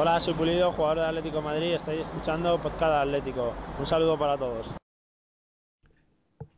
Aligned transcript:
Hola, 0.00 0.20
soy 0.20 0.32
Pulido, 0.34 0.70
jugador 0.70 0.98
de 0.98 1.06
Atlético 1.06 1.42
Madrid. 1.42 1.74
Estáis 1.74 2.02
escuchando 2.02 2.56
Podcast 2.60 3.02
Atlético. 3.02 3.52
Un 3.80 3.84
saludo 3.84 4.16
para 4.16 4.38
todos. 4.38 4.76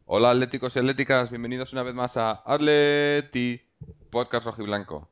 Hola 0.04 0.32
atléticos 0.32 0.76
y 0.76 0.78
atléticas, 0.78 1.30
bienvenidos 1.30 1.72
una 1.72 1.82
vez 1.82 1.94
más 1.94 2.18
a 2.18 2.42
Atleti 2.44 3.62
Podcast 4.10 4.44
Rojiblanco. 4.44 5.08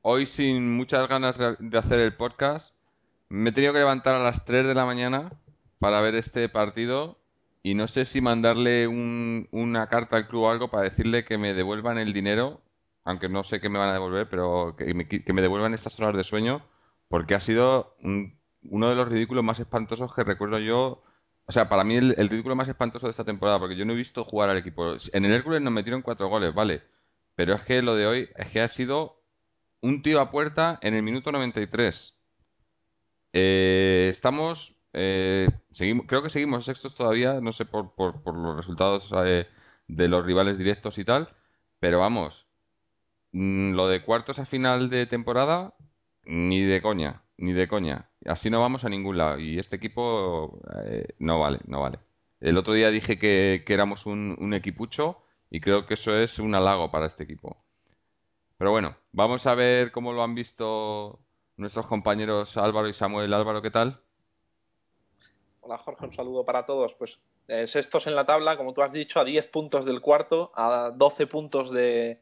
Hoy 0.00 0.26
sin 0.26 0.76
muchas 0.76 1.08
ganas 1.08 1.36
de 1.38 1.78
hacer 1.78 2.00
el 2.00 2.16
podcast, 2.16 2.74
me 3.28 3.50
he 3.50 3.52
tenido 3.52 3.72
que 3.72 3.78
levantar 3.78 4.16
a 4.16 4.24
las 4.24 4.44
3 4.44 4.66
de 4.66 4.74
la 4.74 4.84
mañana 4.84 5.30
para 5.78 6.00
ver 6.00 6.16
este 6.16 6.48
partido 6.48 7.16
y 7.62 7.74
no 7.74 7.86
sé 7.86 8.06
si 8.06 8.20
mandarle 8.20 8.88
una 8.88 9.86
carta 9.86 10.16
al 10.16 10.26
club 10.26 10.42
o 10.42 10.50
algo 10.50 10.66
para 10.66 10.82
decirle 10.82 11.24
que 11.24 11.38
me 11.38 11.54
devuelvan 11.54 11.98
el 11.98 12.12
dinero, 12.12 12.60
aunque 13.04 13.28
no 13.28 13.44
sé 13.44 13.60
qué 13.60 13.68
me 13.68 13.78
van 13.78 13.90
a 13.90 13.94
devolver, 13.94 14.28
pero 14.28 14.74
que 14.76 15.32
me 15.32 15.42
devuelvan 15.42 15.74
estas 15.74 15.96
horas 16.00 16.16
de 16.16 16.24
sueño 16.24 16.62
porque 17.12 17.34
ha 17.34 17.40
sido 17.40 17.94
uno 18.00 18.88
de 18.88 18.94
los 18.94 19.06
ridículos 19.06 19.44
más 19.44 19.60
espantosos 19.60 20.14
que 20.14 20.24
recuerdo 20.24 20.58
yo. 20.58 21.04
O 21.44 21.52
sea, 21.52 21.68
para 21.68 21.84
mí 21.84 21.96
el, 21.96 22.16
ridículo 22.30 22.56
más 22.56 22.70
espantoso 22.70 23.06
de 23.06 23.10
esta 23.10 23.22
temporada, 23.22 23.58
porque 23.58 23.76
yo 23.76 23.84
no 23.84 23.92
he 23.92 23.96
visto 23.96 24.24
jugar 24.24 24.48
al 24.48 24.56
equipo. 24.56 24.96
En 25.12 25.26
el 25.26 25.34
Hércules 25.34 25.60
nos 25.60 25.74
metieron 25.74 26.00
cuatro 26.00 26.28
goles, 26.28 26.54
vale. 26.54 26.80
Pero 27.34 27.52
es 27.52 27.60
que 27.64 27.82
lo 27.82 27.96
de 27.96 28.06
hoy 28.06 28.30
es 28.34 28.48
que 28.48 28.62
ha 28.62 28.68
sido 28.68 29.20
un 29.82 30.00
tío 30.00 30.22
a 30.22 30.30
puerta 30.30 30.78
en 30.80 30.94
el 30.94 31.02
minuto 31.02 31.30
93. 31.32 32.14
Eh, 33.34 34.08
estamos. 34.10 34.74
Eh, 34.94 35.48
creo 36.06 36.22
que 36.22 36.30
seguimos 36.30 36.64
sextos 36.64 36.94
todavía, 36.94 37.42
no 37.42 37.52
sé 37.52 37.66
por, 37.66 37.94
por, 37.94 38.34
los 38.34 38.56
resultados 38.56 39.10
de 39.10 40.08
los 40.08 40.24
rivales 40.24 40.56
directos 40.56 40.96
y 40.96 41.04
tal. 41.04 41.28
Pero 41.78 41.98
vamos, 41.98 42.46
mm, 43.32 43.72
lo 43.74 43.88
de 43.88 44.02
cuartos 44.02 44.38
a 44.38 44.46
final 44.46 44.88
de 44.88 45.04
temporada 45.04 45.74
ni 46.24 46.62
de 46.62 46.80
coña, 46.82 47.22
ni 47.36 47.52
de 47.52 47.68
coña. 47.68 48.08
Así 48.26 48.50
no 48.50 48.60
vamos 48.60 48.84
a 48.84 48.88
ningún 48.88 49.18
lado. 49.18 49.38
Y 49.38 49.58
este 49.58 49.76
equipo 49.76 50.60
eh, 50.84 51.08
no 51.18 51.40
vale, 51.40 51.60
no 51.66 51.80
vale. 51.80 51.98
El 52.40 52.58
otro 52.58 52.74
día 52.74 52.90
dije 52.90 53.18
que, 53.18 53.64
éramos 53.68 54.06
un, 54.06 54.52
equipucho 54.54 55.22
y 55.50 55.60
creo 55.60 55.86
que 55.86 55.94
eso 55.94 56.16
es 56.16 56.38
un 56.38 56.54
halago 56.54 56.90
para 56.90 57.06
este 57.06 57.24
equipo. 57.24 57.56
Pero 58.58 58.70
bueno, 58.70 58.96
vamos 59.12 59.46
a 59.46 59.54
ver 59.54 59.92
cómo 59.92 60.12
lo 60.12 60.22
han 60.22 60.34
visto 60.34 61.20
nuestros 61.56 61.86
compañeros 61.86 62.56
Álvaro 62.56 62.88
y 62.88 62.94
Samuel. 62.94 63.32
Álvaro, 63.32 63.62
¿qué 63.62 63.70
tal? 63.70 64.00
Hola 65.60 65.78
Jorge, 65.78 66.04
un 66.04 66.12
saludo 66.12 66.44
para 66.44 66.66
todos. 66.66 66.94
Pues 66.94 67.20
eh, 67.48 67.66
sextos 67.66 68.06
en 68.06 68.16
la 68.16 68.24
tabla, 68.24 68.56
como 68.56 68.72
tú 68.72 68.82
has 68.82 68.92
dicho, 68.92 69.20
a 69.20 69.24
10 69.24 69.46
puntos 69.48 69.84
del 69.84 70.00
cuarto, 70.00 70.52
a 70.54 70.90
12 70.90 71.26
puntos 71.26 71.70
de, 71.70 72.20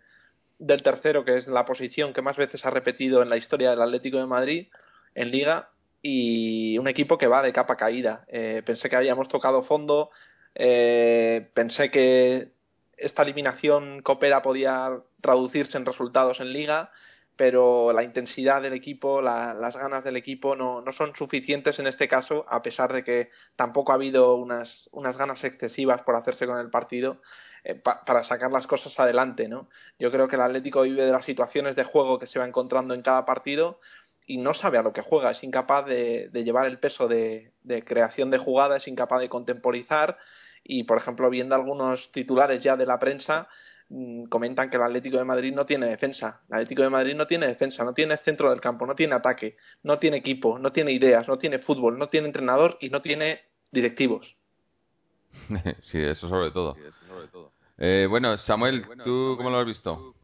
del 0.61 0.83
tercero, 0.83 1.24
que 1.24 1.36
es 1.36 1.48
la 1.48 1.64
posición 1.64 2.12
que 2.12 2.23
más 2.23 2.36
veces 2.36 2.64
ha 2.67 2.70
repetido 2.70 3.23
en 3.23 3.30
la 3.30 3.36
historia 3.36 3.70
del 3.70 3.83
Atlético 3.83 4.18
de 4.18 4.27
Madrid 4.27 4.68
en 5.14 5.30
liga 5.30 5.70
y 6.02 6.79
un 6.79 6.86
equipo 6.86 7.18
que 7.18 7.27
va 7.27 7.42
de 7.42 7.52
capa 7.52 7.77
caída. 7.77 8.24
Eh, 8.29 8.62
pensé 8.64 8.89
que 8.89 8.96
habíamos 8.96 9.29
tocado 9.29 9.62
fondo, 9.62 10.11
eh, 10.55 11.51
pensé 11.55 11.90
que 11.90 12.52
esta 12.98 13.23
eliminación 13.23 14.02
copera 14.02 14.42
podía 14.42 15.02
traducirse 15.23 15.79
en 15.79 15.86
resultados 15.86 16.40
en 16.40 16.52
liga, 16.52 16.92
pero 17.36 17.95
la 17.95 18.02
intensidad 18.02 18.61
del 18.61 18.74
equipo, 18.74 19.23
las 19.23 19.77
ganas 19.77 20.05
del 20.05 20.18
equipo 20.18 20.56
no, 20.56 20.83
no, 20.83 20.92
son 20.92 21.17
suficientes 21.17 21.79
en 21.79 21.86
este 21.86 22.06
caso, 22.06 22.45
a 22.51 22.61
pesar 22.61 22.92
de 22.92 23.02
que 23.02 23.30
tampoco 23.56 23.92
ha 23.92 23.95
habido 23.95 24.36
unas, 24.36 24.90
unas 24.92 25.17
ganas 25.17 25.42
excesivas 25.45 26.02
por 26.02 26.17
hacerse 26.17 26.46
con 26.46 26.58
el 26.58 26.68
partido. 26.68 27.23
Eh, 27.65 27.75
para 27.75 28.25
sacar 28.25 28.51
las 28.53 28.67
cosas 28.67 28.98
adelante, 28.98 29.48
¿no? 29.48 29.69
Yo 29.98 30.11
creo 30.11 30.29
que 30.29 30.37
el 30.37 30.43
Atlético 30.43 30.83
vive 30.83 31.05
de 31.05 31.13
las 31.13 31.25
situaciones 31.25 31.77
de 31.77 31.85
juego 31.85 32.19
que 32.19 32.27
se 32.27 32.39
va 32.39 32.47
encontrando 32.47 32.95
en 32.95 33.03
cada 33.03 33.27
partido 33.27 33.81
y 34.27 34.39
no 34.39 34.55
sabe 34.55 34.79
a 34.79 34.83
lo 34.83 34.93
que 34.93 35.03
juega, 35.03 35.33
es 35.33 35.45
incapaz 35.45 35.85
de, 35.87 36.31
llevar 36.33 36.67
el 36.69 36.79
peso 36.79 37.09
de, 37.09 37.53
creación 37.85 38.31
de 38.31 38.39
jugada, 38.39 38.77
es 38.79 38.89
incapaz 38.89 39.21
de 39.21 39.29
contemporizar 39.29 40.19
y, 40.65 40.85
por 40.85 40.97
ejemplo, 40.98 41.29
viendo 41.31 41.55
algunos 41.55 42.13
titulares 42.13 42.63
ya 42.63 42.77
de 42.77 42.87
la 42.87 42.98
prensa, 42.98 43.48
mm, 43.89 44.25
comentan 44.27 44.71
que 44.71 44.77
el 44.77 44.83
Atlético 44.83 45.19
de 45.19 45.25
Madrid 45.25 45.55
no 45.55 45.67
tiene 45.67 45.87
defensa. 45.87 46.42
El 46.48 46.57
Atlético 46.57 46.83
de 46.83 46.91
Madrid 46.91 47.15
no 47.15 47.27
tiene 47.27 47.47
defensa, 47.47 47.85
no 47.85 47.92
tiene 47.95 48.17
centro 48.17 48.51
del 48.51 48.61
campo, 48.61 48.87
no 48.87 48.95
tiene 48.95 49.15
ataque, 49.15 49.57
no 49.83 49.98
tiene 49.98 50.19
equipo, 50.19 50.59
no 50.59 50.73
tiene 50.73 50.92
ideas, 50.92 51.29
no 51.29 51.39
tiene 51.39 51.59
fútbol, 51.59 51.98
no 51.98 52.09
tiene 52.09 52.27
entrenador 52.29 52.79
y 52.81 52.91
no 52.91 53.03
tiene 53.03 53.42
directivos. 53.73 54.39
Sí, 55.83 55.98
eso 55.98 56.29
sobre 56.29 56.51
todo. 56.51 56.77
Eh, 57.79 58.07
bueno, 58.08 58.36
Samuel, 58.39 58.85
¿tú 59.05 59.35
cómo 59.36 59.51
lo 59.51 59.58
has 59.58 59.67
visto? 59.67 60.14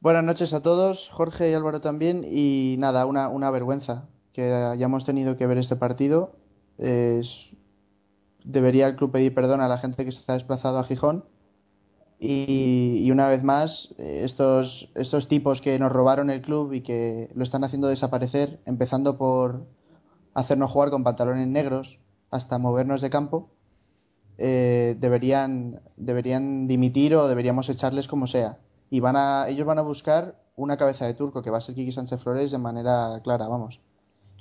Buenas 0.00 0.24
noches 0.24 0.52
a 0.52 0.62
todos, 0.62 1.08
Jorge 1.08 1.50
y 1.50 1.54
Álvaro 1.54 1.80
también. 1.80 2.24
Y 2.24 2.76
nada, 2.78 3.06
una, 3.06 3.28
una 3.28 3.50
vergüenza 3.50 4.08
que 4.32 4.52
hayamos 4.52 5.04
tenido 5.04 5.36
que 5.36 5.46
ver 5.46 5.58
este 5.58 5.76
partido. 5.76 6.36
Debería 8.44 8.86
el 8.86 8.96
club 8.96 9.10
pedir 9.10 9.34
perdón 9.34 9.62
a 9.62 9.68
la 9.68 9.78
gente 9.78 10.04
que 10.04 10.12
se 10.12 10.22
ha 10.30 10.34
desplazado 10.34 10.78
a 10.78 10.84
Gijón. 10.84 11.24
Y, 12.20 13.10
una 13.10 13.28
vez 13.28 13.42
más, 13.42 13.94
estos, 13.98 14.90
estos 14.94 15.28
tipos 15.28 15.60
que 15.60 15.78
nos 15.78 15.92
robaron 15.92 16.30
el 16.30 16.42
club 16.42 16.72
y 16.72 16.80
que 16.80 17.28
lo 17.34 17.42
están 17.42 17.64
haciendo 17.64 17.88
desaparecer, 17.88 18.60
empezando 18.64 19.18
por 19.18 19.66
hacernos 20.32 20.70
jugar 20.70 20.90
con 20.90 21.04
pantalones 21.04 21.48
negros 21.48 22.00
hasta 22.30 22.58
movernos 22.58 23.00
de 23.00 23.10
campo, 23.10 23.50
eh, 24.38 24.96
deberían, 24.98 25.80
deberían 25.96 26.66
dimitir 26.66 27.14
o 27.14 27.28
deberíamos 27.28 27.68
echarles 27.68 28.08
como 28.08 28.26
sea. 28.26 28.58
Y 28.90 29.00
van 29.00 29.16
a, 29.16 29.48
ellos 29.48 29.66
van 29.66 29.78
a 29.78 29.82
buscar 29.82 30.36
una 30.56 30.76
cabeza 30.76 31.06
de 31.06 31.14
turco, 31.14 31.42
que 31.42 31.50
va 31.50 31.58
a 31.58 31.60
ser 31.60 31.74
Kiki 31.74 31.92
Sánchez 31.92 32.20
Flores 32.20 32.50
de 32.50 32.58
manera 32.58 33.20
clara, 33.22 33.48
vamos. 33.48 33.80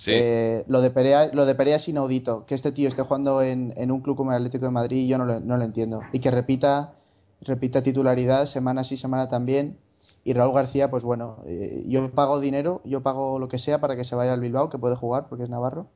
Eh, 0.06 0.66
lo, 0.68 0.82
de 0.82 0.90
Perea, 0.90 1.30
lo 1.34 1.46
de 1.46 1.56
Perea 1.56 1.78
es 1.78 1.88
inaudito. 1.88 2.46
Que 2.46 2.56
este 2.56 2.72
tío 2.72 2.90
esté 2.90 3.04
jugando 3.04 3.42
en, 3.42 3.92
un 3.92 4.02
club 4.02 4.18
como 4.18 4.32
el 4.32 4.38
Atlético 4.38 4.66
de 4.66 4.72
Madrid, 4.72 5.08
yo 5.08 5.18
no 5.18 5.26
lo, 5.26 5.40
no 5.40 5.58
lo 5.58 5.64
entiendo. 5.64 6.02
Y 6.12 6.20
que 6.20 6.32
repita, 6.32 6.96
repita 7.42 7.84
titularidad 7.84 8.46
semana 8.46 8.84
sí, 8.84 8.98
semana 8.98 9.28
también. 9.28 9.78
Y 10.26 10.34
Raúl 10.34 10.54
García, 10.54 10.90
pues 10.90 11.04
bueno, 11.04 11.44
eh, 11.46 11.84
yo 11.88 12.12
pago 12.12 12.40
dinero, 12.40 12.82
yo 12.86 13.02
pago 13.02 13.40
lo 13.40 13.48
que 13.48 13.60
sea 13.60 13.80
para 13.80 13.96
que 13.96 14.04
se 14.04 14.16
vaya 14.16 14.34
al 14.34 14.40
Bilbao, 14.40 14.70
que 14.70 14.78
puede 14.78 14.96
jugar 14.96 15.28
porque 15.28 15.44
es 15.44 15.50
Navarro, 15.50 15.88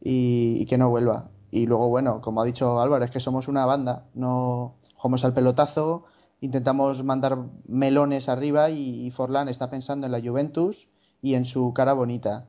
y 0.00 0.64
que 0.66 0.78
no 0.78 0.90
vuelva. 0.90 1.28
Y 1.50 1.66
luego, 1.66 1.88
bueno, 1.88 2.20
como 2.20 2.40
ha 2.40 2.44
dicho 2.44 2.80
Álvaro, 2.80 3.04
es 3.04 3.10
que 3.10 3.20
somos 3.20 3.48
una 3.48 3.66
banda, 3.66 4.06
no 4.14 4.76
jugamos 4.94 5.24
al 5.24 5.34
pelotazo, 5.34 6.04
intentamos 6.40 7.02
mandar 7.02 7.38
melones 7.66 8.28
arriba 8.28 8.70
y, 8.70 9.10
Forlán 9.10 9.48
está 9.48 9.68
pensando 9.68 10.06
en 10.06 10.12
la 10.12 10.20
Juventus 10.20 10.88
y 11.22 11.34
en 11.34 11.44
su 11.44 11.72
cara 11.74 11.92
bonita. 11.92 12.46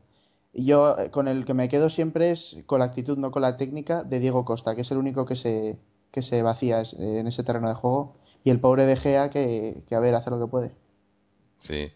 Yo 0.54 0.98
eh, 1.00 1.10
con 1.10 1.28
el 1.28 1.46
que 1.46 1.54
me 1.54 1.70
quedo 1.70 1.90
siempre 1.90 2.32
es 2.32 2.62
con 2.66 2.80
la 2.80 2.86
actitud, 2.86 3.18
no 3.18 3.32
con 3.32 3.42
la 3.42 3.58
técnica, 3.58 4.04
de 4.04 4.20
Diego 4.20 4.46
Costa, 4.46 4.76
que 4.76 4.82
es 4.82 4.92
el 4.92 4.98
único 4.98 5.26
que 5.26 5.36
se, 5.36 5.80
que 6.12 6.22
se 6.22 6.42
vacía 6.42 6.84
en 6.98 7.26
ese 7.28 7.44
terreno 7.44 7.70
de 7.70 7.76
juego. 7.76 8.18
Y 8.44 8.50
el 8.50 8.60
pobre 8.60 8.86
De 8.86 8.96
Gea 8.96 9.30
que, 9.30 9.84
que 9.88 9.96
a 9.96 10.00
ver, 10.00 10.16
hace 10.16 10.30
lo 10.30 10.40
que 10.40 10.48
puede. 10.48 10.76
Sí, 11.56 11.92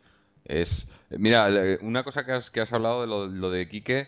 es... 0.45 0.87
Mira, 1.09 1.47
una 1.81 2.03
cosa 2.03 2.25
que 2.25 2.31
has, 2.31 2.49
que 2.49 2.61
has 2.61 2.73
hablado 2.73 3.01
de 3.01 3.07
lo, 3.07 3.27
lo 3.27 3.51
de 3.51 3.69
Quique, 3.69 4.07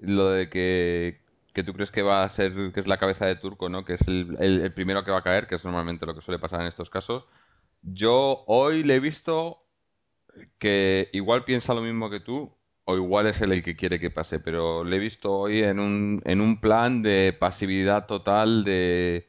lo 0.00 0.30
de 0.30 0.48
que 0.48 1.20
que 1.56 1.64
tú 1.64 1.72
crees 1.72 1.90
que 1.90 2.02
va 2.02 2.22
a 2.22 2.28
ser, 2.28 2.52
que 2.74 2.80
es 2.80 2.86
la 2.86 2.98
cabeza 2.98 3.24
de 3.24 3.36
Turco, 3.36 3.70
¿no? 3.70 3.86
Que 3.86 3.94
es 3.94 4.06
el, 4.06 4.72
primero 4.74 5.04
que 5.04 5.10
va 5.10 5.20
a 5.20 5.22
caer, 5.22 5.46
que 5.46 5.54
es 5.54 5.64
normalmente 5.64 6.04
lo 6.04 6.14
que 6.14 6.20
suele 6.20 6.38
pasar 6.38 6.60
en 6.60 6.66
estos 6.66 6.90
casos. 6.90 7.24
Yo 7.80 8.44
hoy 8.46 8.82
le 8.84 8.96
he 8.96 9.00
visto 9.00 9.62
que 10.58 11.08
igual 11.14 11.44
piensa 11.44 11.72
lo 11.72 11.80
mismo 11.80 12.10
que 12.10 12.20
tú, 12.20 12.54
o 12.84 12.96
igual 12.96 13.26
es 13.26 13.40
él 13.40 13.52
el 13.52 13.62
que 13.62 13.76
quiere 13.76 13.98
que 13.98 14.10
pase, 14.10 14.38
pero 14.38 14.84
le 14.84 14.96
he 14.96 14.98
visto 14.98 15.32
hoy 15.32 15.62
en 15.62 15.80
un, 15.80 16.22
en 16.26 16.42
un 16.42 16.60
plan 16.60 17.02
de 17.02 17.34
pasividad 17.38 18.06
total, 18.06 18.64
de, 18.64 19.26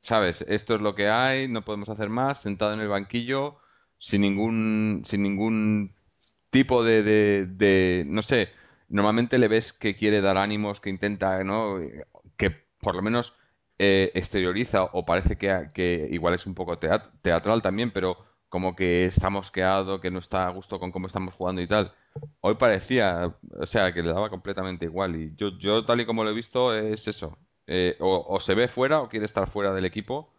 sabes, 0.00 0.42
esto 0.48 0.74
es 0.76 0.80
lo 0.82 0.94
que 0.94 1.08
hay, 1.10 1.48
no 1.48 1.64
podemos 1.64 1.90
hacer 1.90 2.08
más, 2.10 2.40
sentado 2.42 2.74
en 2.74 2.80
el 2.80 2.88
banquillo, 2.88 3.58
sin 3.98 4.22
ningún, 4.22 5.02
sin 5.06 5.22
ningún 5.22 5.94
tipo 6.50 6.84
de, 6.84 7.02
de, 7.02 7.46
de 7.46 8.04
no 8.06 8.22
sé, 8.22 8.50
normalmente 8.90 9.38
le 9.38 9.48
ves 9.48 9.72
que 9.72 9.96
quiere 9.96 10.20
dar 10.20 10.36
ánimos, 10.36 10.80
que 10.80 10.90
intenta, 10.90 11.42
¿no? 11.44 11.78
por 12.80 12.94
lo 12.94 13.02
menos 13.02 13.34
eh, 13.78 14.10
exterioriza 14.14 14.84
o 14.84 15.04
parece 15.04 15.36
que, 15.36 15.68
que 15.74 16.08
igual 16.10 16.34
es 16.34 16.46
un 16.46 16.54
poco 16.54 16.78
teatral 16.78 17.62
también, 17.62 17.90
pero 17.92 18.18
como 18.50 18.76
que 18.76 19.06
está 19.06 19.30
mosqueado, 19.30 20.00
que 20.00 20.10
no 20.10 20.18
está 20.18 20.46
a 20.46 20.50
gusto 20.50 20.80
con 20.80 20.92
cómo 20.92 21.06
estamos 21.06 21.34
jugando 21.34 21.62
y 21.62 21.68
tal. 21.68 21.94
Hoy 22.40 22.56
parecía, 22.56 23.34
o 23.58 23.66
sea, 23.66 23.92
que 23.92 24.02
le 24.02 24.12
daba 24.12 24.28
completamente 24.28 24.84
igual. 24.86 25.16
Y 25.16 25.34
yo, 25.36 25.50
yo 25.58 25.84
tal 25.84 26.00
y 26.00 26.06
como 26.06 26.24
lo 26.24 26.30
he 26.30 26.34
visto, 26.34 26.74
es 26.74 27.06
eso. 27.08 27.38
Eh, 27.68 27.96
o, 28.00 28.40
se 28.40 28.54
ve 28.54 28.68
fuera 28.68 29.00
o 29.00 29.08
quiere 29.08 29.26
estar 29.26 29.48
fuera 29.48 29.72
del 29.72 29.84
equipo. 29.84 30.32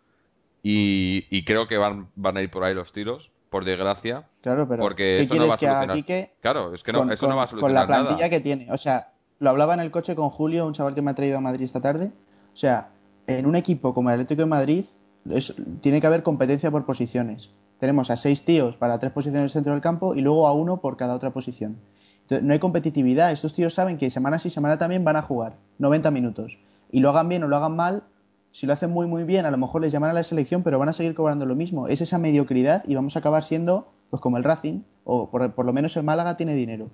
Y, 0.63 1.43
creo 1.45 1.67
que 1.67 1.77
van, 1.77 2.09
van 2.15 2.37
a 2.37 2.41
ir 2.41 2.51
por 2.51 2.63
ahí 2.63 2.75
los 2.75 2.91
tiros, 2.91 3.31
por 3.51 3.65
desgracia. 3.65 4.23
Claro, 4.41 4.67
pero 4.67 4.81
porque 4.81 5.21
eso 5.21 5.35
no 5.35 5.47
va 5.47 5.53
a 5.53 5.57
solucionar. 5.59 6.29
claro, 6.41 6.73
es 6.73 6.81
que 6.81 6.91
no, 6.91 7.11
eso 7.11 7.27
no 7.27 7.35
va 7.35 7.43
a 7.43 7.47
solucionar 7.47 7.85
Con 7.85 7.95
la 7.95 8.03
plantilla 8.03 8.29
que 8.29 8.39
tiene. 8.39 8.71
O 8.71 8.77
sea, 8.77 9.11
lo 9.37 9.51
hablaba 9.51 9.75
en 9.75 9.81
el 9.81 9.91
coche 9.91 10.15
con 10.15 10.31
Julio, 10.31 10.65
un 10.65 10.73
chaval 10.73 10.95
que 10.95 11.03
me 11.03 11.11
ha 11.11 11.15
traído 11.15 11.37
a 11.37 11.41
Madrid 11.41 11.65
esta 11.65 11.81
tarde. 11.81 12.11
O 12.51 12.55
sea, 12.55 12.89
en 13.27 13.45
un 13.45 13.55
equipo 13.55 13.93
como 13.93 14.09
el 14.09 14.15
Atlético 14.15 14.41
de 14.41 14.47
Madrid 14.47 14.85
tiene 15.81 16.01
que 16.01 16.07
haber 16.07 16.23
competencia 16.23 16.71
por 16.71 16.85
posiciones 16.85 17.51
tenemos 17.81 18.11
a 18.11 18.15
seis 18.15 18.45
tíos 18.45 18.77
para 18.77 18.99
tres 18.99 19.11
posiciones 19.11 19.39
en 19.39 19.43
el 19.45 19.49
centro 19.49 19.73
del 19.73 19.81
campo 19.81 20.13
y 20.13 20.21
luego 20.21 20.45
a 20.45 20.53
uno 20.53 20.77
por 20.81 20.97
cada 20.97 21.15
otra 21.15 21.31
posición. 21.31 21.77
Entonces, 22.21 22.45
no 22.45 22.53
hay 22.53 22.59
competitividad. 22.59 23.31
Estos 23.31 23.55
tíos 23.55 23.73
saben 23.73 23.97
que 23.97 24.11
semana 24.11 24.37
sí, 24.37 24.51
semana 24.51 24.77
también 24.77 25.03
van 25.03 25.15
a 25.15 25.23
jugar 25.23 25.57
90 25.79 26.11
minutos. 26.11 26.59
Y 26.91 26.99
lo 26.99 27.09
hagan 27.09 27.27
bien 27.27 27.43
o 27.43 27.47
lo 27.47 27.55
hagan 27.55 27.75
mal, 27.75 28.03
si 28.51 28.67
lo 28.67 28.73
hacen 28.73 28.91
muy, 28.91 29.07
muy 29.07 29.23
bien, 29.23 29.45
a 29.45 29.51
lo 29.51 29.57
mejor 29.57 29.81
les 29.81 29.91
llaman 29.91 30.09
a 30.09 30.13
la 30.13 30.23
selección, 30.23 30.63
pero 30.63 30.77
van 30.77 30.89
a 30.89 30.93
seguir 30.93 31.15
cobrando 31.15 31.45
lo 31.45 31.55
mismo. 31.55 31.87
Es 31.87 32.01
esa 32.01 32.17
mediocridad 32.17 32.83
y 32.85 32.95
vamos 32.95 33.15
a 33.15 33.19
acabar 33.19 33.43
siendo 33.43 33.91
pues 34.09 34.21
como 34.21 34.37
el 34.37 34.43
Racing, 34.43 34.81
o 35.05 35.29
por, 35.31 35.65
lo 35.65 35.73
menos 35.73 35.95
el 35.95 36.03
Málaga 36.03 36.35
tiene 36.35 36.53
dinero. 36.53 36.89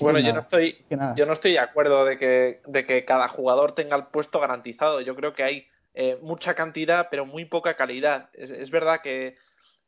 bueno, 0.00 0.18
yo 0.20 0.32
no, 0.32 0.40
estoy, 0.40 0.78
yo 0.88 1.26
no 1.26 1.32
estoy 1.34 1.52
de 1.52 1.58
acuerdo 1.58 2.06
de 2.06 2.18
que, 2.18 2.62
de 2.66 2.86
que 2.86 3.04
cada 3.04 3.28
jugador 3.28 3.72
tenga 3.72 3.96
el 3.96 4.06
puesto 4.06 4.40
garantizado. 4.40 5.02
Yo 5.02 5.14
creo 5.14 5.34
que 5.34 5.42
hay 5.42 5.66
eh, 5.92 6.18
mucha 6.22 6.54
cantidad, 6.54 7.08
pero 7.10 7.26
muy 7.26 7.44
poca 7.44 7.74
calidad. 7.74 8.30
es 8.32 8.70
verdad 8.70 9.00
que 9.02 9.36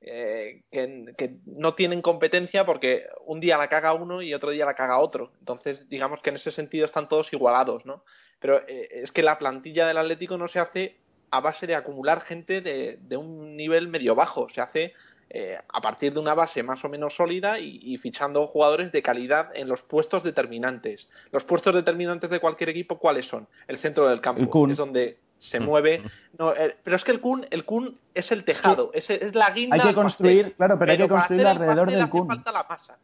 eh, 0.06 0.64
que, 0.70 1.38
no 1.46 1.74
tienen 1.74 2.02
competencia 2.02 2.66
porque 2.66 3.06
un 3.24 3.40
día 3.40 3.56
la 3.56 3.68
caga 3.68 3.94
uno 3.94 4.20
y 4.20 4.34
otro 4.34 4.50
día 4.50 4.66
la 4.66 4.74
caga 4.74 4.98
otro. 4.98 5.32
Entonces, 5.38 5.88
digamos 5.88 6.20
que 6.20 6.28
en 6.28 6.36
ese 6.36 6.50
sentido 6.50 6.84
están 6.84 7.08
todos 7.08 7.32
igualados, 7.32 7.86
¿no? 7.86 8.04
Pero 8.44 8.60
eh, 8.68 8.88
es 8.90 9.10
que 9.10 9.22
la 9.22 9.38
plantilla 9.38 9.88
del 9.88 9.96
Atlético 9.96 10.36
no 10.36 10.48
se 10.48 10.58
hace 10.58 10.98
a 11.30 11.40
base 11.40 11.66
de 11.66 11.76
acumular 11.76 12.20
gente 12.20 12.60
de, 12.60 13.16
un 13.16 13.56
nivel 13.56 13.88
medio 13.88 14.14
bajo, 14.14 14.50
se 14.50 14.60
hace 14.60 14.92
eh, 15.30 15.56
a 15.72 15.80
partir 15.80 16.12
de 16.12 16.20
una 16.20 16.34
base 16.34 16.62
más 16.62 16.84
o 16.84 16.90
menos 16.90 17.16
sólida 17.16 17.58
y, 17.58 17.96
fichando 17.96 18.46
jugadores 18.46 18.92
de 18.92 19.00
calidad 19.00 19.50
en 19.54 19.66
los 19.66 19.80
puestos 19.80 20.22
determinantes. 20.22 21.08
Los 21.32 21.44
puestos 21.44 21.74
determinantes 21.74 22.28
de 22.28 22.38
cualquier 22.38 22.68
equipo, 22.68 22.98
¿cuáles 22.98 23.26
son? 23.26 23.48
El 23.66 23.78
centro 23.78 24.10
del 24.10 24.20
campo, 24.20 24.68
es 24.68 24.76
donde 24.76 25.16
se 25.38 25.58
mm. 25.58 25.64
mueve. 25.64 26.02
No, 26.38 26.52
eh, 26.52 26.76
pero 26.82 26.96
es 26.96 27.04
que 27.04 27.12
el 27.12 27.22
Kun, 27.22 27.46
el 27.50 27.64
Kun 27.64 27.98
es 28.12 28.30
el 28.30 28.44
tejado, 28.44 28.90
es, 28.92 29.08
es, 29.08 29.34
la 29.34 29.48
guinda. 29.52 29.76
Hay 29.76 29.80
que 29.80 29.94
construir, 29.94 30.54
claro, 30.54 30.78
pero, 30.78 30.92
hay 30.92 30.98
que 30.98 31.08
construir 31.08 31.46
alrededor 31.46 31.90
del 31.90 32.10
Kun. 32.10 32.28
Falta 32.28 32.52
la 32.52 32.66
masa. 32.68 32.98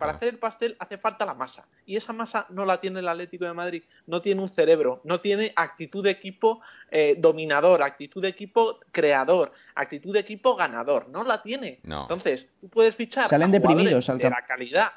Para 0.00 0.12
hacer 0.12 0.28
el 0.28 0.38
pastel 0.38 0.76
hace 0.80 0.98
falta 0.98 1.24
la 1.24 1.34
masa. 1.34 1.68
Y 1.86 1.96
esa 1.96 2.12
masa 2.12 2.46
no 2.48 2.64
la 2.64 2.80
tiene 2.80 3.00
el 3.00 3.08
Atlético 3.08 3.44
de 3.44 3.52
Madrid. 3.52 3.82
No 4.06 4.20
tiene 4.20 4.42
un 4.42 4.48
cerebro, 4.48 5.00
no 5.04 5.20
tiene 5.20 5.52
actitud 5.54 6.02
de 6.02 6.10
equipo 6.10 6.60
eh, 6.90 7.14
dominador, 7.18 7.82
actitud 7.82 8.22
de 8.22 8.28
equipo 8.28 8.80
creador, 8.90 9.52
actitud 9.74 10.12
de 10.12 10.20
equipo 10.20 10.56
ganador. 10.56 11.08
No 11.10 11.22
la 11.22 11.42
tiene. 11.42 11.80
Entonces, 11.84 12.48
tú 12.60 12.68
puedes 12.68 12.96
fichar 12.96 13.28
Salen 13.28 13.52
deprimidos 13.52 14.08
al 14.08 14.18
de 14.18 14.30
la 14.30 14.44
calidad 14.46 14.90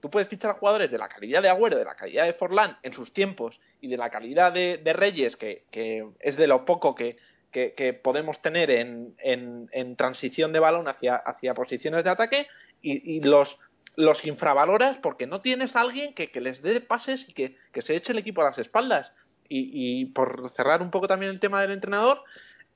Tú 0.00 0.10
puedes 0.10 0.28
fichar 0.28 0.50
a 0.52 0.54
jugadores 0.54 0.90
de 0.90 0.98
la 0.98 1.08
calidad 1.08 1.42
de 1.42 1.48
Agüero, 1.48 1.78
de 1.78 1.84
la 1.84 1.94
calidad 1.94 2.26
de 2.26 2.32
Forlán 2.32 2.78
en 2.82 2.92
sus 2.92 3.12
tiempos 3.12 3.60
y 3.80 3.88
de 3.88 3.96
la 3.96 4.10
calidad 4.10 4.52
de, 4.52 4.92
Reyes, 4.92 5.36
que, 5.36 5.64
es 6.20 6.36
de 6.36 6.46
lo 6.46 6.64
poco 6.64 6.94
que, 6.94 7.16
podemos 8.02 8.42
tener 8.42 8.70
en, 8.70 9.96
transición 9.96 10.52
de 10.52 10.58
balón 10.58 10.86
hacia, 10.88 11.16
hacia 11.16 11.54
posiciones 11.54 12.04
de 12.04 12.10
ataque, 12.10 12.46
y, 12.82 13.20
los, 13.22 13.58
los 13.96 14.24
infravaloras 14.24 14.98
porque 14.98 15.26
no 15.26 15.40
tienes 15.40 15.74
a 15.74 15.80
alguien 15.80 16.14
que, 16.14 16.30
les 16.40 16.62
dé 16.62 16.80
pases 16.80 17.28
y 17.28 17.32
que, 17.32 17.56
se 17.82 17.96
eche 17.96 18.12
el 18.12 18.18
equipo 18.18 18.42
a 18.42 18.44
las 18.44 18.58
espaldas. 18.58 19.12
Y, 19.48 19.70
y, 19.72 20.06
por 20.06 20.48
cerrar 20.50 20.82
un 20.82 20.90
poco 20.90 21.06
también 21.06 21.30
el 21.30 21.40
tema 21.40 21.60
del 21.60 21.72
entrenador, 21.72 22.22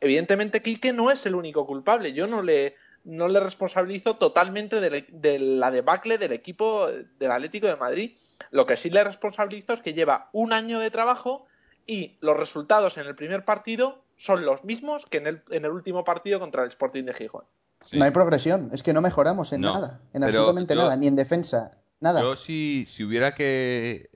evidentemente 0.01 0.63
Quique 0.63 0.93
no 0.93 1.11
es 1.11 1.27
el 1.27 1.35
único 1.35 1.67
culpable. 1.67 2.13
Yo 2.13 2.27
no 2.27 2.43
le, 2.43 2.77
no 3.05 3.29
le 3.29 3.41
responsabilizo 3.41 4.17
totalmente 4.17 4.81
de, 4.81 5.39
la 5.39 5.71
debacle 5.71 6.19
del 6.19 6.33
equipo 6.33 6.89
del 6.89 7.31
Atlético 7.31 7.67
de 7.67 7.77
Madrid. 7.77 8.19
Lo 8.51 8.67
que 8.67 8.77
sí 8.77 8.91
le 8.91 9.05
responsabilizo 9.05 9.73
es 9.73 9.81
que 9.81 9.95
lleva 9.95 10.29
un 10.33 10.53
año 10.53 10.81
de 10.81 10.91
trabajo 10.91 11.47
y 11.87 12.19
los 12.21 12.37
resultados 12.37 12.99
en 12.99 13.07
el 13.07 13.15
primer 13.15 13.45
partido 13.45 14.05
son 14.17 14.45
los 14.45 14.65
mismos 14.65 15.07
que 15.07 15.19
en 15.19 15.27
el, 15.27 15.43
en 15.51 15.65
el 15.65 15.71
último 15.71 16.05
partido 16.05 16.39
contra 16.39 16.63
el 16.63 16.69
Sporting 16.69 17.05
de 17.05 17.15
Gijón. 17.15 17.45
No 17.93 18.05
hay 18.05 18.11
progresión, 18.11 18.71
es 18.73 18.83
que 18.83 18.93
no 18.93 19.01
mejoramos 19.01 19.53
en 19.53 19.63
nada, 19.63 20.01
en 20.13 20.25
absolutamente 20.25 20.75
nada, 20.75 20.97
ni 20.97 21.07
en 21.07 21.17
defensa, 21.17 21.73
nada. 22.01 22.21
Yo 22.21 22.37
si, 22.37 22.87
si 22.89 23.05
hubiera 23.05 23.35
que, 23.35 24.11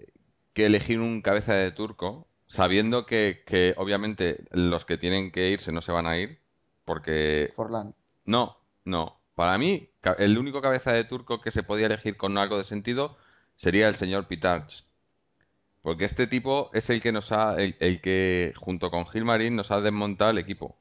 que 0.52 0.66
elegir 0.66 1.00
un 1.00 1.22
cabeza 1.22 1.55
de 1.55 1.72
turco, 1.72 2.26
sabiendo 2.46 3.06
que, 3.06 3.43
que 3.46 3.75
obviamente 3.76 4.44
los 4.50 4.84
que 4.84 4.99
tienen 4.99 5.32
que 5.32 5.50
irse 5.50 5.72
no 5.72 5.82
se 5.82 5.93
van 5.93 6.06
a 6.06 6.19
ir, 6.19 6.38
porque... 6.84 7.50
Forlán. 7.55 7.94
No, 8.25 8.58
no. 8.84 9.19
Para 9.34 9.58
mí, 9.58 9.90
el 10.19 10.38
único 10.38 10.62
cabeza 10.62 10.93
de 10.93 11.05
turco 11.05 11.40
que 11.40 11.50
se 11.50 11.62
podía 11.62 11.87
elegir 11.87 12.17
con 12.17 12.38
algo 12.38 12.58
de 12.58 12.64
sentido 12.64 13.17
sería 13.56 13.88
el 13.88 13.96
señor 13.96 14.28
Pitarch. 14.28 14.84
Porque 15.82 16.05
este 16.05 16.26
tipo 16.26 16.70
es 16.72 16.88
el 16.88 17.02
que 17.02 17.12
nos 17.12 17.32
ha, 17.32 17.56
el, 17.56 18.00
que 18.00 18.55
junto 18.56 18.90
con 18.90 19.06
Gilmarín 19.06 19.56
nos 19.56 19.70
ha 19.70 19.81
desmontado 19.81 20.31
el 20.31 20.38
equipo. 20.38 20.78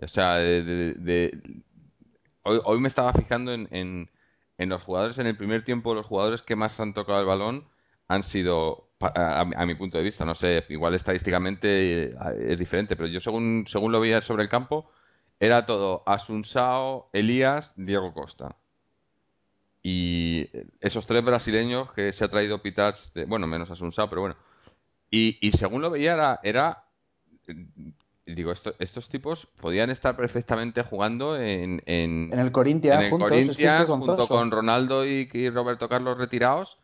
O 0.00 0.08
sea, 0.08 0.36
de, 0.36 1.60
hoy, 2.42 2.80
me 2.80 2.88
estaba 2.88 3.12
fijando 3.12 3.52
en, 3.52 3.68
en, 4.58 4.68
los 4.68 4.82
jugadores 4.82 5.18
en 5.18 5.26
el 5.26 5.36
primer 5.36 5.64
tiempo, 5.64 5.94
los 5.94 6.06
jugadores 6.06 6.42
que 6.42 6.56
más 6.56 6.78
han 6.80 6.94
tocado 6.94 7.20
el 7.20 7.26
balón 7.26 7.68
han 8.08 8.22
sido, 8.22 8.88
a, 9.00 9.44
mi 9.66 9.74
punto 9.74 9.98
de 9.98 10.04
vista, 10.04 10.24
no 10.24 10.34
sé, 10.34 10.64
igual 10.68 10.94
estadísticamente 10.94 12.04
eh, 12.04 12.14
es 12.48 12.58
diferente, 12.58 12.96
pero 12.96 13.08
yo 13.08 13.20
según, 13.20 13.66
según 13.68 13.90
lo 13.92 14.00
veía 14.00 14.22
sobre 14.22 14.42
el 14.42 14.48
campo, 14.48 14.90
era 15.40 15.66
todo 15.66 16.02
Asunsao, 16.06 17.10
Elías, 17.12 17.72
Diego 17.76 18.12
Costa. 18.14 18.56
Y 19.82 20.48
esos 20.80 21.06
tres 21.06 21.24
brasileños 21.24 21.92
que 21.92 22.12
se 22.12 22.24
ha 22.24 22.30
traído 22.30 22.62
Pitats, 22.62 23.12
bueno, 23.26 23.48
menos 23.48 23.70
Asunsao, 23.70 24.08
pero 24.08 24.20
bueno. 24.20 24.36
Y, 25.10 25.50
según 25.58 25.82
lo 25.82 25.90
veía, 25.90 26.40
era, 26.42 26.84
digo, 28.26 28.52
estos 28.52 29.08
tipos 29.08 29.48
podían 29.60 29.90
estar 29.90 30.16
perfectamente 30.16 30.82
jugando 30.82 31.36
en, 31.36 31.82
en, 31.86 32.30
el 32.32 32.52
Corinthians, 32.52 33.88
junto 33.88 34.26
con 34.28 34.50
Ronaldo 34.50 35.04
y, 35.04 35.50
Roberto 35.50 35.88
Carlos 35.88 36.18
retirados. 36.18 36.78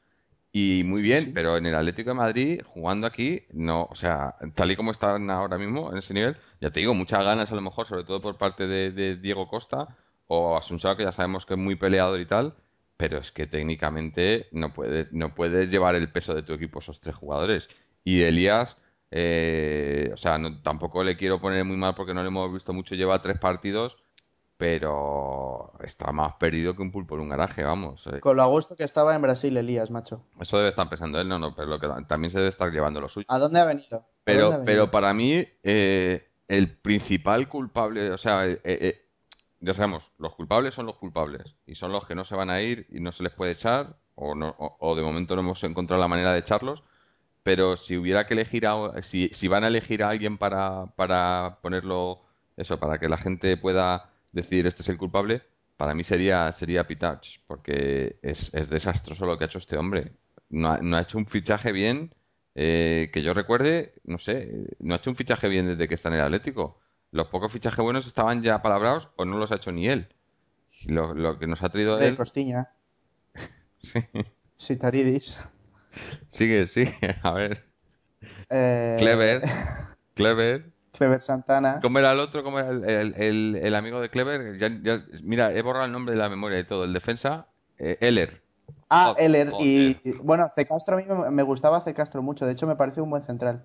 Y 0.50 0.82
muy 0.84 1.02
bien, 1.02 1.32
pero 1.34 1.58
en 1.58 1.66
el 1.66 1.74
Atlético 1.74 2.10
de 2.10 2.14
Madrid, 2.14 2.60
jugando 2.66 3.06
aquí, 3.06 3.42
no, 3.52 3.86
o 3.90 3.94
sea, 3.94 4.36
tal 4.54 4.70
y 4.70 4.76
como 4.76 4.92
están 4.92 5.30
ahora 5.30 5.58
mismo 5.58 5.92
en 5.92 5.98
ese 5.98 6.14
nivel, 6.14 6.36
ya 6.60 6.70
te 6.70 6.80
digo, 6.80 6.94
muchas 6.94 7.22
ganas 7.22 7.52
a 7.52 7.54
lo 7.54 7.60
mejor, 7.60 7.86
sobre 7.86 8.04
todo 8.04 8.20
por 8.20 8.38
parte 8.38 8.66
de, 8.66 9.16
Diego 9.16 9.46
Costa 9.46 9.88
o 10.26 10.56
Asunsao, 10.56 10.96
que 10.96 11.04
ya 11.04 11.12
sabemos 11.12 11.44
que 11.44 11.54
es 11.54 11.60
muy 11.60 11.76
peleador 11.76 12.18
y 12.18 12.26
tal, 12.26 12.54
pero 12.96 13.18
es 13.18 13.30
que 13.30 13.46
técnicamente 13.46 14.48
no 14.50 14.72
puedes, 14.72 15.12
no 15.12 15.34
puedes 15.34 15.70
llevar 15.70 15.94
el 15.94 16.10
peso 16.10 16.34
de 16.34 16.42
tu 16.42 16.54
equipo 16.54 16.80
esos 16.80 16.98
tres 17.00 17.14
jugadores. 17.14 17.68
Y 18.02 18.22
Elías, 18.22 18.78
eh, 19.10 20.10
o 20.12 20.16
sea, 20.16 20.38
no, 20.38 20.60
tampoco 20.62 21.02
le 21.02 21.16
quiero 21.16 21.40
poner 21.40 21.64
muy 21.64 21.76
mal 21.76 21.94
porque 21.94 22.14
no 22.14 22.22
le 22.22 22.28
hemos 22.28 22.52
visto 22.52 22.72
mucho, 22.72 22.94
lleva 22.94 23.22
tres 23.22 23.38
partidos 23.38 23.96
pero 24.58 25.72
está 25.84 26.10
más 26.10 26.34
perdido 26.34 26.74
que 26.74 26.82
un 26.82 26.90
pulpo 26.90 27.14
en 27.14 27.20
un 27.22 27.28
garaje, 27.28 27.62
vamos. 27.62 28.04
Eh. 28.08 28.18
Con 28.18 28.36
lo 28.36 28.42
agosto 28.42 28.74
que 28.74 28.82
estaba 28.82 29.14
en 29.14 29.22
Brasil, 29.22 29.56
Elías, 29.56 29.88
macho. 29.88 30.24
Eso 30.40 30.56
debe 30.58 30.68
estar 30.68 30.88
pensando 30.88 31.20
él, 31.20 31.28
no, 31.28 31.38
no, 31.38 31.54
pero 31.54 31.68
lo 31.68 31.78
que 31.78 31.88
también 32.08 32.32
se 32.32 32.38
debe 32.38 32.50
estar 32.50 32.70
llevando 32.72 33.00
lo 33.00 33.08
suyo. 33.08 33.24
¿A 33.28 33.38
dónde 33.38 33.60
ha 33.60 33.64
venido? 33.64 34.04
Pero, 34.24 34.62
pero 34.64 34.90
para 34.90 35.14
mí, 35.14 35.46
eh, 35.62 36.28
el 36.48 36.76
principal 36.76 37.48
culpable, 37.48 38.10
o 38.10 38.18
sea, 38.18 38.46
eh, 38.46 39.06
ya 39.60 39.74
sabemos, 39.74 40.02
los 40.18 40.34
culpables 40.34 40.74
son 40.74 40.86
los 40.86 40.96
culpables 40.96 41.54
y 41.64 41.76
son 41.76 41.92
los 41.92 42.04
que 42.04 42.16
no 42.16 42.24
se 42.24 42.34
van 42.34 42.50
a 42.50 42.60
ir 42.60 42.88
y 42.90 42.98
no 42.98 43.12
se 43.12 43.22
les 43.22 43.32
puede 43.32 43.52
echar 43.52 43.96
o, 44.16 44.34
no, 44.34 44.56
o, 44.58 44.96
de 44.96 45.02
momento 45.02 45.36
no 45.36 45.42
hemos 45.42 45.62
encontrado 45.62 46.00
la 46.00 46.08
manera 46.08 46.32
de 46.32 46.40
echarlos. 46.40 46.82
Pero 47.48 47.78
si 47.78 47.96
hubiera 47.96 48.26
que 48.26 48.34
elegir, 48.34 48.66
a, 48.66 49.02
si, 49.02 49.30
si 49.32 49.48
van 49.48 49.64
a 49.64 49.68
elegir 49.68 50.02
a 50.02 50.10
alguien 50.10 50.36
para, 50.36 50.84
para 50.96 51.60
ponerlo, 51.62 52.20
eso, 52.58 52.78
para 52.78 52.98
que 52.98 53.08
la 53.08 53.16
gente 53.16 53.56
pueda 53.56 54.10
decir 54.32 54.66
este 54.66 54.82
es 54.82 54.88
el 54.90 54.98
culpable, 54.98 55.40
para 55.78 55.94
mí 55.94 56.04
sería, 56.04 56.52
sería 56.52 56.86
Pitach, 56.86 57.40
porque 57.46 58.18
es, 58.20 58.52
es 58.52 58.68
desastroso 58.68 59.24
lo 59.24 59.38
que 59.38 59.44
ha 59.44 59.46
hecho 59.46 59.56
este 59.56 59.78
hombre. 59.78 60.12
No 60.50 60.72
ha, 60.72 60.78
no 60.82 60.98
ha 60.98 61.00
hecho 61.00 61.16
un 61.16 61.24
fichaje 61.24 61.72
bien, 61.72 62.12
eh, 62.54 63.08
que 63.14 63.22
yo 63.22 63.32
recuerde, 63.32 63.94
no 64.04 64.18
sé, 64.18 64.66
no 64.80 64.92
ha 64.92 64.98
hecho 64.98 65.08
un 65.08 65.16
fichaje 65.16 65.48
bien 65.48 65.68
desde 65.68 65.88
que 65.88 65.94
está 65.94 66.10
en 66.10 66.16
el 66.16 66.20
Atlético. 66.20 66.78
Los 67.12 67.28
pocos 67.28 67.50
fichajes 67.50 67.82
buenos 67.82 68.06
estaban 68.06 68.42
ya 68.42 68.60
palabrados 68.60 69.08
o 69.16 69.24
no 69.24 69.38
los 69.38 69.50
ha 69.52 69.56
hecho 69.56 69.72
ni 69.72 69.88
él. 69.88 70.06
Lo, 70.84 71.14
lo 71.14 71.38
que 71.38 71.46
nos 71.46 71.62
ha 71.62 71.70
traído 71.70 71.96
de 71.96 72.08
él... 72.08 72.16
Costiña. 72.18 72.68
sí. 73.78 74.00
Sitaridis. 74.58 75.48
Sigue, 76.28 76.66
sigue, 76.66 76.94
a 77.22 77.32
ver. 77.32 77.64
Eh... 78.50 78.96
Clever. 78.98 79.42
Clever. 80.14 80.72
Clever 80.92 81.20
Santana. 81.20 81.78
¿Cómo 81.80 81.98
era 81.98 82.12
el 82.12 82.18
otro? 82.20 82.42
¿Cómo 82.42 82.58
era 82.58 82.70
el, 82.70 82.84
el- 82.84 83.14
el- 83.16 83.56
el 83.62 83.74
amigo 83.74 84.00
de 84.00 84.10
Clever? 84.10 84.58
Ya- 84.58 84.80
ya- 84.82 85.04
mira, 85.22 85.52
he 85.52 85.62
borrado 85.62 85.84
el 85.86 85.92
nombre 85.92 86.12
de 86.14 86.18
la 86.18 86.28
memoria 86.28 86.58
y 86.58 86.64
todo. 86.66 86.84
El 86.84 86.92
defensa, 86.92 87.46
eh, 87.78 87.98
Eller. 88.00 88.42
Ah, 88.90 89.08
Joder, 89.10 89.24
Eller. 89.24 89.48
Y, 89.60 89.94
joder. 89.94 90.00
y, 90.04 90.12
bueno, 90.22 90.48
C. 90.50 90.66
Castro 90.66 90.96
a 90.96 91.00
mí 91.00 91.04
me, 91.06 91.30
me 91.30 91.42
gustaba 91.42 91.80
C. 91.80 91.94
Castro 91.94 92.22
mucho. 92.22 92.46
De 92.46 92.52
hecho, 92.52 92.66
me 92.66 92.76
parece 92.76 93.00
un 93.00 93.10
buen 93.10 93.22
central. 93.22 93.64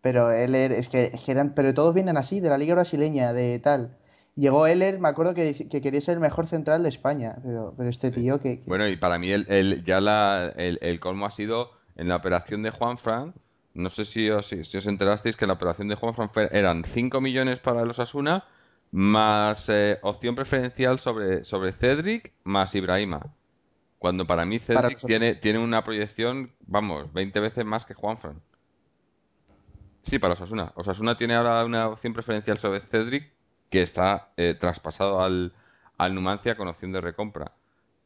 Pero 0.00 0.30
Eller, 0.30 0.72
es 0.72 0.88
que, 0.88 1.10
es 1.12 1.22
que 1.22 1.32
eran. 1.32 1.54
Pero 1.54 1.74
todos 1.74 1.94
vienen 1.94 2.16
así, 2.16 2.40
de 2.40 2.48
la 2.48 2.56
liga 2.58 2.74
brasileña, 2.74 3.32
de 3.34 3.58
tal. 3.58 3.96
Llegó 4.36 4.66
Eller, 4.66 4.98
me 5.00 5.08
acuerdo 5.08 5.34
que, 5.34 5.54
que 5.70 5.80
quería 5.80 6.00
ser 6.00 6.14
el 6.14 6.20
mejor 6.20 6.46
central 6.46 6.82
de 6.82 6.88
España. 6.88 7.36
Pero, 7.42 7.74
pero 7.76 7.88
este 7.88 8.10
tío 8.10 8.38
que. 8.40 8.60
que- 8.60 8.68
Bueno, 8.68 8.88
y 8.88 8.96
para 8.96 9.18
mí 9.18 9.30
el, 9.30 9.46
el- 9.48 9.84
ya 9.84 10.00
la, 10.00 10.52
el, 10.56 10.78
el 10.82 11.00
colmo 11.00 11.26
ha 11.26 11.30
sido 11.30 11.72
en 11.96 12.08
la 12.08 12.16
operación 12.16 12.62
de 12.62 12.70
Juanfran. 12.70 13.34
No 13.74 13.90
sé 13.90 14.04
si 14.04 14.28
os, 14.30 14.46
si 14.46 14.76
os 14.76 14.86
enterasteis 14.86 15.36
que 15.36 15.46
la 15.46 15.52
operación 15.54 15.88
de 15.88 15.94
Juanfran 15.94 16.30
fue- 16.30 16.48
eran 16.52 16.84
5 16.84 17.20
millones 17.20 17.58
para 17.60 17.84
los 17.84 17.98
Asuna 17.98 18.44
más 18.92 19.68
eh, 19.68 19.98
opción 20.02 20.34
preferencial 20.34 20.98
sobre, 20.98 21.44
sobre 21.44 21.72
Cedric 21.72 22.32
más 22.44 22.74
Ibrahima. 22.74 23.20
Cuando 23.98 24.26
para 24.26 24.44
mí 24.46 24.58
Cedric 24.58 24.98
tiene, 25.06 25.34
tiene 25.34 25.58
una 25.58 25.84
proyección, 25.84 26.52
vamos, 26.66 27.12
20 27.12 27.38
veces 27.40 27.64
más 27.64 27.84
que 27.84 27.94
Juanfran. 27.94 28.40
Sí, 30.02 30.18
para 30.18 30.34
Osasuna. 30.34 30.72
Osasuna 30.74 31.16
tiene 31.18 31.34
ahora 31.34 31.64
una 31.64 31.88
opción 31.88 32.12
preferencial 32.14 32.58
sobre 32.58 32.80
Cedric 32.80 33.30
que 33.70 33.82
está 33.82 34.32
eh, 34.36 34.54
traspasado 34.58 35.20
al, 35.22 35.52
al 35.96 36.14
Numancia 36.14 36.56
con 36.56 36.68
opción 36.68 36.92
de 36.92 37.00
recompra. 37.00 37.52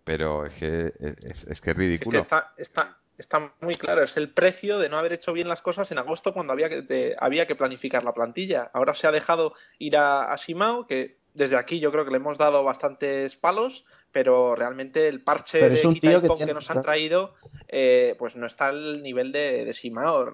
Pero 0.04 0.44
es 0.44 0.52
que 0.54 0.92
es, 1.22 1.44
es 1.44 1.60
que 1.60 1.70
es 1.70 1.76
Es 1.76 1.76
ridículo. 1.76 2.10
que 2.10 2.18
está, 2.18 2.52
está, 2.58 2.98
está 3.16 3.54
muy 3.60 3.74
claro, 3.74 4.02
es 4.02 4.16
el 4.18 4.28
precio 4.28 4.78
de 4.78 4.90
no 4.90 4.98
haber 4.98 5.14
hecho 5.14 5.32
bien 5.32 5.48
las 5.48 5.62
cosas 5.62 5.90
en 5.90 5.98
agosto 5.98 6.34
cuando 6.34 6.52
había 6.52 6.68
que, 6.68 7.16
había 7.18 7.46
que 7.46 7.54
planificar 7.54 8.04
la 8.04 8.12
plantilla. 8.12 8.70
Ahora 8.74 8.94
se 8.94 9.06
ha 9.06 9.12
dejado 9.12 9.54
ir 9.78 9.96
a, 9.96 10.30
a 10.30 10.36
Simao, 10.36 10.86
que 10.86 11.16
desde 11.32 11.56
aquí 11.56 11.80
yo 11.80 11.90
creo 11.90 12.04
que 12.04 12.10
le 12.10 12.18
hemos 12.18 12.36
dado 12.36 12.62
bastantes 12.64 13.34
palos, 13.36 13.86
pero 14.12 14.54
realmente 14.54 15.08
el 15.08 15.22
parche 15.22 15.58
Pero 15.58 15.70
de 15.70 15.74
es 15.74 15.84
un 15.84 15.94
quita 15.94 16.20
que 16.20 16.54
nos 16.54 16.70
han 16.70 16.82
traído 16.82 17.34
eh, 17.68 18.14
pues 18.18 18.36
no 18.36 18.46
está 18.46 18.66
al 18.66 19.02
nivel 19.02 19.32
de, 19.32 19.64
de 19.64 19.72
Simao. 19.72 20.32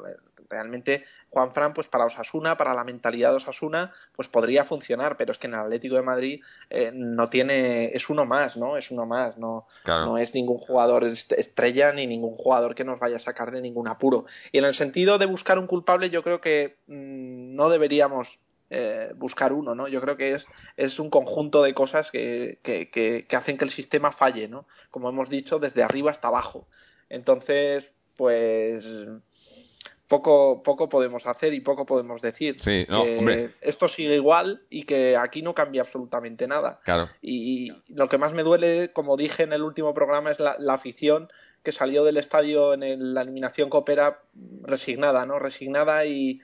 Realmente 0.50 1.04
Juan 1.30 1.54
Fran, 1.54 1.72
pues 1.72 1.87
para 1.87 2.06
Osasuna, 2.06 2.56
para 2.56 2.75
la 2.75 2.84
mentalidad 2.84 3.30
de 3.30 3.37
Osasuna, 3.37 3.92
pues 4.16 4.28
podría 4.28 4.64
funcionar, 4.64 5.16
pero 5.16 5.30
es 5.32 5.38
que 5.38 5.46
en 5.46 5.54
el 5.54 5.60
Atlético 5.60 5.94
de 5.94 6.02
Madrid 6.02 6.42
eh, 6.70 6.90
no 6.92 7.28
tiene, 7.28 7.87
es 7.94 8.10
uno 8.10 8.26
más, 8.26 8.56
¿no? 8.56 8.76
Es 8.76 8.90
uno 8.90 9.06
más, 9.06 9.38
no, 9.38 9.66
Claro. 9.84 10.06
no 10.06 10.18
es 10.18 10.34
ningún 10.34 10.58
jugador 10.58 11.04
est- 11.04 11.32
estrella 11.32 11.92
ni 11.92 12.06
ningún 12.06 12.34
jugador 12.34 12.75
que 12.75 12.84
nos 12.84 12.99
vaya 12.99 13.16
a 13.16 13.20
sacar 13.20 13.52
de 13.52 13.60
ningún 13.62 13.87
apuro. 13.88 14.26
Y 14.50 14.58
en 14.58 14.64
el 14.64 14.75
sentido 14.75 15.18
de 15.18 15.26
buscar 15.26 15.58
un 15.58 15.66
culpable, 15.68 16.10
yo 16.10 16.22
creo 16.22 16.40
que 16.40 16.78
mm, 16.88 17.54
no 17.54 17.70
deberíamos 17.70 18.40
eh, 18.72 19.12
buscar 19.16 19.52
uno, 19.52 19.75
¿no? 19.75 19.88
Yo 19.88 20.00
creo 20.00 20.16
que 20.16 20.32
es, 20.34 20.46
es 20.76 20.99
un 21.00 21.10
conjunto 21.10 21.62
de 21.62 21.75
cosas 21.75 22.10
que, 22.10 22.60
que, 22.62 22.88
que, 22.90 23.26
que 23.28 23.37
hacen 23.37 23.56
que 23.58 23.64
el 23.64 23.70
sistema 23.70 24.12
falle, 24.12 24.46
¿no? 24.49 24.66
Como 24.90 25.08
hemos 25.08 25.28
dicho, 25.28 25.58
desde 25.58 25.82
arriba 25.82 26.10
hasta 26.12 26.28
abajo. 26.28 26.68
Entonces, 27.08 27.92
pues 28.16 29.04
poco, 30.11 30.61
poco 30.64 30.88
podemos 30.88 31.25
hacer 31.25 31.55
y 31.55 31.61
poco 31.61 31.87
podemos 31.87 32.21
decir. 32.21 32.61
Sí, 32.61 32.85
no, 32.88 33.05
que 33.05 33.19
hombre. 33.19 33.55
esto 33.61 33.87
sigue 33.88 34.17
igual 34.17 34.64
y 34.69 34.83
que 34.83 35.17
aquí 35.17 35.40
no 35.40 35.55
cambia 35.55 35.83
absolutamente 35.83 36.49
nada. 36.49 36.81
Claro. 36.85 37.09
Y 37.23 37.73
lo 37.87 38.09
que 38.09 38.19
más 38.19 38.35
me 38.35 38.43
duele, 38.43 38.90
como 38.93 39.17
dije 39.17 39.45
en 39.45 39.52
el 39.52 39.62
último 39.62 39.95
programa, 39.95 40.33
es 40.33 40.40
la, 40.40 40.57
la 40.59 40.75
afición 40.75 41.29
que 41.62 41.71
salió 41.71 42.02
del 42.02 42.17
estadio 42.17 42.75
en 42.75 42.83
el- 42.83 43.14
la 43.14 43.23
eliminación 43.23 43.71
coopera 43.71 44.21
resignada, 44.62 45.26
¿no? 45.26 45.38
Resignada 45.38 46.05
y, 46.07 46.40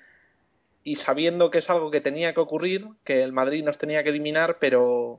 y 0.84 0.94
sabiendo 0.94 1.50
que 1.50 1.58
es 1.58 1.68
algo 1.68 1.90
que 1.90 2.00
tenía 2.00 2.34
que 2.34 2.40
ocurrir, 2.40 2.86
que 3.02 3.24
el 3.24 3.32
Madrid 3.32 3.64
nos 3.64 3.78
tenía 3.78 4.04
que 4.04 4.10
eliminar, 4.10 4.58
pero, 4.60 5.18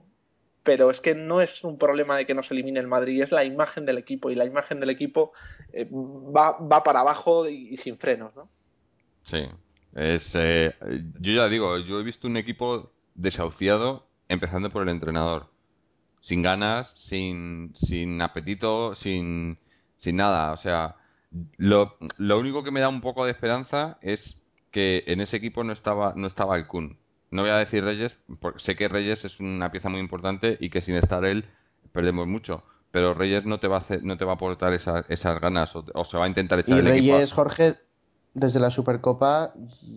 pero 0.67 0.91
es 0.91 1.00
que 1.00 1.15
no 1.15 1.39
es 1.39 1.63
un 1.63 1.77
problema 1.77 2.17
de 2.17 2.25
que 2.25 2.33
nos 2.33 2.51
elimine 2.51 2.81
el 2.81 2.88
Madrid, 2.88 3.24
es 3.24 3.31
la 3.31 3.45
imagen 3.45 3.86
del 3.86 3.97
equipo 3.97 4.29
y 4.29 4.36
la 4.36 4.43
imagen 4.43 4.81
del 4.81 4.89
equipo 4.89 5.31
eh, 5.71 5.88
va, 5.89 6.57
va 6.59 6.83
para 6.83 7.00
abajo 7.00 7.47
y, 7.47 7.69
y 7.69 7.77
sin 7.77 7.97
frenos, 7.97 8.36
¿no? 8.36 8.50
Sí. 9.24 9.47
Es, 9.95 10.36
eh, 10.36 10.75
yo 11.21 11.31
ya 11.31 11.47
digo, 11.47 11.77
yo 11.77 12.01
he 12.01 12.03
visto 12.03 12.27
un 12.27 12.36
equipo 12.36 12.91
desahuciado 13.15 14.07
empezando 14.27 14.69
por 14.69 14.83
el 14.83 14.89
entrenador. 14.89 15.47
Sin 16.19 16.41
ganas, 16.41 16.91
sin, 16.97 17.74
sin 17.79 18.21
apetito, 18.21 18.93
sin, 18.93 19.59
sin 19.95 20.17
nada. 20.17 20.51
O 20.51 20.57
sea, 20.57 20.97
lo, 21.55 21.95
lo 22.17 22.39
único 22.39 22.65
que 22.65 22.71
me 22.71 22.81
da 22.81 22.89
un 22.89 23.00
poco 23.00 23.24
de 23.24 23.31
esperanza 23.31 24.00
es 24.01 24.38
que 24.71 25.05
en 25.07 25.21
ese 25.21 25.38
equipo 25.38 25.63
no 25.63 25.71
estaba, 25.71 26.12
no 26.17 26.27
estaba 26.27 26.57
el 26.57 26.67
Kun. 26.67 26.97
No 27.31 27.41
voy 27.43 27.51
a 27.51 27.57
decir 27.57 27.84
Reyes, 27.84 28.15
porque 28.39 28.60
sé 28.60 28.75
que 28.75 28.88
Reyes 28.88 29.25
es 29.25 29.39
una 29.39 29.72
pieza 29.72 29.89
muy 29.89 30.00
importante 30.00 30.57
y 30.60 30.69
que 30.69 30.81
sin 30.81 30.96
estar 30.96 31.25
él 31.25 31.46
perdemos 31.91 32.27
mucho. 32.27 32.63
Pero 32.91 33.13
Reyes 33.13 33.46
no 33.46 33.60
te 33.60 33.67
va 33.67 33.75
a 33.75 33.79
hacer, 33.79 34.03
no 34.03 34.17
te 34.17 34.25
va 34.25 34.34
a 34.34 34.36
aportar 34.36 34.74
esas, 34.74 35.05
esas 35.10 35.39
ganas 35.41 35.75
o, 35.75 35.86
o 35.93 36.05
se 36.05 36.17
va 36.17 36.25
a 36.25 36.27
intentar 36.27 36.60
echar 36.60 36.77
Y 36.77 36.79
el 36.79 36.88
equipo 36.88 37.15
a- 37.15 37.22
Reyes, 37.22 37.34
Jorge, 37.34 37.75
desde 38.34 38.60
la 38.60 38.69
Supercopa, 38.69 39.53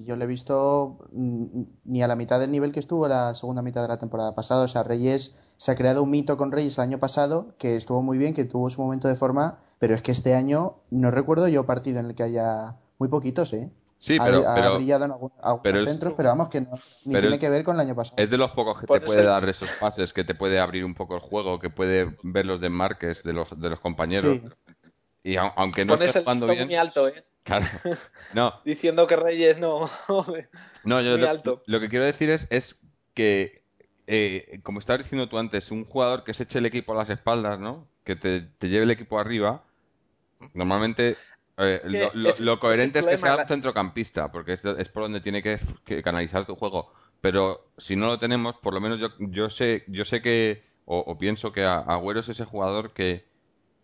yo 0.07 0.17
le 0.17 0.25
he 0.25 0.29
visto 0.29 0.99
mm, 1.13 1.63
ni 1.85 2.03
a 2.03 2.09
la 2.09 2.17
mitad 2.17 2.41
del 2.41 2.51
nivel 2.51 2.73
que 2.73 2.81
estuvo 2.81 3.07
la 3.09 3.35
segunda 3.35 3.63
mitad 3.63 3.83
de 3.83 3.89
la 3.89 3.99
temporada 3.99 4.35
pasada. 4.35 4.65
O 4.65 4.69
sea, 4.69 4.83
Reyes, 4.83 5.39
se 5.57 5.73
ha 5.73 5.77
creado 5.77 6.03
un 6.03 6.11
mito 6.11 6.37
con 6.37 6.53
Reyes 6.53 6.79
el 6.79 6.83
año 6.85 6.99
pasado, 6.99 7.55
que 7.59 7.77
estuvo 7.77 8.03
muy 8.03 8.19
bien, 8.19 8.35
que 8.35 8.45
tuvo 8.45 8.71
su 8.71 8.83
momento 8.83 9.09
de 9.09 9.15
forma, 9.17 9.59
pero 9.79 9.95
es 9.95 10.03
que 10.03 10.13
este 10.13 10.35
año 10.35 10.77
no 10.91 11.11
recuerdo 11.11 11.49
yo 11.49 11.67
partido 11.67 12.01
en 12.01 12.07
el 12.07 12.15
que 12.15 12.23
haya 12.23 12.77
muy 12.99 13.09
poquitos, 13.09 13.53
¿eh? 13.53 13.71
Sí, 14.03 14.17
Ha- 14.19 14.25
pero, 14.25 14.49
ha, 14.49 14.55
pero 14.55 14.77
brillado 14.77 15.05
en 15.05 15.11
algunos 15.13 15.61
pero 15.63 15.79
es- 15.79 15.85
centros, 15.85 16.15
pero 16.17 16.31
vamos, 16.31 16.49
que 16.49 16.63
no, 16.63 16.71
ni 17.05 17.19
tiene 17.21 17.35
es- 17.37 17.41
que 17.41 17.51
ver 17.51 17.63
con 17.63 17.75
el 17.77 17.81
año 17.83 17.95
pasado. 17.95 18.17
Es 18.21 18.31
de 18.31 18.39
los 18.39 18.51
pocos 18.53 18.81
que 18.81 18.87
te 18.87 19.01
puede 19.01 19.21
el- 19.21 19.27
dar 19.27 19.47
esos 19.49 19.71
pases, 19.79 20.13
que 20.15 20.25
te 20.25 20.35
puede 20.35 20.59
abrir 20.59 20.85
un 20.87 20.95
poco 20.95 21.15
el 21.15 21.21
juego, 21.21 21.61
que 21.61 21.69
puede 21.69 22.17
ver 22.23 22.47
los 22.47 22.61
desmarques 22.63 23.23
de 23.23 23.35
los, 23.35 23.61
de 23.61 23.69
los 23.71 23.79
compañeros. 23.81 24.39
Sí. 24.43 24.43
Y 25.23 25.35
au- 25.37 25.53
aunque 25.55 25.85
no 25.85 25.95
Pones 25.95 26.09
estés 26.09 26.17
el 26.21 26.25
jugando 26.25 26.47
listón 26.47 26.57
bien. 26.57 26.67
muy 26.69 26.77
alto, 26.77 27.09
¿eh? 27.09 27.25
Claro. 27.43 27.67
No, 28.33 28.55
Diciendo 28.65 29.07
que 29.07 29.17
Reyes 29.17 29.59
no. 29.59 29.91
no, 30.85 31.01
yo 31.03 31.11
Muy 31.13 31.21
lo, 31.21 31.29
alto. 31.29 31.63
lo 31.67 31.79
que 31.81 31.89
quiero 31.91 32.07
decir 32.07 32.31
es, 32.31 32.47
es 32.49 32.77
que, 33.13 33.63
eh, 34.07 34.61
como 34.63 34.79
estabas 34.79 35.03
diciendo 35.03 35.29
tú 35.29 35.37
antes, 35.37 35.71
un 35.71 35.85
jugador 35.85 36.25
que 36.25 36.33
se 36.33 36.45
eche 36.45 36.59
el 36.59 36.65
equipo 36.67 36.93
a 36.93 36.97
las 36.97 37.11
espaldas, 37.11 37.59
¿no? 37.61 37.87
Que 38.05 38.17
te, 38.17 38.41
te 38.41 38.69
lleve 38.71 38.85
el 38.85 38.91
equipo 38.93 39.19
arriba, 39.21 39.63
normalmente 40.55 41.17
eh, 41.61 41.77
Es 41.83 41.87
que 41.87 41.99
lo, 41.99 42.11
lo- 42.15 42.29
es- 42.31 42.41
lo 42.41 42.55
es 42.55 42.59
coherente 42.61 42.99
es 43.01 43.07
que 43.07 43.17
sea 43.19 43.37
la- 43.37 43.47
centrocampista, 43.47 44.31
porque 44.33 44.55
es, 44.55 44.65
es 44.65 44.89
por 44.89 45.03
donde 45.05 45.21
tiene 45.21 45.43
que, 45.43 45.59
que 45.85 46.03
canalizar 46.03 46.47
tu 46.47 46.55
juego. 46.57 46.93
Pero 47.21 47.67
si 47.79 47.97
no 47.97 48.07
lo 48.07 48.19
tenemos, 48.19 48.57
por 48.59 48.73
lo 48.75 48.81
menos 48.81 48.99
yo, 49.01 49.09
yo 49.19 49.51
sé, 49.51 49.85
yo 49.89 50.05
sé 50.05 50.23
que, 50.23 50.65
o, 50.87 50.99
o 50.99 51.19
pienso 51.19 51.53
que 51.53 51.65
Agüero 51.65 52.21
es 52.21 52.29
ese 52.29 52.45
jugador 52.47 52.93
que, 52.93 53.25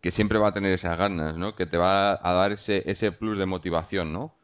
que 0.01 0.11
siempre 0.11 0.39
va 0.39 0.49
a 0.49 0.53
tener 0.55 0.73
esas 0.73 0.97
ganas, 0.99 1.37
¿no? 1.37 1.55
Que 1.55 1.67
te 1.67 1.77
va 1.77 2.13
a 2.13 2.33
dar 2.33 2.53
ese, 2.53 2.83
ese 2.91 3.13
plus 3.13 3.39
de 3.39 3.47
motivación, 3.47 4.13
¿no? 4.13 4.35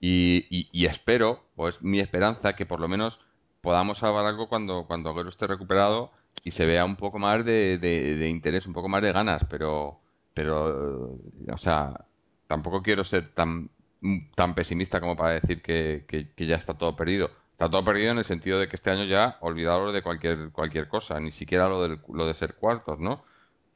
Y, 0.00 0.46
y, 0.50 0.68
y 0.72 0.86
espero, 0.86 1.44
o 1.56 1.68
es 1.68 1.82
mi 1.82 2.00
esperanza, 2.00 2.54
que 2.54 2.66
por 2.66 2.80
lo 2.80 2.88
menos 2.88 3.18
podamos 3.62 3.98
salvar 3.98 4.26
algo 4.26 4.48
cuando, 4.48 4.84
cuando 4.86 5.10
Agüero 5.10 5.30
esté 5.30 5.46
recuperado 5.46 6.10
y 6.44 6.50
se 6.50 6.66
vea 6.66 6.84
un 6.84 6.96
poco 6.96 7.18
más 7.18 7.44
de, 7.44 7.78
de- 7.78 8.16
de 8.16 8.28
interés, 8.28 8.66
un 8.66 8.74
poco 8.74 8.88
más 8.88 9.02
de 9.02 9.12
ganas, 9.12 9.42
pero, 9.50 9.98
pero, 10.34 11.18
o 11.52 11.58
sea, 11.58 12.04
tampoco 12.46 12.82
quiero 12.82 13.04
ser 13.04 13.34
tan, 13.34 13.70
tan 14.34 14.54
pesimista 14.54 15.00
como 15.00 15.16
para 15.16 15.34
decir 15.34 15.62
que, 15.62 16.04
que- 16.08 16.46
ya 16.46 16.56
está 16.56 16.74
todo 16.78 16.96
perdido. 16.96 17.30
Está 17.52 17.70
todo 17.70 17.84
perdido 17.84 18.12
en 18.12 18.18
el 18.18 18.24
sentido 18.24 18.58
de 18.58 18.68
que 18.68 18.76
este 18.76 18.90
año 18.90 19.04
ya 19.04 19.38
olvidaros 19.40 19.92
de 19.94 20.02
cualquier, 20.02 20.50
cualquier 20.52 20.88
cosa, 20.88 21.18
ni 21.20 21.30
siquiera 21.32 21.68
lo, 21.68 21.82
del, 21.82 22.00
lo 22.12 22.26
de 22.26 22.34
ser 22.34 22.54
cuartos, 22.56 22.98
¿no? 23.00 23.24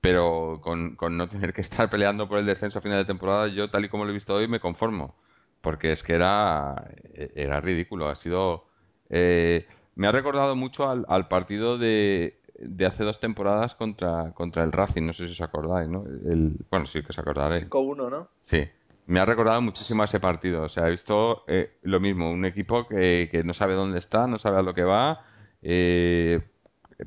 Pero 0.01 0.61
con, 0.63 0.97
con 0.97 1.17
no 1.17 1.29
tener 1.29 1.53
que 1.53 1.61
estar 1.63 1.91
peleando 1.91 2.29
por 2.29 2.39
el 2.39 2.47
descenso 2.47 2.79
a 2.79 2.83
final 2.83 2.99
de 2.99 3.05
temporada, 3.05 3.49
yo 3.49 3.71
tal 3.71 3.85
y 3.85 3.89
como 3.89 4.05
lo 4.05 4.11
he 4.11 4.15
visto 4.15 4.35
hoy 4.35 4.49
me 4.49 4.61
conformo. 4.61 5.15
Porque 5.61 5.93
es 5.93 6.03
que 6.03 6.15
era, 6.15 6.89
era 7.15 7.61
ridículo. 7.61 8.09
Ha 8.09 8.17
sido. 8.17 8.67
eh, 9.11 9.67
me 9.95 10.07
ha 10.09 10.13
recordado 10.13 10.57
mucho 10.57 10.89
al 10.89 11.29
partido 11.29 11.77
de, 11.79 12.40
de 12.61 12.87
hace 12.87 13.05
dos 13.05 13.19
temporadas 13.21 13.75
contra, 13.75 14.33
contra 14.33 14.63
el 14.63 14.73
Racing. 14.73 15.03
No 15.07 15.13
sé 15.13 15.27
si 15.27 15.33
os 15.33 15.41
acordáis, 15.41 15.89
¿no? 15.89 16.05
El, 16.05 16.57
bueno, 16.71 16.87
sí 16.87 17.01
que 17.03 17.09
os 17.11 17.19
acordaréis. 17.19 17.69
5-1, 17.69 18.11
¿no? 18.11 18.29
Sí, 18.43 18.63
me 19.07 19.19
ha 19.21 19.25
recordado 19.25 19.61
muchísimo 19.63 20.03
a 20.03 20.05
ese 20.07 20.21
partido. 20.21 20.63
O 20.63 20.69
sea, 20.69 20.87
he 20.87 20.91
visto 20.91 21.45
eh, 21.49 21.79
lo 21.83 21.99
mismo, 22.01 22.31
un 22.31 22.45
equipo 22.45 22.87
que, 22.87 23.29
que 23.31 23.43
no 23.45 23.55
sabe 23.55 23.75
dónde 23.75 23.99
está, 23.99 24.27
no 24.27 24.39
sabe 24.39 24.59
a 24.59 24.63
lo 24.63 24.75
que 24.75 24.85
va. 24.85 25.25
eh, 25.63 26.41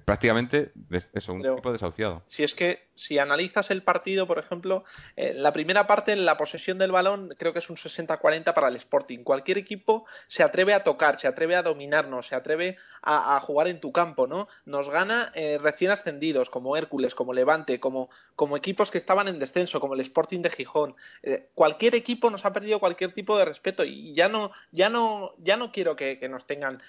prácticamente, 0.05 0.71
eso, 1.13 1.33
un 1.33 1.41
Pero- 1.41 1.53
equipo 1.53 1.71
desahuciado. 1.71 2.23
Si 2.25 2.43
es 2.43 2.55
que 2.55 2.79
si 2.95 3.17
analizas 3.17 3.71
el 3.71 3.83
partido, 3.83 4.27
por 4.27 4.39
ejemplo, 4.39 4.83
eh, 5.15 5.33
la 5.35 5.53
primera 5.53 5.87
parte, 5.87 6.15
la 6.15 6.37
posesión 6.37 6.77
del 6.77 6.91
balón, 6.91 7.33
creo 7.37 7.53
que 7.53 7.59
es 7.59 7.69
un 7.69 7.77
60-40 7.77 8.53
para 8.53 8.67
el 8.67 8.75
Sporting. 8.75 9.23
Cualquier 9.23 9.57
equipo 9.57 10.05
se 10.27 10.43
atreve 10.43 10.73
a 10.73 10.83
tocar, 10.83 11.19
se 11.19 11.27
atreve 11.27 11.55
a 11.55 11.63
dominarnos, 11.63 12.27
se 12.27 12.35
atreve 12.35 12.77
a, 13.01 13.39
jugar 13.41 13.67
en 13.67 13.81
tu 13.81 13.91
campo, 13.91 14.27
¿no? 14.27 14.47
Nos 14.65 14.89
gana 14.89 15.31
eh, 15.35 15.59
recién 15.61 15.91
ascendidos, 15.91 16.49
como 16.49 16.77
Hércules, 16.77 17.15
como 17.15 17.33
Levante, 17.33 17.79
como, 17.79 18.09
como, 18.35 18.55
equipos 18.55 18.91
que 18.91 18.97
estaban 18.97 19.27
en 19.27 19.39
descenso, 19.39 19.81
como 19.81 19.95
el 19.95 19.99
Sporting 19.99 20.41
de 20.41 20.49
Gijón. 20.49 20.95
Eh, 21.21 21.49
cualquier 21.53 21.95
equipo 21.95 22.29
nos 22.29 22.45
ha 22.45 22.53
perdido 22.53 22.79
cualquier 22.79 23.11
tipo 23.11 23.37
de 23.37 23.45
respeto 23.45 23.83
y 23.83 24.13
ya 24.13 24.29
no, 24.29 24.51
ya 24.71 24.89
no, 24.89 25.35
ya 25.39 25.57
no 25.57 25.71
quiero 25.73 25.97
que, 25.97 26.17
que 26.17 26.29
nos 26.29 26.45
tengan 26.45 26.81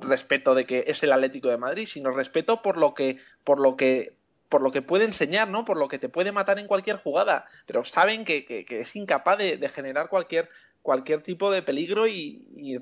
respeto 0.00 0.54
de 0.54 0.66
que 0.66 0.84
es 0.88 1.02
el 1.02 1.12
Atlético 1.12 1.48
de 1.48 1.56
Madrid, 1.56 1.86
sino 1.86 2.10
respeto 2.10 2.62
por 2.62 2.76
lo 2.76 2.94
que, 2.94 3.18
por 3.44 3.60
lo 3.60 3.76
que, 3.76 4.14
por 4.50 4.60
lo 4.60 4.72
que 4.72 4.82
puede 4.82 5.04
enseñar, 5.06 5.48
¿no? 5.48 5.64
Por 5.64 5.78
lo 5.78 5.88
que 5.88 5.98
te 5.98 6.10
puede 6.10 6.32
matar 6.32 6.58
en 6.58 6.66
cualquier 6.66 6.96
jugada, 6.96 7.46
pero 7.66 7.84
saben 7.84 8.24
que, 8.26 8.44
que, 8.44 8.80
es 8.80 8.96
incapaz 8.96 9.38
de, 9.38 9.68
generar 9.68 10.08
cualquier, 10.10 10.50
cualquier 10.82 11.22
tipo 11.22 11.50
de 11.50 11.62
peligro 11.62 12.06
y, 12.06 12.80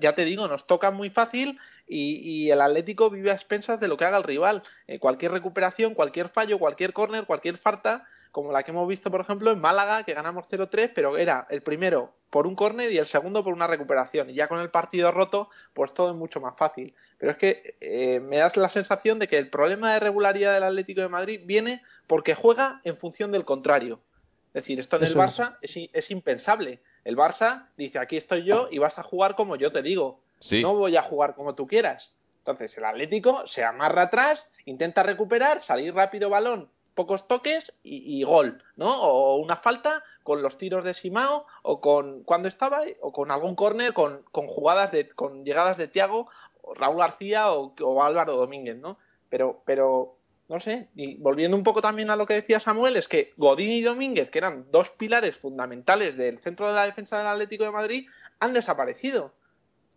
ya 0.00 0.14
te 0.14 0.24
digo, 0.24 0.48
nos 0.48 0.66
toca 0.66 0.90
muy 0.90 1.10
fácil 1.10 1.58
y, 1.86 2.50
el 2.50 2.62
Atlético 2.62 3.10
vive 3.10 3.30
a 3.30 3.34
expensas 3.34 3.78
de 3.80 3.86
lo 3.86 3.98
que 3.98 4.06
haga 4.06 4.16
el 4.16 4.24
rival. 4.24 4.62
Eh, 4.86 4.98
cualquier 4.98 5.32
recuperación, 5.32 5.94
cualquier 5.94 6.30
fallo, 6.30 6.58
cualquier 6.58 6.94
córner, 6.94 7.26
cualquier 7.26 7.58
falta, 7.58 8.06
como 8.32 8.50
la 8.50 8.62
que 8.62 8.70
hemos 8.70 8.88
visto, 8.88 9.10
por 9.10 9.20
ejemplo, 9.20 9.50
en 9.50 9.60
Málaga, 9.60 10.04
que 10.04 10.14
ganamos 10.14 10.46
0-3, 10.48 10.92
pero 10.94 11.18
era 11.18 11.46
el 11.50 11.62
primero 11.62 12.14
por 12.30 12.46
un 12.46 12.54
córner 12.54 12.90
y 12.92 12.98
el 12.98 13.06
segundo 13.06 13.44
por 13.44 13.52
una 13.52 13.66
recuperación. 13.66 14.30
Y 14.30 14.34
ya 14.34 14.48
con 14.48 14.60
el 14.60 14.70
partido 14.70 15.12
roto, 15.12 15.50
pues 15.74 15.92
todo 15.92 16.10
es 16.10 16.16
mucho 16.16 16.40
más 16.40 16.54
fácil. 16.56 16.94
Pero 17.18 17.32
es 17.32 17.38
que 17.38 17.76
eh, 17.80 18.20
me 18.20 18.38
das 18.38 18.56
la 18.56 18.68
sensación 18.68 19.18
de 19.18 19.28
que 19.28 19.38
el 19.38 19.50
problema 19.50 19.92
de 19.92 20.00
regularidad 20.00 20.54
del 20.54 20.62
Atlético 20.62 21.00
de 21.00 21.08
Madrid 21.08 21.40
viene 21.44 21.82
porque 22.06 22.34
juega 22.34 22.80
en 22.84 22.96
función 22.96 23.32
del 23.32 23.44
contrario. 23.44 24.00
Es 24.48 24.62
decir, 24.62 24.80
esto 24.80 24.96
en 24.96 25.04
el 25.04 25.14
Barça 25.14 25.58
es. 25.60 26.10
impensable. 26.10 26.80
El 27.04 27.16
Barça 27.16 27.68
dice, 27.76 27.98
aquí 27.98 28.16
estoy 28.16 28.44
yo 28.44 28.68
y 28.70 28.78
vas 28.78 28.98
a 28.98 29.02
jugar 29.02 29.34
como 29.34 29.56
yo 29.56 29.72
te 29.72 29.82
digo. 29.82 30.20
No 30.50 30.74
voy 30.74 30.96
a 30.96 31.02
jugar 31.02 31.34
como 31.34 31.54
tú 31.54 31.66
quieras. 31.66 32.14
Entonces 32.38 32.76
el 32.78 32.84
Atlético 32.84 33.46
se 33.46 33.62
amarra 33.62 34.02
atrás, 34.02 34.48
intenta 34.64 35.02
recuperar, 35.02 35.60
salir 35.60 35.94
rápido 35.94 36.30
balón, 36.30 36.70
pocos 36.94 37.28
toques 37.28 37.74
y, 37.82 38.22
gol, 38.22 38.64
¿no? 38.74 39.02
O 39.02 39.36
una 39.36 39.56
falta 39.56 40.02
con 40.22 40.42
los 40.42 40.56
tiros 40.56 40.82
de 40.82 40.94
Simao 40.94 41.46
o 41.62 41.80
con 41.80 42.22
cuando 42.24 42.48
estaba 42.48 42.82
o 43.00 43.12
con 43.12 43.30
algún 43.30 43.54
córner 43.54 43.92
con, 43.92 44.24
con, 44.32 44.46
jugadas 44.46 44.92
de 44.92 45.08
con 45.08 45.44
llegadas 45.44 45.76
de 45.76 45.88
Tiago, 45.88 46.28
Raúl 46.74 46.98
García 46.98 47.50
o, 47.52 48.02
Álvaro 48.02 48.36
Domínguez, 48.36 48.76
¿no? 48.76 48.98
Pero 49.28 49.62
pero 49.66 50.18
no 50.48 50.60
sé, 50.60 50.88
y 50.94 51.16
volviendo 51.16 51.56
un 51.56 51.62
poco 51.62 51.82
también 51.82 52.08
a 52.10 52.16
lo 52.16 52.26
que 52.26 52.34
decía 52.34 52.58
Samuel, 52.58 52.96
es 52.96 53.06
que 53.06 53.30
Godín 53.36 53.70
y 53.70 53.82
Domínguez, 53.82 54.30
que 54.30 54.38
eran 54.38 54.70
dos 54.70 54.88
pilares 54.90 55.36
fundamentales 55.36 56.16
del 56.16 56.38
centro 56.38 56.68
de 56.68 56.74
la 56.74 56.86
defensa 56.86 57.18
del 57.18 57.26
Atlético 57.26 57.64
de 57.64 57.70
Madrid, 57.70 58.08
han 58.40 58.54
desaparecido. 58.54 59.34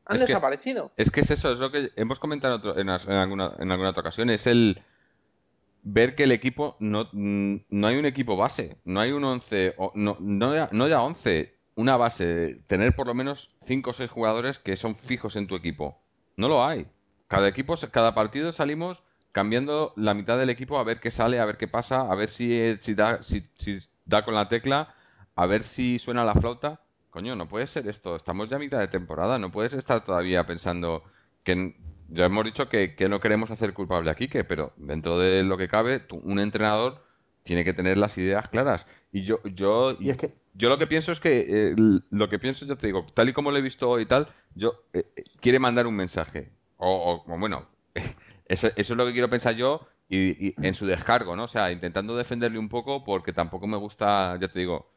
Han 0.05 0.19
desaparecido. 0.19 0.91
es 0.97 1.09
que 1.09 1.21
es 1.21 1.31
eso, 1.31 1.53
es 1.53 1.59
lo 1.59 1.71
que 1.71 1.91
hemos 1.95 2.19
comentado 2.19 2.77
en, 2.77 2.89
alguna, 2.89 3.55
en 3.59 3.71
alguna 3.71 3.91
otra 3.91 4.01
ocasión, 4.01 4.29
es 4.29 4.45
el 4.45 4.83
ver 5.83 6.15
que 6.15 6.23
el 6.23 6.31
equipo 6.31 6.75
no, 6.79 7.09
no 7.13 7.87
hay 7.87 7.95
un 7.95 8.05
equipo 8.05 8.35
base, 8.35 8.77
no 8.83 8.99
hay 8.99 9.11
un 9.11 9.23
11, 9.23 9.75
no, 9.95 10.17
no, 10.19 10.55
ya, 10.55 10.69
no 10.71 10.87
ya 10.87 11.01
11, 11.01 11.55
una 11.75 11.97
base, 11.97 12.61
tener 12.67 12.95
por 12.95 13.07
lo 13.07 13.13
menos 13.13 13.51
5 13.65 13.89
o 13.89 13.93
6 13.93 14.09
jugadores 14.09 14.59
que 14.59 14.77
son 14.77 14.95
fijos 14.95 15.35
en 15.35 15.47
tu 15.47 15.55
equipo. 15.55 16.01
No 16.37 16.47
lo 16.47 16.65
hay. 16.65 16.87
Cada 17.27 17.47
equipo, 17.47 17.75
cada 17.91 18.13
partido 18.13 18.51
salimos 18.51 19.01
cambiando 19.31 19.93
la 19.95 20.13
mitad 20.13 20.37
del 20.37 20.49
equipo 20.49 20.77
a 20.77 20.83
ver 20.83 20.99
qué 20.99 21.11
sale, 21.11 21.39
a 21.39 21.45
ver 21.45 21.57
qué 21.57 21.67
pasa, 21.67 22.01
a 22.01 22.15
ver 22.15 22.29
si, 22.29 22.75
si, 22.79 22.93
da, 22.93 23.23
si, 23.23 23.47
si 23.55 23.79
da 24.05 24.25
con 24.25 24.35
la 24.35 24.49
tecla, 24.49 24.93
a 25.35 25.45
ver 25.45 25.63
si 25.63 25.99
suena 25.99 26.25
la 26.25 26.33
flauta. 26.33 26.81
Coño, 27.09 27.35
no 27.35 27.47
puede 27.47 27.67
ser 27.67 27.87
esto. 27.87 28.15
Estamos 28.15 28.49
ya 28.49 28.57
a 28.57 28.59
mitad 28.59 28.79
de 28.79 28.87
temporada. 28.87 29.37
No 29.37 29.51
puedes 29.51 29.73
estar 29.73 30.03
todavía 30.03 30.45
pensando 30.45 31.03
que 31.43 31.75
ya 32.09 32.25
hemos 32.25 32.45
dicho 32.45 32.67
que, 32.69 32.95
no 33.09 33.19
queremos 33.19 33.51
hacer 33.51 33.73
culpable 33.73 34.11
a 34.11 34.15
Quique, 34.15 34.43
pero 34.43 34.73
dentro 34.77 35.17
de 35.17 35.43
lo 35.43 35.57
que 35.57 35.67
cabe, 35.67 36.05
un 36.11 36.39
entrenador 36.39 37.03
tiene 37.43 37.63
que 37.63 37.73
tener 37.73 37.97
las 37.97 38.17
ideas 38.17 38.49
claras. 38.49 38.85
Y 39.11 39.23
yo, 39.23 39.41
yo, 39.43 39.97
yo 40.53 40.69
lo 40.69 40.77
que 40.77 40.87
pienso 40.87 41.11
es 41.11 41.19
que, 41.19 41.45
eh, 41.47 41.75
lo 42.09 42.29
que 42.29 42.39
pienso, 42.39 42.65
yo 42.65 42.77
te 42.77 42.87
digo, 42.87 43.05
tal 43.13 43.29
y 43.29 43.33
como 43.33 43.51
lo 43.51 43.57
he 43.57 43.61
visto 43.61 43.89
hoy 43.89 44.03
y 44.03 44.05
tal, 44.05 44.27
yo 44.55 44.73
eh, 44.93 45.05
eh, 45.15 45.23
quiere 45.39 45.59
mandar 45.59 45.87
un 45.87 45.95
mensaje. 45.95 46.51
O, 46.77 47.23
bueno, 47.27 47.67
eso, 48.45 48.67
eso, 48.75 48.93
es 48.93 48.97
lo 48.97 49.05
que 49.05 49.13
quiero 49.13 49.29
pensar 49.29 49.55
yo 49.55 49.87
y, 50.09 50.53
en 50.65 50.75
su 50.75 50.85
descargo, 50.85 51.35
¿no? 51.35 51.45
O 51.45 51.47
sea, 51.47 51.71
intentando 51.71 52.17
defenderle 52.17 52.59
un 52.59 52.69
poco 52.69 53.03
porque 53.03 53.33
tampoco 53.33 53.67
me 53.67 53.77
gusta, 53.77 54.37
ya 54.39 54.47
te 54.49 54.59
digo, 54.59 54.91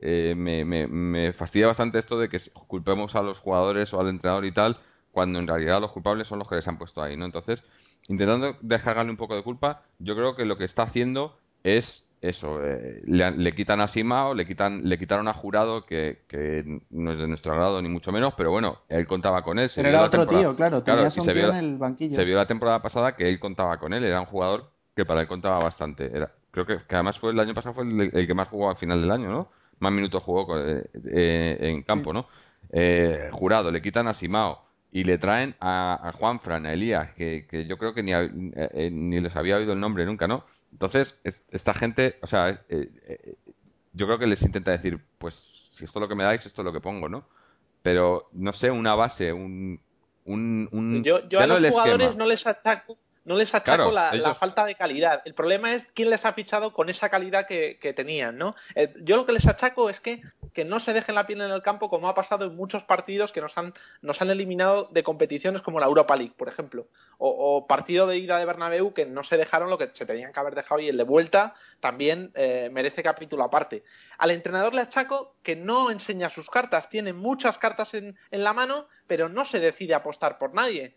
me, 0.00 0.64
me, 0.64 0.86
me 0.86 1.32
fastidia 1.32 1.66
bastante 1.66 1.98
esto 1.98 2.18
de 2.18 2.28
que 2.28 2.38
culpemos 2.68 3.14
a 3.16 3.22
los 3.22 3.38
jugadores 3.38 3.92
o 3.92 4.00
al 4.00 4.08
entrenador 4.08 4.44
y 4.44 4.52
tal 4.52 4.78
cuando 5.12 5.38
en 5.38 5.46
realidad 5.46 5.80
los 5.80 5.92
culpables 5.92 6.28
son 6.28 6.38
los 6.38 6.48
que 6.48 6.56
les 6.56 6.68
han 6.68 6.78
puesto 6.78 7.02
ahí, 7.02 7.16
¿no? 7.16 7.24
Entonces, 7.24 7.62
intentando 8.08 8.56
dejarle 8.60 9.10
un 9.10 9.16
poco 9.16 9.34
de 9.34 9.42
culpa, 9.42 9.82
yo 9.98 10.14
creo 10.14 10.36
que 10.36 10.44
lo 10.44 10.56
que 10.56 10.64
está 10.64 10.84
haciendo 10.84 11.38
es 11.64 12.06
eso, 12.20 12.60
eh, 12.62 13.00
le, 13.04 13.52
quitan 13.52 13.80
a 13.80 13.88
Simao, 13.88 14.34
le 14.34 14.46
quitan, 14.46 14.82
le 14.84 14.98
quitaron 14.98 15.26
a 15.28 15.32
Jurado, 15.32 15.86
que, 15.86 16.18
no 16.90 17.12
es 17.12 17.18
de 17.18 17.26
nuestro 17.26 17.52
agrado 17.52 17.80
ni 17.80 17.88
mucho 17.88 18.12
menos, 18.12 18.34
pero 18.36 18.50
bueno, 18.50 18.78
él 18.88 19.06
contaba 19.06 19.42
con 19.42 19.58
él. 19.58 19.70
Se 19.70 19.80
pero 19.80 19.88
era 19.88 20.04
otro 20.04 20.26
tío, 20.26 20.54
claro, 20.54 20.82
tenía 20.82 21.10
se 21.10 21.32
vio, 21.32 21.50
en 21.50 21.56
el 21.56 21.78
banquillo. 21.78 22.14
Se 22.14 22.24
vio 22.24 22.36
la 22.36 22.46
temporada 22.46 22.82
pasada 22.82 23.16
que 23.16 23.28
él 23.28 23.40
contaba 23.40 23.78
con 23.78 23.92
él, 23.92 24.04
era 24.04 24.20
un 24.20 24.26
jugador 24.26 24.70
que 24.94 25.04
para 25.04 25.22
él 25.22 25.28
contaba 25.28 25.58
bastante. 25.58 26.10
Era, 26.14 26.30
creo 26.50 26.66
que, 26.66 26.78
además 26.90 27.18
fue 27.18 27.32
el 27.32 27.40
año 27.40 27.54
pasado 27.54 27.74
fue 27.74 27.84
el, 27.84 28.26
que 28.26 28.34
más 28.34 28.48
jugó 28.48 28.70
al 28.70 28.76
final 28.76 29.00
del 29.00 29.10
año, 29.10 29.30
¿no? 29.30 29.48
Más 29.78 29.92
minutos 29.92 30.22
jugó 30.22 30.58
eh, 30.58 30.84
eh, 31.06 31.56
en 31.60 31.82
campo, 31.82 32.12
¿no? 32.12 32.26
jurado, 33.32 33.72
le 33.72 33.82
quitan 33.82 34.06
a 34.06 34.14
Simao 34.14 34.70
y 34.92 35.04
le 35.04 35.18
traen 35.18 35.54
a, 35.60 36.12
Juan 36.18 36.40
Fran, 36.40 36.66
a 36.66 36.72
Elías, 36.72 37.12
que, 37.14 37.46
que 37.48 37.66
yo 37.66 37.78
creo 37.78 37.94
que 37.94 38.02
ni, 38.02 38.12
eh, 38.12 38.28
eh, 38.54 38.90
ni 38.92 39.20
les 39.20 39.34
había 39.36 39.56
oído 39.56 39.72
el 39.72 39.80
nombre 39.80 40.04
nunca, 40.04 40.26
¿no? 40.26 40.44
Entonces, 40.72 41.16
esta 41.50 41.74
gente, 41.74 42.16
o 42.22 42.26
sea, 42.26 42.64
eh, 42.68 43.36
yo 43.92 44.06
creo 44.06 44.18
que 44.18 44.26
les 44.26 44.42
intenta 44.42 44.70
decir, 44.70 45.00
pues, 45.18 45.68
si 45.72 45.84
esto 45.84 45.98
es 45.98 46.02
lo 46.02 46.08
que 46.08 46.14
me 46.14 46.24
dais, 46.24 46.44
esto 46.46 46.62
es 46.62 46.64
lo 46.64 46.72
que 46.72 46.80
pongo, 46.80 47.08
¿no? 47.08 47.26
Pero, 47.82 48.28
no 48.32 48.52
sé, 48.52 48.70
una 48.70 48.94
base, 48.94 49.32
un... 49.32 49.80
un, 50.24 51.02
yo, 51.04 51.28
yo 51.28 51.40
a 51.40 51.46
los 51.46 51.70
jugadores 51.70 52.16
no 52.16 52.26
les 52.26 52.46
achaco 52.46 52.98
no 53.24 53.36
les 53.36 53.54
achaco 53.54 53.92
la, 53.92 54.34
falta 54.34 54.64
de 54.64 54.74
calidad. 54.74 55.22
El 55.24 55.34
problema 55.34 55.72
es 55.72 55.92
quién 55.92 56.10
les 56.10 56.24
ha 56.24 56.32
fichado 56.32 56.72
con 56.72 56.88
esa 56.88 57.08
calidad 57.08 57.46
que, 57.46 57.92
tenían, 57.94 58.38
¿no? 58.38 58.54
Eh, 58.74 58.92
yo 59.02 59.16
lo 59.16 59.26
que 59.26 59.32
les 59.32 59.46
achaco 59.46 59.90
es 59.90 60.00
que, 60.00 60.22
que, 60.52 60.64
no 60.64 60.80
se 60.80 60.92
dejen 60.92 61.14
la 61.14 61.26
piel 61.26 61.40
en 61.40 61.50
el 61.50 61.62
campo 61.62 61.88
como 61.88 62.08
ha 62.08 62.14
pasado 62.14 62.44
en 62.44 62.56
muchos 62.56 62.84
partidos 62.84 63.32
que 63.32 63.40
nos 63.40 63.56
han, 63.58 63.74
nos 64.02 64.20
han 64.22 64.30
eliminado 64.30 64.88
de 64.90 65.02
competiciones 65.02 65.62
como 65.62 65.80
la 65.80 65.86
Europa 65.86 66.16
League, 66.16 66.34
por 66.36 66.48
ejemplo. 66.48 66.88
O, 67.18 67.66
partido 67.66 68.06
de 68.06 68.18
ida 68.18 68.38
de 68.38 68.44
Bernabéu 68.44 68.94
que 68.94 69.06
no 69.06 69.22
se 69.22 69.36
dejaron 69.36 69.70
lo 69.70 69.78
que 69.78 69.90
se 69.92 70.06
tenían 70.06 70.32
que 70.32 70.40
haber 70.40 70.54
dejado 70.54 70.80
y 70.80 70.88
el 70.88 70.96
de 70.96 71.04
vuelta 71.04 71.54
también 71.80 72.32
eh, 72.34 72.68
merece 72.72 73.02
capítulo 73.02 73.44
aparte. 73.44 73.84
Al 74.18 74.30
entrenador 74.30 74.74
le 74.74 74.82
achaco 74.82 75.34
que 75.42 75.56
no 75.56 75.90
enseña 75.90 76.30
sus 76.30 76.50
cartas. 76.50 76.88
Tiene 76.88 77.12
muchas 77.12 77.58
cartas 77.58 77.94
en, 77.94 78.16
en 78.30 78.44
la 78.44 78.52
mano, 78.52 78.88
pero 79.06 79.28
no 79.28 79.44
se 79.44 79.60
decide 79.60 79.94
apostar 79.94 80.38
por 80.38 80.54
nadie. 80.54 80.94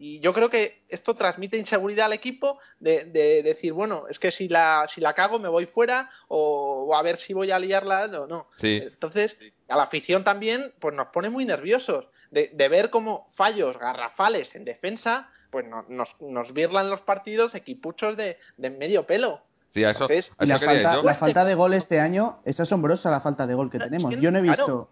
Y 0.00 0.20
yo 0.20 0.32
creo 0.32 0.48
que 0.48 0.84
esto 0.88 1.16
transmite 1.16 1.56
inseguridad 1.56 2.06
al 2.06 2.12
equipo 2.12 2.58
de, 2.78 3.04
decir, 3.42 3.72
bueno, 3.72 4.04
es 4.08 4.20
que 4.20 4.30
si 4.30 4.48
la, 4.48 4.86
si 4.88 5.00
la 5.00 5.12
cago 5.12 5.40
me 5.40 5.48
voy 5.48 5.66
fuera 5.66 6.08
o, 6.28 6.94
a 6.94 7.02
ver 7.02 7.16
si 7.16 7.34
voy 7.34 7.50
a 7.50 7.58
liarla. 7.58 8.06
No, 8.06 8.28
no. 8.28 8.48
Entonces, 8.62 9.36
a 9.68 9.76
la 9.76 9.82
afición 9.82 10.22
también 10.22 10.72
pues 10.78 10.94
nos 10.94 11.08
pone 11.08 11.30
muy 11.30 11.44
nerviosos 11.44 12.08
de, 12.30 12.68
ver 12.68 12.90
cómo 12.90 13.26
fallos 13.30 13.76
garrafales 13.78 14.54
en 14.54 14.64
defensa 14.64 15.30
pues 15.50 15.66
nos, 15.66 16.16
nos 16.20 16.52
virlan 16.52 16.90
los 16.90 17.00
partidos 17.00 17.54
equipuchos 17.54 18.16
de, 18.16 18.38
medio 18.56 19.06
pelo. 19.06 19.42
Sí, 19.70 19.82
eso, 19.82 20.06
y 20.40 20.46
la, 20.46 20.58
falta, 20.58 21.02
la 21.02 21.14
falta 21.14 21.44
de 21.44 21.54
gol 21.54 21.74
este 21.74 22.00
año 22.00 22.40
es 22.44 22.58
asombrosa 22.60 23.10
la 23.10 23.20
falta 23.20 23.46
de 23.46 23.54
gol 23.54 23.70
que 23.70 23.78
tenemos. 23.78 24.16
Yo 24.18 24.30
no 24.30 24.38
he 24.38 24.42
visto, 24.42 24.88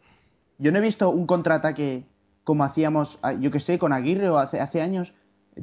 yo 0.58 0.72
no 0.72 0.78
he 0.78 0.82
visto 0.82 1.10
un 1.10 1.26
contraataque 1.26 2.04
como 2.46 2.62
hacíamos, 2.62 3.18
ah, 3.22 3.32
yo 3.32 3.50
que 3.50 3.58
sé, 3.58 3.76
con 3.76 3.92
Aguirre 3.92 4.30
o 4.30 4.38
hace, 4.38 4.60
hace 4.60 4.80
años. 4.80 5.14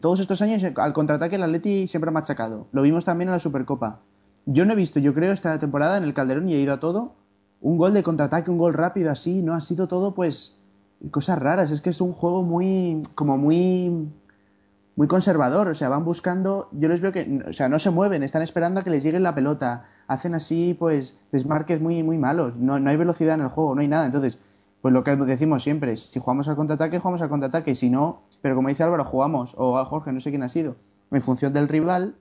Todos 0.01 0.19
estos 0.19 0.41
años 0.41 0.61
al 0.75 0.91
contraataque 0.91 1.37
el 1.37 1.43
Atleti 1.43 1.87
siempre 1.87 2.09
ha 2.09 2.11
machacado. 2.11 2.67
Lo 2.73 2.81
vimos 2.81 3.05
también 3.05 3.29
en 3.29 3.31
la 3.31 3.39
Supercopa. 3.39 4.01
Yo 4.45 4.65
no 4.65 4.73
he 4.73 4.75
visto, 4.75 4.99
yo 4.99 5.13
creo, 5.13 5.31
esta 5.31 5.57
temporada 5.59 5.95
en 5.95 6.03
el 6.03 6.13
Calderón 6.13 6.49
y 6.49 6.55
he 6.55 6.59
ido 6.59 6.73
a 6.73 6.81
todo, 6.81 7.15
un 7.61 7.77
gol 7.77 7.93
de 7.93 8.03
contraataque, 8.03 8.51
un 8.51 8.57
gol 8.57 8.73
rápido 8.73 9.11
así, 9.11 9.41
no 9.41 9.55
ha 9.55 9.61
sido 9.61 9.87
todo 9.87 10.13
pues 10.13 10.59
cosas 11.09 11.39
raras, 11.39 11.71
es 11.71 11.79
que 11.79 11.91
es 11.91 12.01
un 12.01 12.11
juego 12.11 12.43
muy 12.43 13.01
como 13.15 13.37
muy 13.37 14.09
muy 14.97 15.07
conservador, 15.07 15.69
o 15.69 15.73
sea, 15.73 15.87
van 15.87 16.03
buscando, 16.03 16.67
yo 16.73 16.89
les 16.89 16.99
veo 16.99 17.13
que, 17.13 17.41
o 17.47 17.53
sea, 17.53 17.69
no 17.69 17.79
se 17.79 17.91
mueven, 17.91 18.23
están 18.23 18.41
esperando 18.41 18.81
a 18.81 18.83
que 18.83 18.89
les 18.89 19.03
llegue 19.03 19.21
la 19.21 19.33
pelota, 19.33 19.85
hacen 20.07 20.35
así 20.35 20.75
pues 20.77 21.17
desmarques 21.31 21.79
muy 21.79 22.03
muy 22.03 22.17
malos, 22.17 22.57
no, 22.57 22.77
no 22.77 22.89
hay 22.89 22.97
velocidad 22.97 23.35
en 23.35 23.41
el 23.41 23.47
juego, 23.47 23.73
no 23.73 23.79
hay 23.79 23.87
nada, 23.87 24.05
entonces 24.05 24.37
pues 24.83 24.93
lo 24.93 25.03
que 25.03 25.15
decimos 25.15 25.63
siempre, 25.63 25.95
si 25.95 26.19
jugamos 26.19 26.47
al 26.49 26.55
contraataque, 26.57 26.99
jugamos 26.99 27.21
al 27.21 27.29
contraataque, 27.29 27.71
y 27.71 27.75
si 27.75 27.89
no, 27.89 28.23
pero 28.41 28.53
como 28.53 28.67
dice 28.67 28.83
Álvaro, 28.83 29.05
jugamos, 29.05 29.55
o 29.57 29.77
a 29.79 29.85
Jorge, 29.85 30.11
no 30.11 30.19
sé 30.19 30.29
quién 30.29 30.43
ha 30.43 30.49
sido, 30.49 30.75
en 31.09 31.21
función 31.21 31.53
del 31.53 31.67
rival, 31.69 32.15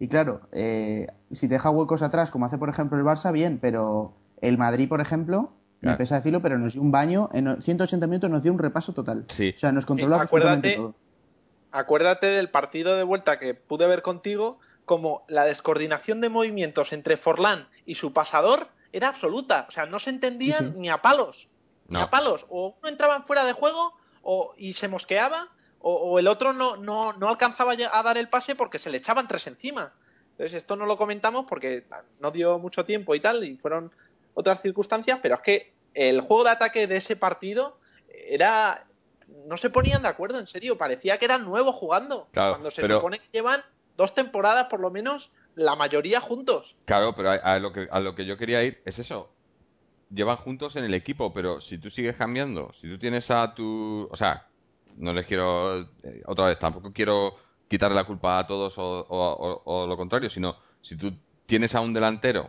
Y 0.00 0.06
claro, 0.08 0.42
eh, 0.52 1.08
si 1.32 1.48
te 1.48 1.54
deja 1.54 1.70
huecos 1.70 2.02
atrás, 2.02 2.30
como 2.30 2.46
hace 2.46 2.56
por 2.56 2.68
ejemplo 2.68 2.96
el 2.96 3.04
Barça, 3.04 3.30
bien, 3.32 3.58
pero 3.60 4.14
el 4.40 4.56
Madrid, 4.56 4.88
por 4.88 5.00
ejemplo, 5.00 5.50
me 5.80 5.86
Claro. 5.88 5.98
pesa 5.98 6.14
decirlo, 6.14 6.40
pero 6.40 6.56
nos 6.56 6.74
dio 6.74 6.82
un 6.82 6.92
baño, 6.92 7.28
en 7.32 7.60
180 7.60 8.06
minutos 8.06 8.30
nos 8.30 8.42
dio 8.44 8.52
un 8.52 8.58
repaso 8.60 8.92
total. 8.94 9.26
Sí. 9.36 9.50
O 9.54 9.58
sea, 9.58 9.72
nos 9.72 9.86
controló 9.86 10.14
Sí, 10.14 10.20
absolutamente 10.22 10.68
acuérdate- 10.74 10.76
todo. 10.76 10.94
Acuérdate 11.72 12.26
del 12.28 12.48
partido 12.50 12.96
de 12.96 13.02
vuelta 13.02 13.38
que 13.38 13.54
pude 13.54 13.86
ver 13.86 14.02
contigo, 14.02 14.58
como 14.84 15.24
la 15.28 15.44
descoordinación 15.44 16.20
de 16.20 16.28
movimientos 16.30 16.92
entre 16.92 17.16
Forlán 17.16 17.66
y 17.84 17.96
su 17.96 18.12
pasador 18.12 18.68
era 18.92 19.08
absoluta. 19.08 19.66
O 19.68 19.72
sea, 19.72 19.84
no 19.86 19.98
se 19.98 20.10
entendían 20.10 20.58
Sí, 20.58 20.64
sí. 20.66 20.74
ni 20.78 20.88
a 20.88 21.02
palos. 21.02 21.48
No. 21.88 22.00
a 22.00 22.10
palos. 22.10 22.46
O 22.48 22.76
uno 22.80 22.88
entraban 22.88 23.24
fuera 23.24 23.44
de 23.44 23.52
juego 23.52 23.94
o, 24.22 24.54
y 24.56 24.74
se 24.74 24.88
mosqueaba, 24.88 25.48
o, 25.80 25.94
o 25.94 26.18
el 26.18 26.28
otro 26.28 26.52
no, 26.52 26.76
no, 26.76 27.12
no 27.14 27.28
alcanzaba 27.28 27.72
a 27.72 28.02
dar 28.02 28.18
el 28.18 28.28
pase 28.28 28.54
porque 28.54 28.78
se 28.78 28.90
le 28.90 28.98
echaban 28.98 29.26
tres 29.28 29.46
encima. 29.46 29.92
Entonces, 30.32 30.54
esto 30.54 30.76
no 30.76 30.86
lo 30.86 30.96
comentamos 30.96 31.46
porque 31.48 31.84
no 32.20 32.30
dio 32.30 32.58
mucho 32.58 32.84
tiempo 32.84 33.14
y 33.14 33.20
tal, 33.20 33.42
y 33.44 33.56
fueron 33.56 33.90
otras 34.34 34.60
circunstancias, 34.62 35.18
pero 35.22 35.34
es 35.36 35.40
que 35.42 35.72
el 35.94 36.20
juego 36.20 36.44
de 36.44 36.50
ataque 36.50 36.86
de 36.86 36.96
ese 36.96 37.16
partido 37.16 37.78
era. 38.08 38.84
No 39.46 39.56
se 39.58 39.68
ponían 39.68 40.02
de 40.02 40.08
acuerdo, 40.08 40.38
en 40.38 40.46
serio. 40.46 40.78
Parecía 40.78 41.18
que 41.18 41.24
eran 41.26 41.44
nuevos 41.44 41.74
jugando. 41.74 42.28
Claro, 42.32 42.52
cuando 42.52 42.70
se 42.70 42.82
pero- 42.82 42.96
supone 42.96 43.18
que 43.18 43.26
llevan 43.32 43.62
dos 43.96 44.14
temporadas, 44.14 44.68
por 44.68 44.80
lo 44.80 44.90
menos, 44.90 45.30
la 45.54 45.74
mayoría 45.76 46.20
juntos. 46.20 46.76
Claro, 46.86 47.14
pero 47.14 47.30
a, 47.32 47.34
a 47.34 47.58
lo 47.58 47.72
que, 47.72 47.88
a 47.90 48.00
lo 48.00 48.14
que 48.14 48.24
yo 48.24 48.36
quería 48.38 48.62
ir 48.62 48.80
es 48.84 48.98
eso. 48.98 49.30
Llevan 50.10 50.36
juntos 50.38 50.74
en 50.76 50.84
el 50.84 50.94
equipo, 50.94 51.32
pero 51.34 51.60
si 51.60 51.76
tú 51.78 51.90
sigues 51.90 52.16
cambiando, 52.16 52.72
si 52.72 52.88
tú 52.88 52.98
tienes 52.98 53.30
a 53.30 53.54
tu... 53.54 54.08
O 54.10 54.16
sea, 54.16 54.46
no 54.96 55.12
les 55.12 55.26
quiero... 55.26 55.80
eh, 56.02 56.22
otra 56.26 56.46
vez, 56.46 56.58
tampoco 56.58 56.92
quiero 56.94 57.36
quitarle 57.68 57.94
la 57.96 58.04
culpa 58.04 58.38
a 58.38 58.46
todos 58.46 58.72
o, 58.78 59.06
o- 59.08 59.86
lo 59.86 59.96
contrario, 59.98 60.30
sino 60.30 60.56
si 60.80 60.96
tú 60.96 61.12
tienes 61.46 61.74
a 61.74 61.80
un 61.82 61.92
delantero 61.92 62.48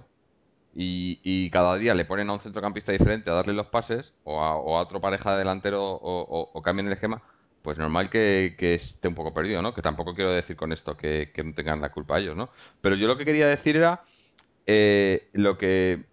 y, 0.74 1.20
y 1.24 1.50
cada 1.52 1.76
día 1.78 1.96
le 1.96 2.06
ponen 2.06 2.30
a 2.30 2.34
un 2.34 2.40
centrocampista 2.42 2.92
diferente 2.94 3.30
a 3.30 3.34
darle 3.36 3.54
los 3.54 3.68
pases 3.68 4.14
o 4.24 4.42
a, 4.42 4.52
a 4.54 4.58
otro 4.84 5.02
pareja 5.02 5.34
de 5.34 5.40
delantero 5.40 5.84
o, 6.02 6.62
cambien 6.64 6.88
el 6.88 6.94
esquema, 6.94 7.22
pues 7.62 7.78
normal 7.78 8.10
que, 8.10 8.56
esté 8.60 9.08
un 9.10 9.16
poco 9.16 9.34
perdido, 9.34 9.62
¿no? 9.62 9.74
Que 9.74 9.82
tampoco 9.82 10.16
quiero 10.16 10.32
decir 10.32 10.56
con 10.56 10.72
esto 10.74 10.98
que, 10.98 11.32
que 11.34 11.44
no 11.44 11.54
tengan 11.56 11.82
la 11.82 11.92
culpa 11.92 12.20
ellos, 12.20 12.36
¿no? 12.38 12.50
Pero 12.82 12.96
yo 12.96 13.08
lo 13.08 13.18
que 13.18 13.26
quería 13.26 13.48
decir 13.48 13.78
era 13.78 14.04
eh, 14.66 15.30
lo 15.34 15.58
que 15.58 16.09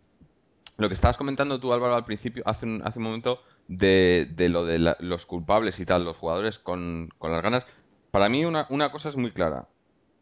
lo 0.76 0.88
que 0.88 0.94
estabas 0.94 1.16
comentando 1.16 1.60
tú, 1.60 1.72
Álvaro, 1.72 1.94
al 1.96 2.04
principio, 2.04 2.42
hace 2.46 2.66
un, 2.66 2.82
hace 2.84 2.98
un 2.98 3.04
momento, 3.04 3.40
de, 3.66 4.28
de 4.34 4.48
lo 4.48 4.64
de 4.64 4.78
la- 4.78 4.96
los 5.00 5.26
culpables 5.26 5.80
y 5.80 5.86
tal, 5.86 6.04
los 6.04 6.16
jugadores 6.16 6.58
con, 6.58 7.08
con 7.18 7.32
las 7.32 7.42
ganas. 7.42 7.64
Para 8.10 8.28
mí 8.28 8.44
una, 8.44 8.66
una 8.70 8.90
cosa 8.92 9.08
es 9.08 9.16
muy 9.16 9.32
clara. 9.32 9.68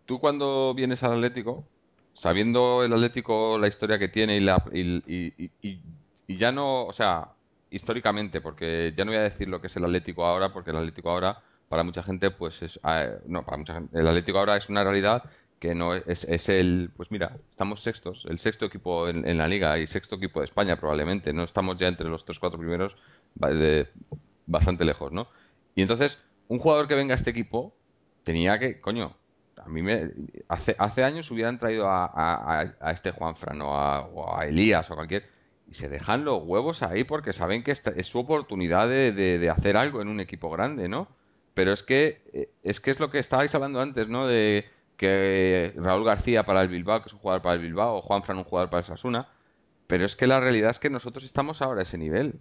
Tú 0.07 0.21
cuando 0.21 0.75
vienes 0.75 1.03
al 1.03 1.15
Atlético, 1.15 1.71
sabiendo 2.13 2.85
el 2.85 2.93
Atlético 2.93 3.59
la 3.59 3.69
historia 3.69 3.99
que 3.99 4.09
tiene 4.09 4.37
y, 4.37 4.41
la, 4.41 4.63
y, 4.73 5.03
y- 5.07 5.53
y- 5.63 5.83
ya 6.39 6.53
no, 6.53 6.87
o 6.87 6.93
sea, 6.93 7.37
históricamente, 7.71 8.41
porque 8.41 8.93
ya 8.97 9.05
no 9.05 9.11
voy 9.13 9.19
a 9.21 9.23
decir 9.25 9.49
lo 9.49 9.61
que 9.61 9.67
es 9.69 9.77
el 9.77 9.85
Atlético 9.85 10.25
ahora, 10.25 10.53
porque 10.53 10.71
el 10.71 10.77
Atlético 10.77 11.11
ahora, 11.11 11.43
para 11.69 11.85
mucha 11.85 12.03
gente, 12.03 12.31
pues 12.31 12.63
es, 12.63 12.79
eh, 12.85 13.19
no, 13.27 13.45
para 13.45 13.59
mucha 13.59 13.75
gente, 13.75 13.99
el 13.99 14.07
Atlético 14.09 14.39
ahora 14.39 14.57
es 14.57 14.69
una 14.69 14.85
realidad 14.85 15.23
que 15.59 15.75
no 15.75 15.95
es, 15.95 16.25
es 16.25 16.49
el, 16.49 16.91
pues 16.97 17.11
mira, 17.11 17.39
estamos 17.51 17.81
sextos, 17.83 18.25
el 18.29 18.39
sexto 18.39 18.67
equipo 18.67 19.09
en, 19.09 19.39
la 19.39 19.49
liga 19.49 19.79
y 19.79 19.87
sexto 19.87 20.17
equipo 20.17 20.41
de 20.41 20.47
España 20.47 20.77
probablemente, 20.79 21.33
no 21.33 21.45
estamos 21.45 21.79
ya 21.79 21.89
entre 21.89 22.09
los 22.09 22.25
tres, 22.25 22.39
cuatro 22.39 22.59
primeros, 22.59 22.97
bastante 24.47 24.85
lejos, 24.85 25.13
¿no? 25.13 25.29
Y 25.75 25.83
entonces, 25.83 26.19
un 26.49 26.59
jugador 26.59 26.89
que 26.89 26.95
venga 26.95 27.15
a 27.15 27.17
este 27.17 27.31
equipo 27.31 27.75
tenía 28.23 28.59
que, 28.59 28.81
coño, 28.81 29.17
a 29.57 29.69
mí 29.69 29.83
me, 29.83 30.11
hace, 30.49 30.75
hace 30.79 31.05
años 31.05 31.31
hubieran 31.31 31.59
traído 31.59 31.89
a, 31.89 32.07
a, 32.07 32.61
a- 32.81 32.93
este 32.93 33.13
Juanfran 33.13 33.61
o 33.63 33.75
a, 33.77 34.01
o 34.07 34.37
a 34.37 34.47
Elías 34.47 34.91
o 34.91 34.95
cualquier 34.97 35.29
y 35.71 35.75
se 35.75 35.89
dejan 35.89 36.25
los 36.25 36.43
huevos 36.45 36.83
ahí 36.83 37.05
porque 37.05 37.33
saben 37.33 37.63
que 37.63 37.71
es 37.73 37.83
su 38.07 38.19
oportunidad 38.19 38.89
de, 38.89 39.13
de- 39.13 39.39
de 39.39 39.51
hacer 39.51 39.77
algo 39.77 40.03
en 40.03 40.09
un 40.09 40.21
equipo 40.21 40.51
grande, 40.51 40.89
¿no? 40.89 41.09
Pero 41.55 41.73
es 41.73 41.83
que 41.83 42.23
eh, 42.33 42.49
es 42.63 42.81
que 42.81 42.91
es 42.91 43.01
lo 43.01 43.11
que 43.11 43.19
estabais 43.21 43.55
hablando 43.55 43.81
antes, 43.81 44.09
¿no? 44.09 44.27
De 44.27 44.65
que 45.05 45.73
Raúl 45.77 46.05
García 46.05 46.45
para 46.45 46.63
el 46.63 46.69
Bilbao, 46.69 47.03
que 47.03 47.09
es 47.09 47.13
un 47.13 47.19
jugador 47.19 47.43
para 47.43 47.55
el 47.55 47.61
Bilbao, 47.61 47.97
o 47.99 48.03
Juanfran 48.03 48.39
un 48.39 48.45
jugador 48.45 48.71
para 48.71 48.81
el 48.81 48.87
Sasuna, 48.87 49.29
pero 49.87 50.07
es 50.07 50.17
que 50.17 50.27
la 50.27 50.41
realidad 50.41 50.71
es 50.71 50.79
que 50.79 50.91
nosotros 50.91 51.25
estamos 51.25 51.61
ahora 51.63 51.81
a 51.81 51.83
ese 51.85 51.99
nivel. 51.99 52.41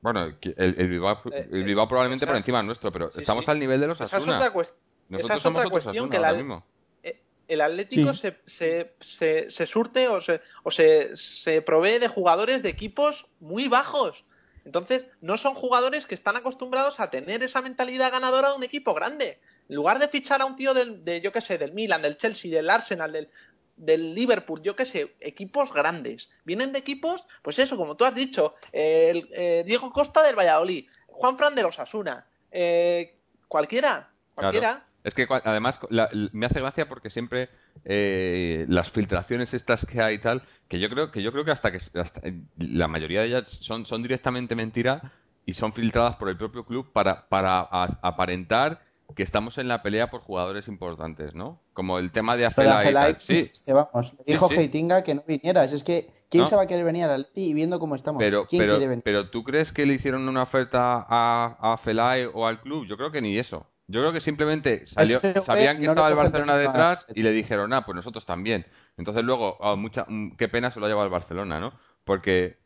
Bueno, 0.00 0.24
el, 0.24 0.34
el 0.56 0.88
Bilbao, 0.88 1.20
Eh, 1.30 1.48
el 1.52 1.64
Bilbao 1.64 1.86
probablemente 1.88 2.26
por 2.26 2.36
encima 2.36 2.62
nuestro, 2.62 2.90
pero 2.90 3.10
sí, 3.10 3.20
estamos 3.20 3.44
sí. 3.44 3.50
al 3.50 3.58
nivel 3.58 3.80
de 3.80 3.86
los 3.88 4.00
Esa 4.00 4.16
es 4.16 4.22
Asuna. 4.22 4.36
otra, 4.38 4.52
cuest- 4.52 4.74
Nosotros 5.08 5.24
esa 5.30 5.34
es 5.36 5.42
somos 5.42 5.58
otra 5.60 5.70
cuestión 5.70 5.96
Asuna 5.96 6.10
que 6.10 6.16
ahora 6.16 6.32
la- 6.32 6.36
mismo. 6.38 6.66
eh, 7.02 7.22
el 7.48 7.60
Atlético 7.60 8.14
Sí. 8.14 8.20
se, 8.20 8.40
se, 8.46 8.94
se, 9.00 9.50
se 9.50 9.66
surte 9.66 10.08
o, 10.08 10.20
se, 10.22 10.40
o 10.62 10.70
se, 10.70 11.14
se 11.16 11.60
provee 11.62 11.98
de 11.98 12.08
jugadores 12.08 12.62
de 12.62 12.70
equipos 12.70 13.26
muy 13.40 13.68
bajos. 13.68 14.24
Entonces, 14.64 15.08
no 15.20 15.36
son 15.36 15.54
jugadores 15.54 16.06
que 16.06 16.14
están 16.14 16.36
acostumbrados 16.36 17.00
a 17.00 17.10
tener 17.10 17.42
esa 17.42 17.60
mentalidad 17.62 18.12
ganadora 18.12 18.50
de 18.50 18.56
un 18.56 18.62
equipo 18.62 18.94
grande. 18.94 19.40
En 19.70 19.76
lugar 19.76 20.00
de 20.00 20.08
fichar 20.08 20.42
a 20.42 20.46
un 20.46 20.56
tío 20.56 20.74
del, 20.74 21.04
de, 21.04 21.20
yo 21.20 21.30
qué 21.30 21.40
sé, 21.40 21.56
del 21.56 21.72
Milan, 21.72 22.02
del 22.02 22.16
Chelsea, 22.16 22.50
del 22.50 22.68
Arsenal, 22.68 23.12
del, 23.12 23.28
del 23.76 24.16
Liverpool, 24.16 24.60
yo 24.62 24.74
qué 24.74 24.84
sé, 24.84 25.14
equipos 25.20 25.72
grandes. 25.72 26.28
Vienen 26.44 26.72
de 26.72 26.80
equipos, 26.80 27.24
pues 27.40 27.56
eso, 27.60 27.76
como 27.76 27.96
tú 27.96 28.04
has 28.04 28.16
dicho, 28.16 28.56
el, 28.72 29.28
eh, 29.32 29.62
Diego 29.64 29.92
Costa 29.92 30.24
del 30.24 30.34
Valladolid, 30.36 30.88
Juan 31.06 31.38
Fran 31.38 31.54
de 31.54 31.62
los 31.62 31.78
Asuna, 31.78 32.26
eh, 32.50 33.14
cualquiera, 33.46 34.10
cualquiera. 34.34 34.86
Es 35.04 35.14
que 35.14 35.28
además 35.44 35.78
la- 35.88 36.10
me 36.32 36.46
hace 36.46 36.58
gracia 36.60 36.88
porque 36.88 37.08
siempre 37.10 37.48
eh, 37.84 38.66
las 38.68 38.90
filtraciones 38.90 39.54
estas 39.54 39.86
que 39.86 40.02
hay 40.02 40.16
y 40.16 40.18
tal, 40.18 40.42
que 40.68 40.80
yo 40.80 40.90
creo 40.90 41.12
que 41.12 41.22
yo 41.22 41.30
creo 41.30 41.44
que 41.44 41.52
hasta 41.52 41.70
que 41.70 41.78
hasta- 41.94 42.20
eh, 42.24 42.40
la 42.58 42.88
mayoría 42.88 43.20
de 43.20 43.28
ellas 43.28 43.56
son, 43.60 43.86
son 43.86 44.02
directamente 44.02 44.56
mentira 44.56 45.12
y 45.46 45.54
son 45.54 45.72
filtradas 45.72 46.16
por 46.16 46.28
el 46.28 46.36
propio 46.36 46.66
club 46.66 46.92
para, 46.92 47.28
para 47.28 47.60
a- 47.60 48.00
aparentar 48.02 48.82
que 49.14 49.22
estamos 49.22 49.58
en 49.58 49.68
la 49.68 49.82
pelea 49.82 50.10
por 50.10 50.20
jugadores 50.20 50.68
importantes, 50.68 51.34
¿no? 51.34 51.60
Como 51.72 51.98
el 51.98 52.10
tema 52.12 52.36
de 52.36 52.42
Lo 52.42 52.42
de 52.42 52.46
Afela 52.46 52.80
y 52.82 52.84
tal. 52.92 52.96
Afelay, 52.96 53.14
Sí, 53.52 53.72
vamos, 53.72 54.14
me 54.18 54.24
dijo 54.26 54.48
sí. 54.48 54.54
Heitinga 54.56 55.02
que 55.02 55.14
no 55.14 55.22
vinieras. 55.26 55.72
Es 55.72 55.82
que, 55.82 56.10
¿quién 56.28 56.42
No. 56.44 56.48
se 56.48 56.56
va 56.56 56.62
a 56.62 56.66
querer 56.66 56.84
venir 56.84 57.04
al 57.04 57.10
Atleti 57.22 57.50
y 57.50 57.54
viendo 57.54 57.78
cómo 57.78 57.94
estamos? 57.94 58.20
pero, 58.20 58.46
¿Quién 58.46 58.60
pero, 58.60 58.72
quiere 58.74 58.88
venir? 58.88 59.02
pero 59.04 59.30
¿tú 59.30 59.44
crees 59.44 59.72
que 59.72 59.86
le 59.86 59.94
hicieron 59.94 60.28
una 60.28 60.42
oferta 60.42 61.06
a, 61.08 61.56
a 61.60 61.76
Felay 61.78 62.28
o 62.32 62.46
al 62.46 62.60
club? 62.60 62.86
Yo 62.86 62.96
creo 62.96 63.10
que 63.10 63.20
ni 63.20 63.38
eso. 63.38 63.66
Yo 63.86 64.00
creo 64.00 64.12
que 64.12 64.20
simplemente 64.20 64.86
salió, 64.86 65.16
Ese 65.18 65.42
sabían 65.42 65.78
que 65.78 65.86
no 65.86 65.92
estaba 65.92 66.08
el 66.10 66.14
Barcelona 66.14 66.56
detrás 66.56 67.06
y 67.12 67.22
le 67.22 67.32
dijeron, 67.32 67.72
ah, 67.72 67.84
pues 67.84 67.96
nosotros 67.96 68.24
también. 68.24 68.64
Entonces 68.96 69.24
luego, 69.24 69.58
ah, 69.60 69.74
mucha, 69.74 70.04
mm, 70.08 70.36
qué 70.36 70.48
pena 70.48 70.70
se 70.70 70.78
lo 70.78 70.86
ha 70.86 70.88
llevado 70.88 71.06
el 71.06 71.12
Barcelona, 71.12 71.58
¿no? 71.58 71.72
Porque 72.04 72.58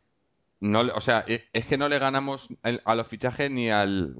no, 0.65 0.81
o 0.95 1.01
sea, 1.03 1.25
e- 1.29 1.45
es 1.53 1.67
que 1.67 1.77
no 1.77 1.91
le 1.91 1.99
ganamos 1.99 2.49
el- 2.63 2.81
a 2.87 2.95
los 2.95 3.07
fichajes 3.07 3.51
ni 3.51 3.71
al 3.71 4.15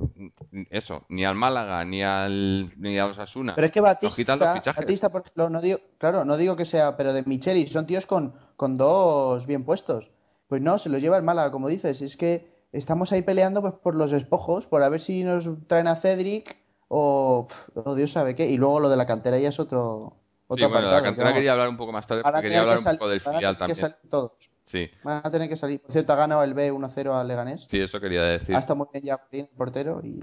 eso, 0.71 1.07
ni 1.09 1.25
al 1.25 1.35
Málaga, 1.35 1.85
ni 1.87 2.03
al 2.03 2.71
ni 2.79 2.99
a 2.99 3.07
los 3.07 3.19
Asuna. 3.19 3.55
Pero 3.55 3.67
es 3.67 3.73
que 3.73 3.81
Batista. 3.81 4.37
Batista, 4.77 5.11
por 5.11 5.23
ejemplo, 5.23 5.49
no 5.49 5.63
digo, 5.63 5.79
claro, 5.97 6.27
no 6.27 6.37
digo 6.37 6.55
que 6.55 6.67
sea, 6.67 6.99
pero 6.99 7.15
de 7.15 7.23
Micheli, 7.23 7.67
son 7.67 7.87
tíos 7.87 8.05
con, 8.05 8.35
con 8.57 8.77
dos 8.77 9.47
bien 9.47 9.65
puestos. 9.65 10.11
Pues 10.47 10.61
no, 10.61 10.77
se 10.77 10.91
los 10.91 11.01
lleva 11.01 11.17
el 11.17 11.23
Málaga, 11.23 11.51
como 11.51 11.69
dices. 11.69 12.03
Es 12.03 12.19
que 12.19 12.53
estamos 12.73 13.11
ahí 13.13 13.23
peleando 13.23 13.63
pues 13.63 13.73
por 13.83 13.95
los 13.95 14.11
despojos, 14.11 14.67
por 14.67 14.83
a 14.83 14.91
ver 14.91 15.01
si 15.01 15.25
nos 15.25 15.49
traen 15.67 15.87
a 15.87 15.95
Cedric 15.95 16.57
o, 16.89 17.49
Dios 17.97 18.13
sabe 18.13 18.35
qué. 18.35 18.51
Y 18.51 18.59
luego 18.59 18.81
lo 18.81 18.91
de 18.91 18.99
la 18.99 19.07
cantera 19.07 19.39
ya 19.39 19.49
es 19.49 19.59
otro, 19.59 20.13
Sí, 20.15 20.47
otro 20.49 20.69
bueno, 20.69 20.81
la 20.83 20.87
apartado, 20.99 21.03
que 21.03 21.09
cantera 21.09 21.33
quería 21.33 21.53
hablar 21.53 21.69
un 21.71 21.79
poco 21.79 21.93
más 21.93 22.07
tarde 22.07 22.23
porque 22.23 22.43
quería 22.43 22.57
que 22.59 22.61
hablar 22.61 22.79
un 22.79 22.85
poco 22.85 23.09
del 23.09 23.21
filial 23.23 23.57
que 23.57 23.59
también. 23.75 23.97
todos. 24.11 24.51
Sí, 24.65 24.91
Van 25.03 25.21
a 25.23 25.31
tener 25.31 25.49
que 25.49 25.57
salir. 25.57 25.81
Por 25.81 25.93
cierto, 25.93 26.13
ha 26.13 26.17
ganado 26.17 26.43
el 26.43 26.55
B 26.55 26.73
1-0 26.73 27.13
al 27.13 27.29
Leganés. 27.29 27.67
sí, 27.69 27.81
eso 27.81 28.01
quería 28.01 28.23
decir. 28.23 28.55
Ha 28.55 28.59
estado 28.59 28.77
muy 28.77 28.89
bien 28.93 29.05
ya 29.05 29.21
el 29.31 29.47
portero 29.49 30.01
y 30.03 30.21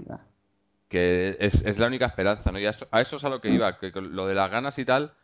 que 0.88 1.36
es, 1.40 1.62
es 1.64 1.78
la 1.78 1.86
única 1.86 2.06
esperanza, 2.06 2.52
¿no? 2.52 2.58
Y 2.58 2.66
a 2.66 2.70
eso, 2.70 2.86
a 2.90 3.00
eso 3.00 3.16
es 3.16 3.24
a 3.24 3.30
lo 3.30 3.40
que 3.40 3.48
iba, 3.48 3.78
que 3.78 3.90
lo 3.94 4.26
de 4.26 4.34
las 4.34 4.50
ganas 4.50 4.78
y 4.78 4.84
tal, 4.84 5.14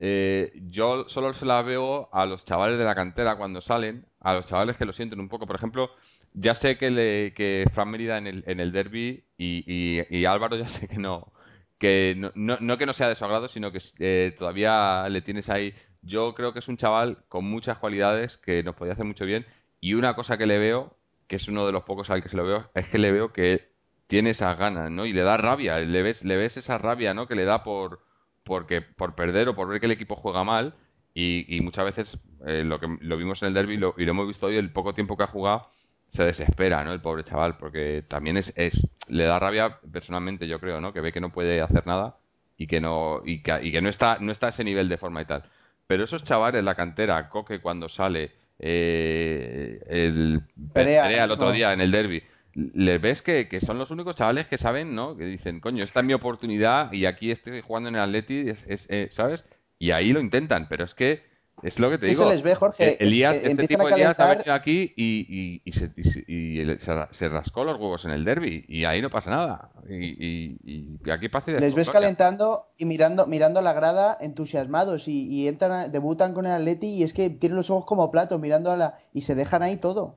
eh, 0.00 0.52
yo 0.68 1.08
solo 1.08 1.34
se 1.34 1.44
la 1.44 1.60
veo 1.62 2.08
a 2.12 2.24
los 2.24 2.44
chavales 2.44 2.78
de 2.78 2.84
la 2.84 2.94
cantera 2.94 3.36
cuando 3.36 3.60
salen, 3.60 4.06
a 4.20 4.34
los 4.34 4.46
chavales 4.46 4.76
que 4.76 4.84
lo 4.84 4.92
sienten 4.92 5.18
un 5.18 5.28
poco. 5.28 5.46
Por 5.46 5.56
ejemplo, 5.56 5.90
ya 6.34 6.54
sé 6.54 6.78
que, 6.78 6.90
le, 6.90 7.34
que 7.34 7.68
Fran 7.74 7.90
Mérida 7.90 8.18
en 8.18 8.28
el, 8.28 8.44
en 8.46 8.60
el 8.60 8.70
derby 8.70 9.24
y, 9.36 9.64
y, 9.66 10.16
y 10.16 10.24
Álvaro 10.24 10.56
ya 10.56 10.68
sé 10.68 10.86
que 10.86 10.98
no, 10.98 11.32
que 11.78 12.14
no, 12.16 12.30
no, 12.36 12.58
no 12.60 12.78
que 12.78 12.86
no 12.86 12.92
sea 12.92 13.08
de 13.08 13.16
su 13.16 13.24
agrado, 13.24 13.48
sino 13.48 13.72
que 13.72 13.80
eh, 13.98 14.36
todavía 14.38 15.08
le 15.08 15.22
tienes 15.22 15.48
ahí. 15.48 15.74
Yo 16.08 16.34
creo 16.34 16.52
que 16.52 16.60
es 16.60 16.68
un 16.68 16.76
chaval 16.76 17.18
con 17.28 17.44
muchas 17.44 17.78
cualidades 17.78 18.36
que 18.38 18.62
nos 18.62 18.74
podía 18.74 18.92
hacer 18.94 19.04
mucho 19.04 19.24
bien 19.24 19.46
y 19.80 19.94
una 19.94 20.14
cosa 20.14 20.38
que 20.38 20.46
le 20.46 20.58
veo, 20.58 20.96
que 21.26 21.36
es 21.36 21.48
uno 21.48 21.66
de 21.66 21.72
los 21.72 21.84
pocos 21.84 22.10
al 22.10 22.22
que 22.22 22.28
se 22.28 22.36
lo 22.36 22.44
veo, 22.44 22.70
es 22.74 22.88
que 22.88 22.98
le 22.98 23.12
veo 23.12 23.32
que 23.32 23.68
tiene 24.06 24.30
esas 24.30 24.56
ganas, 24.58 24.90
¿no? 24.90 25.06
Y 25.06 25.12
le 25.12 25.22
da 25.22 25.36
rabia, 25.36 25.78
le 25.78 26.02
ves, 26.02 26.24
le 26.24 26.36
ves 26.36 26.56
esa 26.56 26.78
rabia, 26.78 27.14
¿no? 27.14 27.26
Que 27.28 27.34
le 27.34 27.44
da 27.44 27.62
por, 27.64 28.00
porque, 28.44 28.80
por 28.82 29.14
perder 29.14 29.48
o 29.48 29.54
por 29.54 29.68
ver 29.68 29.80
que 29.80 29.86
el 29.86 29.92
equipo 29.92 30.16
juega 30.16 30.44
mal 30.44 30.74
y, 31.14 31.44
y 31.54 31.60
muchas 31.60 31.84
veces 31.84 32.18
eh, 32.46 32.64
lo 32.64 32.80
que 32.80 32.88
lo 33.00 33.16
vimos 33.16 33.42
en 33.42 33.48
el 33.48 33.54
derby 33.54 33.76
lo- 33.76 33.94
y 33.98 34.04
lo 34.04 34.12
hemos 34.12 34.28
visto 34.28 34.46
hoy, 34.46 34.56
el 34.56 34.72
poco 34.72 34.94
tiempo 34.94 35.16
que 35.16 35.24
ha 35.24 35.26
jugado, 35.26 35.68
se 36.08 36.24
desespera, 36.24 36.84
¿no? 36.84 36.92
El 36.92 37.00
pobre 37.00 37.24
chaval, 37.24 37.58
porque 37.58 38.02
también 38.08 38.36
es, 38.38 38.52
es 38.56 38.80
le 39.08 39.24
da 39.24 39.38
rabia 39.38 39.78
personalmente, 39.92 40.48
yo 40.48 40.58
creo, 40.60 40.80
¿no? 40.80 40.92
Que 40.92 41.00
ve 41.00 41.12
que 41.12 41.20
no 41.20 41.32
puede 41.32 41.60
hacer 41.60 41.86
nada 41.86 42.16
y 42.56 42.66
que 42.66 42.80
no 42.80 43.20
y 43.24 43.42
que, 43.42 43.58
y 43.62 43.72
que 43.72 43.82
no 43.82 43.88
está 43.88 44.18
no 44.20 44.32
está 44.32 44.46
a 44.46 44.50
ese 44.50 44.64
nivel 44.64 44.88
de 44.88 44.96
forma 44.98 45.22
y 45.22 45.24
tal. 45.26 45.44
Pero 45.88 46.04
esos 46.04 46.22
chavales, 46.22 46.62
la 46.62 46.74
cantera, 46.76 47.28
Coque 47.30 47.60
cuando 47.60 47.88
sale, 47.88 48.30
eh, 48.58 49.80
el 49.88 50.42
Perea, 50.72 51.04
Perea 51.04 51.24
el 51.24 51.30
otro 51.30 51.50
día 51.50 51.72
en 51.72 51.80
el 51.80 51.90
derby, 51.90 52.22
les 52.54 53.00
ves 53.00 53.22
que, 53.22 53.48
que 53.48 53.60
son 53.60 53.78
los 53.78 53.90
únicos 53.90 54.14
chavales 54.14 54.46
que 54.48 54.58
saben, 54.58 54.94
¿no? 54.94 55.16
Que 55.16 55.24
dicen, 55.24 55.60
coño, 55.60 55.82
esta 55.82 56.00
es 56.00 56.06
mi 56.06 56.12
oportunidad 56.12 56.92
y 56.92 57.06
aquí 57.06 57.30
estoy 57.30 57.62
jugando 57.62 57.88
en 57.88 57.94
el 57.96 58.02
Atleti, 58.02 58.50
es, 58.50 58.64
es- 58.68 58.86
eh, 58.90 59.08
¿sabes? 59.10 59.44
Y 59.78 59.92
ahí 59.92 60.12
lo 60.12 60.20
intentan, 60.20 60.68
pero 60.68 60.84
es 60.84 60.94
que 60.94 61.22
es 61.62 61.78
lo 61.78 61.90
que 61.90 61.98
te 61.98 62.06
que 62.06 62.12
digo. 62.12 62.24
se 62.24 62.30
les 62.30 62.42
ve, 62.42 62.54
Jorge, 62.54 62.92
Eh, 62.92 62.96
Elías, 63.00 63.34
eh, 63.34 63.50
este 63.50 63.66
tipo 63.68 63.82
a 63.82 63.86
de 63.90 63.94
Elías 63.94 64.10
ha 64.10 64.14
calentar- 64.14 64.38
venido 64.38 64.54
aquí 64.54 64.92
y, 64.96 65.26
y- 65.28 65.62
y 65.64 65.72
se, 65.72 65.90
y 65.96 66.78
se- 67.12 67.28
rascó 67.28 67.64
los 67.64 67.78
huevos 67.80 68.04
en 68.04 68.10
el 68.12 68.24
derby 68.24 68.64
y 68.68 68.84
ahí 68.84 69.02
no 69.02 69.10
pasa 69.10 69.30
nada. 69.30 69.70
Y, 69.88 70.98
aquí 71.10 71.28
pasa 71.28 71.52
Les 71.52 71.74
ves 71.74 71.90
calentando 71.90 72.66
y 72.76 72.84
mirando, 72.84 73.26
mirando 73.26 73.60
a 73.60 73.62
la 73.62 73.72
grada 73.72 74.16
entusiasmados 74.20 75.08
y, 75.08 75.26
y 75.28 75.48
entran, 75.48 75.90
debutan 75.90 76.34
con 76.34 76.46
el 76.46 76.52
Atleti 76.52 76.88
y 76.88 77.02
es 77.02 77.12
que 77.12 77.30
tienen 77.30 77.56
los 77.56 77.70
ojos 77.70 77.84
como 77.86 78.10
platos 78.10 78.40
mirando 78.40 78.70
a 78.70 78.76
la 78.76 78.94
y 79.12 79.22
se 79.22 79.34
dejan 79.34 79.62
ahí 79.62 79.76
todo. 79.76 80.16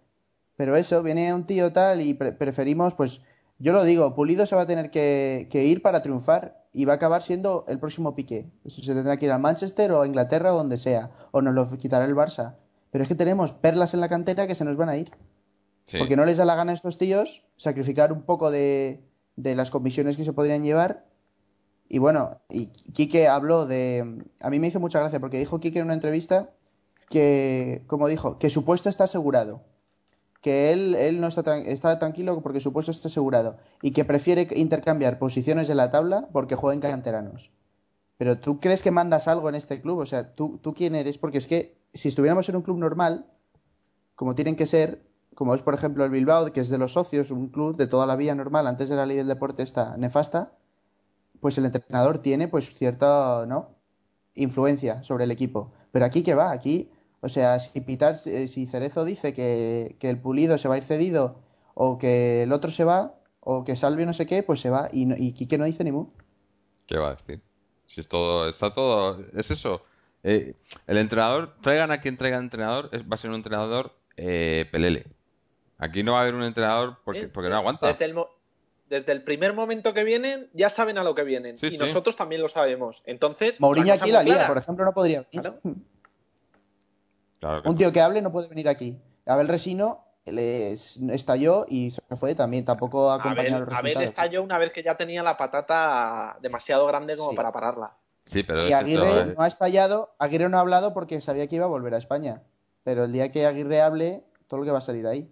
Pero 0.57 0.75
eso, 0.75 1.01
viene 1.01 1.33
un 1.33 1.45
tío 1.45 1.71
tal 1.71 2.01
y 2.01 2.13
pre- 2.13 2.33
preferimos, 2.33 2.93
pues, 2.93 3.21
yo 3.61 3.73
lo 3.73 3.83
digo, 3.83 4.15
Pulido 4.15 4.45
se 4.45 4.55
va 4.55 4.63
a 4.63 4.65
tener 4.65 4.89
que, 4.89 5.47
que 5.51 5.65
ir 5.65 5.81
para 5.81 6.01
triunfar 6.01 6.65
y 6.73 6.85
va 6.85 6.93
a 6.93 6.95
acabar 6.95 7.21
siendo 7.21 7.65
el 7.67 7.79
próximo 7.79 8.15
Piqué. 8.15 8.49
Eso 8.65 8.81
se 8.81 8.93
tendrá 8.93 9.17
que 9.17 9.25
ir 9.25 9.31
a 9.31 9.37
Manchester 9.37 9.91
o 9.91 10.01
a 10.01 10.07
Inglaterra 10.07 10.53
o 10.53 10.57
donde 10.57 10.77
sea, 10.77 11.11
o 11.31 11.41
nos 11.41 11.53
lo 11.53 11.77
quitará 11.77 12.05
el 12.05 12.15
Barça. 12.15 12.55
Pero 12.91 13.03
es 13.03 13.07
que 13.07 13.15
tenemos 13.15 13.51
perlas 13.51 13.93
en 13.93 13.99
la 13.99 14.09
cantera 14.09 14.47
que 14.47 14.55
se 14.55 14.65
nos 14.65 14.77
van 14.77 14.89
a 14.89 14.97
ir. 14.97 15.11
Sí. 15.85 15.97
Porque 15.97 16.15
no 16.15 16.25
les 16.25 16.37
da 16.37 16.45
la 16.45 16.55
gana 16.55 16.71
a 16.71 16.75
estos 16.75 16.97
tíos 16.97 17.43
sacrificar 17.57 18.11
un 18.11 18.23
poco 18.23 18.51
de, 18.51 19.03
de 19.35 19.55
las 19.55 19.71
comisiones 19.71 20.17
que 20.17 20.23
se 20.23 20.33
podrían 20.33 20.63
llevar. 20.63 21.05
Y 21.87 21.99
bueno, 21.99 22.41
y 22.49 22.67
Quique 22.67 23.27
habló 23.27 23.65
de... 23.65 24.23
A 24.39 24.49
mí 24.49 24.59
me 24.59 24.67
hizo 24.67 24.79
mucha 24.79 24.99
gracia 24.99 25.19
porque 25.19 25.39
dijo 25.39 25.59
Quique 25.59 25.79
en 25.79 25.85
una 25.85 25.93
entrevista 25.93 26.51
que, 27.09 27.83
como 27.87 28.07
dijo, 28.07 28.39
que 28.39 28.49
su 28.49 28.63
puesto 28.63 28.89
está 28.89 29.03
asegurado. 29.03 29.61
Que 30.41 30.71
él, 30.71 30.95
él 30.95 31.21
no 31.21 31.27
está, 31.27 31.57
está 31.57 31.99
tranquilo 31.99 32.41
porque 32.41 32.59
su 32.59 32.73
puesto 32.73 32.91
está 32.91 33.07
asegurado. 33.07 33.57
Y 33.81 33.91
que 33.91 34.05
prefiere 34.05 34.47
intercambiar 34.55 35.19
posiciones 35.19 35.69
en 35.69 35.77
la 35.77 35.91
tabla 35.91 36.27
porque 36.31 36.55
jueguen 36.55 36.81
canteranos. 36.81 37.51
Pero 38.17 38.37
tú 38.37 38.59
crees 38.59 38.83
que 38.83 38.91
mandas 38.91 39.27
algo 39.27 39.49
en 39.49 39.55
este 39.55 39.81
club? 39.81 39.99
O 39.99 40.05
sea, 40.05 40.35
¿tú, 40.35 40.59
¿tú 40.61 40.73
quién 40.73 40.95
eres? 40.95 41.17
Porque 41.17 41.37
es 41.37 41.47
que 41.47 41.77
si 41.93 42.07
estuviéramos 42.07 42.49
en 42.49 42.55
un 42.55 42.61
club 42.61 42.77
normal, 42.77 43.27
como 44.15 44.35
tienen 44.35 44.55
que 44.55 44.67
ser, 44.67 45.03
como 45.35 45.55
es 45.55 45.61
por 45.61 45.73
ejemplo 45.73 46.05
el 46.05 46.11
Bilbao, 46.11 46.51
que 46.51 46.59
es 46.59 46.69
de 46.69 46.77
los 46.77 46.93
socios, 46.93 47.31
un 47.31 47.49
club 47.49 47.75
de 47.75 47.87
toda 47.87 48.05
la 48.05 48.15
vida 48.15 48.35
normal, 48.35 48.67
antes 48.67 48.89
de 48.89 48.95
la 48.95 49.05
ley 49.05 49.17
del 49.17 49.27
deporte 49.27 49.63
esta 49.63 49.97
nefasta, 49.97 50.53
pues 51.39 51.57
el 51.57 51.65
entrenador 51.65 52.19
tiene 52.19 52.47
pues 52.47 52.75
cierta, 52.75 53.45
¿no? 53.47 53.81
influencia 54.35 55.03
sobre 55.03 55.25
el 55.25 55.31
equipo. 55.31 55.71
Pero 55.91 56.05
aquí 56.05 56.23
que 56.23 56.35
va, 56.35 56.51
aquí, 56.51 56.89
o 57.21 57.29
sea, 57.29 57.59
si 57.59 57.79
Pitar, 57.81 58.15
eh, 58.25 58.47
si 58.47 58.65
Cerezo 58.65 59.05
dice 59.05 59.33
que, 59.33 59.95
que 59.99 60.09
el 60.09 60.19
pulido 60.19 60.57
se 60.57 60.67
va 60.67 60.75
a 60.75 60.77
ir 60.77 60.83
cedido, 60.83 61.39
o 61.73 61.97
que 61.97 62.43
el 62.43 62.51
otro 62.51 62.69
se 62.71 62.83
va, 62.83 63.15
o 63.39 63.63
que 63.63 63.75
Salvio 63.75 64.05
no 64.05 64.13
sé 64.13 64.25
qué, 64.25 64.43
pues 64.43 64.59
se 64.59 64.69
va, 64.69 64.89
y, 64.91 65.05
no- 65.05 65.15
y 65.17 65.31
Quique 65.33 65.57
no 65.57 65.65
dice 65.65 65.83
ni 65.83 65.91
mu. 65.91 66.07
¿Qué 66.87 66.97
va 66.97 67.09
a 67.11 67.15
decir? 67.15 67.41
Si 67.87 68.01
es 68.01 68.07
todo, 68.07 68.49
está 68.49 68.73
todo, 68.73 69.23
es 69.35 69.49
eso. 69.51 69.81
Eh, 70.23 70.53
el 70.87 70.97
entrenador, 70.97 71.55
traigan 71.61 71.91
a 71.91 72.01
quien 72.01 72.17
traigan 72.17 72.43
entrenador, 72.43 72.89
es- 72.91 73.03
va 73.03 73.15
a 73.15 73.17
ser 73.17 73.29
un 73.29 73.37
entrenador 73.37 73.95
eh, 74.17 74.67
pelele. 74.71 75.05
Aquí 75.77 76.03
no 76.03 76.13
va 76.13 76.19
a 76.19 76.21
haber 76.21 76.35
un 76.35 76.43
entrenador 76.43 76.97
porque, 77.03 77.21
Eh, 77.21 77.27
porque 77.27 77.49
no 77.49 77.55
aguanta. 77.55 77.87
Desde 77.87 78.05
el, 78.05 78.15
desde 78.87 79.11
el 79.13 79.23
primer 79.23 79.53
momento 79.53 79.93
que 79.93 80.03
vienen, 80.03 80.49
ya 80.53 80.69
saben 80.69 80.97
a 80.99 81.03
lo 81.03 81.15
que 81.15 81.23
vienen. 81.23 81.57
Sí, 81.57 81.67
y 81.67 81.71
sí. 81.71 81.77
nosotros 81.77 82.15
también 82.15 82.41
lo 82.41 82.49
sabemos. 82.49 83.01
Entonces, 83.05 83.59
Mourinho 83.59 83.93
aquí 83.93 84.11
la 84.11 84.21
liga, 84.21 84.35
clara. 84.35 84.47
por 84.49 84.57
ejemplo, 84.59 84.85
no 84.85 84.93
podría. 84.93 85.23
Claro. 85.23 85.59
Claro 87.41 87.57
Un 87.65 87.71
no. 87.73 87.75
tío 87.75 87.91
que 87.91 87.99
hable 87.99 88.21
no 88.21 88.31
puede 88.31 88.47
venir 88.47 88.69
aquí. 88.69 88.97
Abel 89.25 89.49
Resino 89.49 90.05
les 90.25 90.97
estalló 91.09 91.65
y 91.67 91.91
se 91.91 92.01
fue 92.15 92.35
también, 92.35 92.63
tampoco 92.63 93.11
ha 93.11 93.15
acompañado 93.15 93.57
Abel, 93.57 93.69
los 93.69 93.77
Abel 93.79 93.83
resultados. 93.95 94.09
estalló 94.09 94.43
una 94.43 94.57
vez 94.59 94.71
que 94.71 94.83
ya 94.83 94.95
tenía 94.95 95.23
la 95.23 95.35
patata 95.35 96.37
demasiado 96.41 96.85
grande 96.87 97.17
como 97.17 97.31
Sí. 97.31 97.35
para 97.35 97.51
pararla. 97.51 97.93
Sí, 98.25 98.43
pero 98.43 98.63
Y 98.63 98.67
es 98.67 98.73
Aguirre 98.75 99.19
eh. 99.19 99.33
no 99.35 99.43
ha 99.43 99.47
estallado, 99.47 100.13
Aguirre 100.19 100.47
no 100.47 100.57
ha 100.57 100.61
hablado 100.61 100.93
porque 100.93 101.19
sabía 101.21 101.47
que 101.47 101.55
iba 101.55 101.65
a 101.65 101.69
volver 101.69 101.95
a 101.95 101.97
España. 101.97 102.43
Pero 102.83 103.03
el 103.05 103.11
día 103.11 103.31
que 103.31 103.45
Aguirre 103.47 103.81
hable, 103.81 104.23
todo 104.47 104.59
lo 104.59 104.65
que 104.65 104.71
va 104.71 104.77
a 104.77 104.81
salir 104.81 105.05
ahí. 105.07 105.29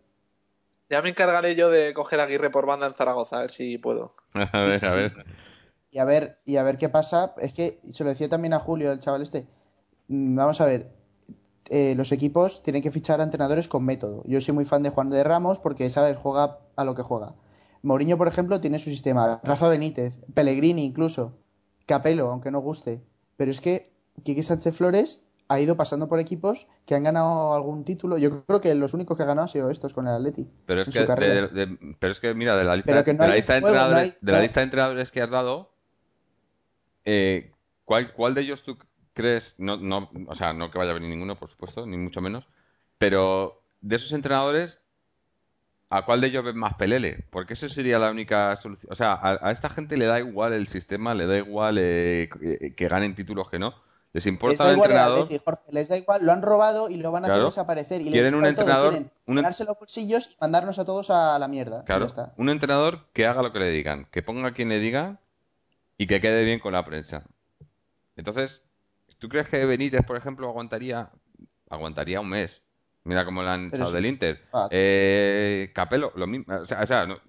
Ya 0.89 1.03
me 1.03 1.09
encargaré 1.09 1.53
yo 1.55 1.69
de 1.69 1.93
coger 1.93 2.19
a 2.19 2.23
Aguirre 2.23 2.49
por 2.49 2.65
banda 2.65 2.87
en 2.87 2.95
Zaragoza, 2.95 3.37
a 3.37 3.41
ver 3.41 3.51
si 3.51 3.77
puedo. 3.77 4.11
a 4.33 4.65
ver, 4.65 4.79
sí, 4.79 4.85
a 4.87 4.91
sí. 4.91 4.97
ver. 4.97 5.13
Y 5.91 5.99
a 5.99 6.05
ver, 6.05 6.39
y 6.45 6.57
a 6.57 6.63
ver 6.63 6.77
qué 6.79 6.89
pasa. 6.89 7.35
Es 7.37 7.53
que 7.53 7.79
se 7.91 8.03
lo 8.03 8.09
decía 8.09 8.27
también 8.29 8.53
a 8.53 8.59
Julio, 8.59 8.91
el 8.91 8.99
chaval 8.99 9.21
este. 9.21 9.45
Mm, 10.07 10.35
Vamos 10.35 10.59
a 10.61 10.65
ver. 10.65 10.89
Eh, 11.69 11.93
los 11.95 12.11
equipos 12.11 12.63
tienen 12.63 12.81
que 12.81 12.91
fichar 12.91 13.21
a 13.21 13.23
entrenadores 13.23 13.67
con 13.67 13.85
método. 13.85 14.23
Yo 14.25 14.41
soy 14.41 14.53
muy 14.53 14.65
fan 14.65 14.83
de 14.83 14.89
Juan 14.89 15.09
de 15.09 15.23
Ramos 15.23 15.59
porque, 15.59 15.89
¿sabes? 15.89 16.17
Juega 16.17 16.59
a 16.75 16.83
lo 16.83 16.95
que 16.95 17.03
juega. 17.03 17.35
Mourinho, 17.81 18.17
por 18.17 18.27
ejemplo, 18.27 18.59
tiene 18.59 18.79
su 18.79 18.89
sistema. 18.89 19.39
Rafa 19.43 19.69
Benítez, 19.69 20.19
Pellegrini 20.33 20.83
incluso. 20.85 21.37
Capello, 21.85 22.29
aunque 22.31 22.51
no 22.51 22.59
guste. 22.59 23.01
Pero 23.37 23.51
es 23.51 23.61
que 23.61 23.93
Quique 24.23 24.43
Sánchez 24.43 24.75
Flores 24.75 25.23
ha 25.47 25.59
ido 25.59 25.77
pasando 25.77 26.07
por 26.07 26.19
equipos 26.19 26.67
que 26.85 26.93
han 26.93 27.03
ganado 27.03 27.53
algún 27.53 27.83
título. 27.83 28.17
Yo 28.17 28.45
creo 28.45 28.61
que 28.61 28.75
los 28.75 28.93
únicos 28.93 29.15
que 29.17 29.23
ha 29.23 29.25
ganado 29.25 29.43
han 29.43 29.49
sido 29.49 29.69
estos 29.71 29.93
con 29.93 30.07
el 30.07 30.13
Atleti. 30.13 30.47
Pero 30.65 30.81
es, 30.81 30.89
que 30.89 30.99
su 31.01 31.05
carrera. 31.07 31.47
de- 31.47 31.65
de- 31.65 31.95
pero 31.99 32.11
es 32.13 32.19
que, 32.19 32.33
mira, 32.33 32.55
de 32.55 32.63
la 32.65 32.75
lista, 32.75 32.91
no 32.95 33.03
de 33.03 33.13
la 33.17 33.23
hay 33.25 33.37
lista 33.37 33.53
de 33.53 33.61
juego, 33.61 33.75
no 33.75 33.81
entrenadores, 33.83 34.11
hay- 34.11 34.17
de 34.21 34.31
la 34.31 34.41
lista 34.41 34.59
de 34.59 34.63
entrenadores 34.65 35.11
que 35.11 35.21
has 35.21 35.29
dado, 35.31 35.71
eh, 37.05 37.51
¿cuál, 37.85 38.13
¿cuál 38.13 38.33
de 38.35 38.41
ellos 38.41 38.61
tú 38.63 38.77
crees? 39.19 39.55
No, 39.57 39.77
no, 39.77 40.09
o 40.27 40.35
sea, 40.35 40.53
no 40.53 40.71
que 40.71 40.77
vaya 40.77 40.91
a 40.91 40.95
venir 40.95 41.09
ninguno, 41.09 41.35
por 41.37 41.49
supuesto, 41.49 41.85
ni 41.85 41.97
mucho 41.97 42.21
menos. 42.21 42.45
Pero 42.97 43.61
de 43.81 43.95
esos 43.97 44.11
entrenadores, 44.13 44.77
¿a 45.89 46.05
cuál 46.05 46.21
de 46.21 46.27
ellos 46.27 46.43
ves 46.43 46.55
más 46.55 46.75
pelele? 46.75 47.25
Porque 47.29 47.53
eso 47.53 47.69
sería 47.69 47.99
la 47.99 48.11
única 48.11 48.55
solución. 48.57 48.91
O 48.91 48.95
sea, 48.95 49.13
a, 49.13 49.39
a 49.47 49.51
esta 49.51 49.69
gente 49.69 49.97
le 49.97 50.05
da 50.05 50.19
igual 50.19 50.53
el 50.53 50.67
sistema, 50.67 51.13
le 51.13 51.25
da 51.25 51.37
igual 51.37 51.77
eh, 51.79 52.29
que, 52.39 52.73
que 52.75 52.87
ganen 52.87 53.15
títulos 53.15 53.49
que 53.49 53.59
no. 53.59 53.73
Les 54.11 54.25
Les 54.25 54.33
importa 54.33 54.63
da 54.63 54.69
el 54.71 54.75
igual 54.75 54.89
entrenador. 54.89 55.19
Atleti, 55.25 55.43
Jorge, 55.45 55.61
les 55.71 55.89
da 55.89 55.97
igual, 55.97 56.25
lo 56.25 56.31
han 56.31 56.41
robado 56.41 56.89
y 56.89 56.97
lo 56.97 57.11
van 57.11 57.25
a 57.25 57.27
Claro. 57.27 57.41
hacer 57.41 57.51
desaparecer. 57.51 58.01
Y 58.01 58.05
les 58.05 58.13
Quieren 58.13 58.31
da 58.31 58.37
un 58.37 58.55
todo, 58.55 58.65
entrenador- 58.65 58.89
quieren 58.89 59.11
un 59.27 59.35
los 59.43 59.79
bolsillos 59.79 60.31
y 60.31 60.37
mandarnos 60.41 60.79
a 60.79 60.85
todos 60.85 61.11
a 61.11 61.37
la 61.37 61.47
mierda. 61.47 61.83
Claro, 61.85 62.05
está. 62.05 62.33
un 62.37 62.49
entrenador 62.49 63.05
que 63.13 63.27
haga 63.27 63.43
lo 63.43 63.53
que 63.53 63.59
le 63.59 63.69
digan, 63.69 64.07
que 64.11 64.23
ponga 64.23 64.47
a 64.49 64.53
quien 64.53 64.69
le 64.69 64.79
diga 64.79 65.19
y 65.97 66.07
que 66.07 66.19
quede 66.21 66.43
bien 66.43 66.59
con 66.59 66.73
la 66.73 66.83
prensa. 66.85 67.23
Entonces, 68.15 68.63
¿tú 69.17 69.29
crees 69.29 69.47
que 69.49 69.65
Benítez, 69.65 70.05
por 70.05 70.17
ejemplo, 70.17 70.47
aguantaría 70.49 71.09
aguantaría 71.69 72.19
un 72.21 72.29
mes? 72.29 72.61
Mira 73.03 73.25
cómo 73.25 73.41
le 73.43 73.49
han 73.49 73.67
echado 73.67 73.91
del 73.91 74.05
Inter. 74.05 74.41
Ah. 74.53 74.67
Eh, 74.71 75.71
Capello, 75.73 76.11
lo 76.15 76.27
mismo. 76.27 76.53
O 76.53 76.65
sea, 76.65 76.81
o 76.81 76.85
sea, 76.87 77.05
no- 77.05 77.19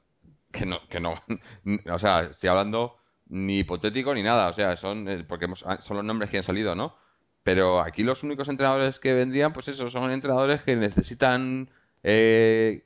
que 0.53 0.66
no, 0.66 0.81
que 0.88 1.01
no. 1.01 1.23
O 1.93 1.99
sea, 1.99 2.23
estoy 2.23 2.49
hablando 2.51 2.97
ni 3.29 3.59
hipotético 3.61 4.14
ni 4.14 4.23
nada. 4.23 4.49
O 4.49 4.53
sea, 4.55 4.77
son 4.77 5.09
eh, 5.09 5.25
porque 5.29 5.45
hemos- 5.47 5.64
son 5.81 5.97
los 5.97 6.05
nombres 6.05 6.31
que 6.31 6.38
han 6.38 6.43
salido, 6.43 6.75
¿no? 6.75 6.97
Pero 7.43 7.81
aquí 7.81 8.03
los 8.03 8.23
únicos 8.23 8.49
entrenadores 8.49 8.99
que 8.99 9.14
vendrían, 9.14 9.53
pues 9.53 9.69
eso, 9.69 9.88
son 9.90 10.11
entrenadores 10.11 10.62
que 10.62 10.77
necesitan 10.77 11.71
eh, 12.03 12.85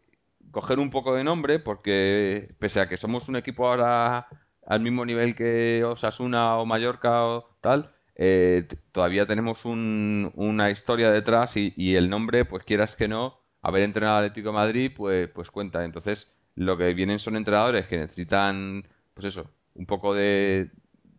coger 0.52 0.78
un 0.78 0.90
poco 0.90 1.14
de 1.14 1.24
nombre, 1.24 1.58
porque 1.58 2.54
pese 2.58 2.80
a 2.80 2.88
que 2.88 2.96
somos 2.96 3.28
un 3.28 3.36
equipo 3.36 3.66
ahora 3.66 4.28
al 4.66 4.80
mismo 4.80 5.04
nivel 5.04 5.34
que 5.34 5.82
Osasuna 5.84 6.56
o 6.58 6.66
Mallorca 6.66 7.24
o 7.24 7.56
tal, 7.60 7.93
eh, 8.16 8.66
todavía 8.92 9.26
tenemos 9.26 9.64
un- 9.64 10.30
una 10.34 10.70
historia 10.70 11.10
detrás 11.10 11.56
y, 11.56 11.96
el 11.96 12.10
nombre, 12.10 12.44
pues 12.44 12.64
quieras 12.64 12.96
que 12.96 13.08
no, 13.08 13.40
haber 13.62 13.82
entrenado 13.82 14.18
al 14.18 14.24
Atlético 14.26 14.48
de 14.50 14.54
Madrid, 14.54 14.92
pues, 14.96 15.28
pues 15.28 15.50
cuenta. 15.50 15.84
Entonces, 15.84 16.30
lo 16.54 16.76
que 16.76 16.94
vienen 16.94 17.18
son 17.18 17.36
entrenadores 17.36 17.86
que 17.86 17.96
necesitan, 17.98 18.86
pues 19.14 19.26
eso, 19.28 19.50
un 19.74 19.86
poco 19.86 20.14
de, 20.14 20.70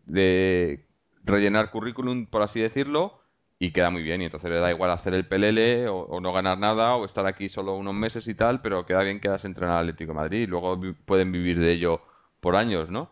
de 0.05 0.85
rellenar 1.23 1.71
currículum, 1.71 2.25
por 2.27 2.41
así 2.41 2.59
decirlo, 2.59 3.19
y 3.59 3.71
queda 3.71 3.89
muy 3.89 4.03
bien. 4.03 4.21
Y 4.21 4.25
entonces 4.25 4.49
le 4.49 4.57
da 4.59 4.71
igual 4.71 4.91
hacer 4.91 5.13
el 5.13 5.27
pelele 5.27 5.87
o, 5.89 6.19
no 6.21 6.33
ganar 6.33 6.57
nada 6.57 6.95
o 6.95 7.05
estar 7.05 7.25
aquí 7.25 7.49
solo 7.49 7.75
unos 7.75 7.93
meses 7.95 8.27
y 8.27 8.35
tal, 8.35 8.61
pero 8.61 8.85
queda 8.85 9.01
bien 9.03 9.19
que 9.19 9.29
das 9.29 9.45
entrenar 9.45 9.77
al 9.77 9.83
Atlético 9.89 10.11
de 10.13 10.15
Madrid 10.19 10.41
y 10.43 10.47
luego 10.47 10.79
pueden 11.05 11.31
vivir 11.31 11.59
de 11.59 11.71
ello 11.73 12.01
por 12.39 12.55
años, 12.55 12.89
¿no? 12.89 13.11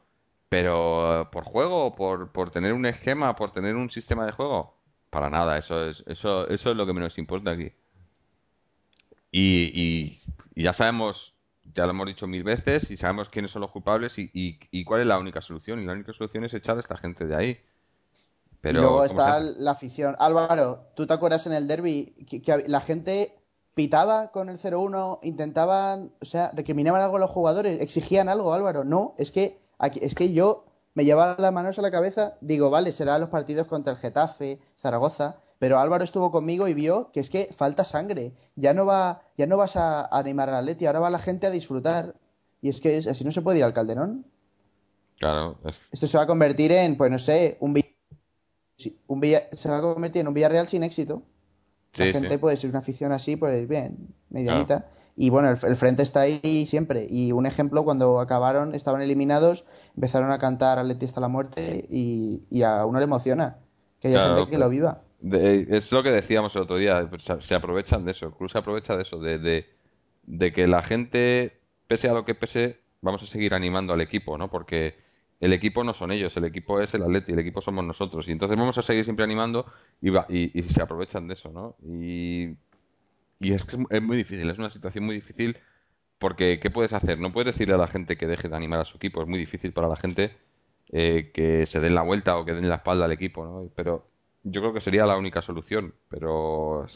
Pero 0.54 1.30
por 1.32 1.46
juego, 1.46 1.96
por, 1.96 2.32
por 2.32 2.52
tener 2.52 2.74
un 2.74 2.86
esquema, 2.86 3.36
por 3.36 3.52
tener 3.52 3.76
un 3.76 3.90
sistema 3.90 4.24
de 4.24 4.34
juego, 4.34 4.76
para 5.10 5.28
nada. 5.32 5.58
Eso 5.58 5.84
es, 5.90 6.04
eso, 6.06 6.48
eso 6.48 6.70
es 6.70 6.78
lo 6.78 6.86
que 6.86 6.94
menos 6.94 7.18
importa 7.18 7.50
aquí. 7.50 7.72
Y, 9.32 9.72
y- 9.74 10.22
y 10.54 10.64
ya 10.64 10.74
sabemos, 10.74 11.34
ya 11.74 11.86
lo 11.86 11.90
hemos 11.92 12.06
dicho 12.06 12.28
mil 12.28 12.44
veces, 12.44 12.92
y 12.92 12.98
sabemos 12.98 13.30
quiénes 13.30 13.50
son 13.50 13.64
los 13.64 13.72
culpables 13.72 14.20
y, 14.20 14.30
y- 14.32 14.60
y 14.70 14.84
cuál 14.84 15.02
es 15.02 15.08
la 15.08 15.18
única 15.18 15.42
solución. 15.42 15.82
Y 15.82 15.86
la 15.86 15.94
única 15.94 16.14
solución 16.14 16.44
es 16.46 16.54
echar 16.54 16.78
a 16.78 16.82
esta 16.82 16.98
gente 16.98 17.26
de 17.26 17.36
ahí. 17.36 17.58
Pero, 18.62 18.78
y 18.78 18.82
luego 18.84 18.98
¿cómo 18.98 19.08
está 19.08 19.40
se 19.40 19.60
la 19.60 19.72
afición. 19.72 20.16
Álvaro, 20.20 20.86
¿tú 20.96 21.08
te 21.08 21.14
acuerdas 21.16 21.48
en 21.48 21.54
el 21.54 21.68
derby 21.68 22.14
que, 22.30 22.44
que 22.44 22.64
la 22.68 22.80
gente 22.80 23.34
pitaba 23.74 24.30
con 24.30 24.50
el 24.50 24.60
0-1, 24.60 25.18
intentaban, 25.24 26.12
o 26.22 26.26
sea, 26.26 26.52
recriminaban 26.54 27.02
algo 27.02 27.18
a 27.18 27.22
los 27.22 27.32
jugadores, 27.32 27.82
exigían 27.82 28.30
algo, 28.30 28.54
Álvaro? 28.54 28.84
No, 28.84 29.16
es 29.18 29.32
que 29.32 29.63
aquí, 29.84 30.00
es 30.02 30.16
que 30.16 30.34
yo 30.34 30.66
me 30.94 31.06
lleva 31.06 31.36
las 31.38 31.54
manos 31.54 31.80
a 31.80 31.82
la 31.82 31.92
cabeza, 31.92 32.38
digo, 32.42 32.70
vale, 32.70 32.92
será 32.92 33.18
los 33.18 33.30
partidos 33.30 33.68
contra 33.68 33.94
el 33.94 34.00
Getafe, 34.00 34.60
Zaragoza, 34.78 35.38
pero 35.60 35.80
Álvaro 35.80 36.04
estuvo 36.04 36.32
conmigo 36.32 36.68
y 36.68 36.74
vio 36.74 37.12
que 37.12 37.20
es 37.20 37.30
que 37.30 37.50
falta 37.52 37.86
sangre. 37.86 38.34
Ya 38.56 38.74
no 38.74 38.86
va, 38.86 39.22
ya 39.38 39.48
no 39.48 39.58
vas 39.58 39.78
a 39.78 40.06
animar 40.18 40.50
al 40.50 40.56
Atleti, 40.56 40.86
ahora 40.86 41.00
va 41.00 41.10
la 41.10 41.20
gente 41.20 41.48
a 41.48 41.52
disfrutar. 41.52 42.16
Y 42.62 42.70
es 42.70 42.82
que 42.82 42.98
así 42.98 43.24
no 43.24 43.32
se 43.32 43.42
puede 43.42 43.60
ir 43.60 43.64
al 43.64 43.74
Calderón. 43.74 44.26
Claro. 45.20 45.58
Esto 45.92 46.08
se 46.08 46.18
va 46.18 46.24
a 46.24 46.28
convertir 46.28 46.72
en, 46.74 46.98
pues 46.98 47.10
no 47.10 47.18
sé, 47.18 47.58
un, 47.62 47.80
un 49.08 49.22
se 49.54 49.70
va 49.70 49.78
a 49.78 49.82
convertir 49.82 50.22
en 50.22 50.28
un 50.28 50.34
Villarreal 50.34 50.68
sin 50.68 50.84
éxito. 50.84 51.24
la 51.96 52.06
gente, 52.08 52.38
puede 52.40 52.58
ser 52.58 52.70
una 52.70 52.80
afición 52.80 53.14
así, 53.14 53.38
pues 53.38 53.68
bien, 53.68 54.14
medianita. 54.30 54.90
Y 55.16 55.30
bueno, 55.30 55.50
el, 55.50 55.76
frente 55.76 56.02
está 56.02 56.22
ahí 56.22 56.66
siempre. 56.66 57.06
Y 57.10 57.32
un 57.32 57.46
ejemplo, 57.46 57.84
cuando 57.84 58.20
acabaron, 58.20 58.74
estaban 58.74 59.02
eliminados, 59.02 59.66
empezaron 59.96 60.32
a 60.32 60.40
cantar 60.40 60.80
Atleti 60.80 61.06
hasta 61.06 61.22
la 61.22 61.28
muerte 61.28 61.86
y, 61.88 62.64
a 62.64 62.86
uno 62.86 63.00
le 63.00 63.06
emociona 63.06 63.58
que 64.00 64.08
haya 64.08 64.28
gente 64.28 64.50
que 64.50 64.58
lo 64.58 64.70
viva. 64.70 65.02
es 65.22 65.92
lo 65.92 66.04
que 66.04 66.10
decíamos 66.10 66.56
el 66.56 66.64
otro 66.64 66.78
día, 66.78 67.08
pues, 67.10 67.24
se, 67.40 67.56
aprovechan 67.56 68.06
de 68.06 68.12
eso, 68.12 68.32
Cruz 68.32 68.54
se 68.54 68.58
aprovecha 68.58 68.96
de 68.96 69.04
eso, 69.04 69.20
de, 69.20 69.66
de, 70.24 70.54
que 70.54 70.68
la 70.68 70.82
gente, 70.82 71.60
pese 71.88 72.10
a 72.10 72.14
lo 72.14 72.26
que 72.26 72.34
pese, 72.34 72.80
vamos 73.02 73.22
a 73.22 73.28
seguir 73.28 73.54
animando 73.54 73.94
al 73.94 74.02
equipo, 74.02 74.38
¿no? 74.38 74.50
Porque 74.50 74.96
el 75.40 75.54
equipo 75.54 75.84
no 75.84 75.94
son 75.94 76.12
ellos, 76.12 76.36
el 76.38 76.46
equipo 76.46 76.82
es 76.82 76.94
el 76.96 77.04
Atleti, 77.04 77.34
el 77.34 77.40
equipo 77.40 77.62
somos 77.62 77.86
nosotros. 77.86 78.28
Y 78.28 78.32
entonces 78.32 78.58
vamos 78.58 78.78
a 78.78 78.82
seguir 78.82 79.04
siempre 79.04 79.26
animando 79.26 79.66
y, 80.02 80.10
y, 80.10 80.60
y 80.60 80.64
se 80.64 80.82
aprovechan 80.82 81.28
de 81.28 81.36
eso, 81.36 81.52
¿no? 81.52 81.76
Y 81.86 82.56
y 83.44 83.54
es 83.54 83.66
que 83.66 83.78
es 83.90 84.02
muy 84.02 84.18
difícil, 84.18 84.50
es 84.50 84.58
una 84.58 84.70
situación 84.70 85.06
muy 85.06 85.16
difícil 85.16 85.58
porque 86.18 86.60
¿qué 86.60 86.70
puedes 86.70 86.94
hacer? 86.94 87.20
No 87.20 87.34
puedes 87.34 87.54
decirle 87.54 87.74
a 87.74 87.78
la 87.78 87.88
gente 87.88 88.16
que 88.16 88.28
deje 88.28 88.48
de 88.48 88.56
animar 88.56 88.80
a 88.80 88.86
su 88.86 88.98
equipo, 88.98 89.22
es 89.22 89.28
muy 89.28 89.40
difícil 89.40 89.74
para 89.74 89.90
la 89.90 89.98
gente 89.98 90.38
eh, 90.92 91.32
que 91.34 91.66
se 91.66 91.80
den 91.82 91.96
la 91.96 92.02
vuelta 92.02 92.38
o 92.38 92.46
que 92.46 92.54
den 92.54 92.70
la 92.70 92.76
espalda 92.76 93.06
al 93.06 93.12
equipo, 93.12 93.44
¿no? 93.44 93.70
Pero 93.76 94.08
yo 94.44 94.62
creo 94.62 94.74
que 94.74 94.82
sería 94.82 95.06
la 95.06 95.18
única 95.18 95.42
solución, 95.42 95.94
pero 96.10 96.88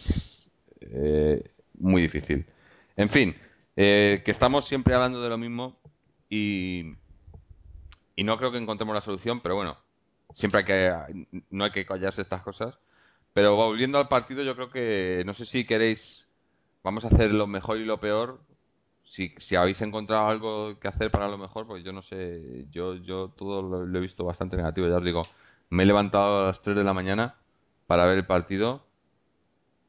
eh, 0.79 1.51
muy 1.79 2.01
difícil. 2.01 2.45
En 2.95 3.10
fin, 3.10 3.36
eh, 3.75 4.21
que 4.23 4.31
estamos 4.31 4.65
siempre 4.65 4.93
hablando 4.95 5.21
de 5.21 5.29
lo 5.29 5.38
mismo 5.38 5.77
y, 6.29 6.93
y 8.15 8.23
no 8.23 8.38
creo 8.38 8.51
que 8.51 8.57
encontremos 8.57 8.95
la 8.95 9.01
solución, 9.01 9.41
pero 9.41 9.55
bueno, 9.55 9.77
siempre 10.33 10.60
hay 10.60 10.65
que, 10.65 11.45
no 11.49 11.65
hay 11.65 11.71
que 11.71 11.86
callarse 11.86 12.21
estas 12.21 12.43
cosas. 12.43 12.77
Pero 13.33 13.55
volviendo 13.55 13.99
al 13.99 14.07
partido, 14.07 14.41
yo 14.43 14.55
creo 14.55 14.69
que, 14.69 15.23
no 15.25 15.33
sé 15.33 15.45
si 15.45 15.65
queréis 15.65 16.26
vamos 16.88 17.04
a 17.04 17.10
hacer 17.10 17.34
lo 17.34 17.47
mejor 17.47 17.78
y 17.78 17.86
lo 17.86 18.00
peor. 18.00 18.39
Si, 19.04 19.34
si 19.39 19.56
habéis 19.58 19.82
encontrado 19.82 20.28
algo 20.28 20.80
que 20.80 20.88
hacer 20.88 21.12
para 21.12 21.28
lo 21.28 21.38
mejor, 21.38 21.67
pues 21.67 21.84
yo 21.84 21.91
no 21.91 22.02
sé. 22.02 22.65
Yo, 22.71 22.95
yo 22.95 23.30
todo 23.30 23.62
lo, 23.62 23.97
he 23.97 24.02
visto 24.02 24.23
bastante 24.23 24.56
negativo. 24.58 24.88
Ya 24.88 24.97
os 24.97 25.04
digo, 25.04 25.23
me 25.69 25.84
he 25.84 25.86
levantado 25.86 26.43
a 26.43 26.47
las 26.47 26.62
3 26.62 26.78
de 26.78 26.84
la 26.86 26.93
mañana 26.93 27.36
para 27.88 28.06
ver 28.06 28.17
el 28.19 28.26
partido 28.26 28.86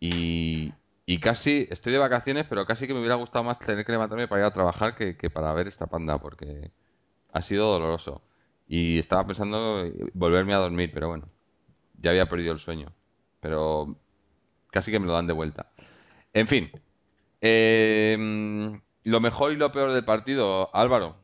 y, 0.01 0.73
y 1.07 1.21
casi 1.21 1.69
estoy 1.71 1.93
de 1.93 1.99
vacaciones, 1.99 2.47
pero 2.49 2.67
casi 2.67 2.87
que 2.87 2.95
me 2.95 3.01
hubiera 3.01 3.17
gustado 3.17 3.45
más 3.45 3.59
tener 3.61 3.85
que 3.85 3.93
levantarme 3.93 4.29
para 4.29 4.43
ir 4.43 4.47
a 4.47 4.53
trabajar 4.53 4.97
que, 4.97 5.17
que 5.17 5.31
para 5.31 5.53
ver 5.53 5.69
esta 5.69 5.87
panda, 5.87 6.19
porque 6.19 6.73
ha 7.33 7.43
sido 7.43 7.73
doloroso. 7.73 8.23
Y 8.69 8.99
estaba 8.99 9.27
pensando 9.27 9.85
volverme 10.15 10.55
a 10.55 10.59
dormir, 10.59 10.91
pero 10.93 11.09
bueno, 11.09 11.29
ya 12.01 12.11
había 12.11 12.29
perdido 12.29 12.53
el 12.53 12.61
sueño. 12.61 12.93
Pero 13.41 13.97
casi 14.73 14.91
que 14.93 15.01
me 15.01 15.07
lo 15.07 15.15
dan 15.15 15.27
de 15.29 15.33
vuelta. 15.35 15.71
En 16.33 16.49
fin, 16.49 16.71
eh, 17.41 18.17
lo 19.05 19.21
mejor 19.21 19.53
y 19.53 19.57
lo 19.57 19.73
peor 19.73 19.93
del 19.93 20.05
partido, 20.05 20.75
Álvaro. 20.75 21.17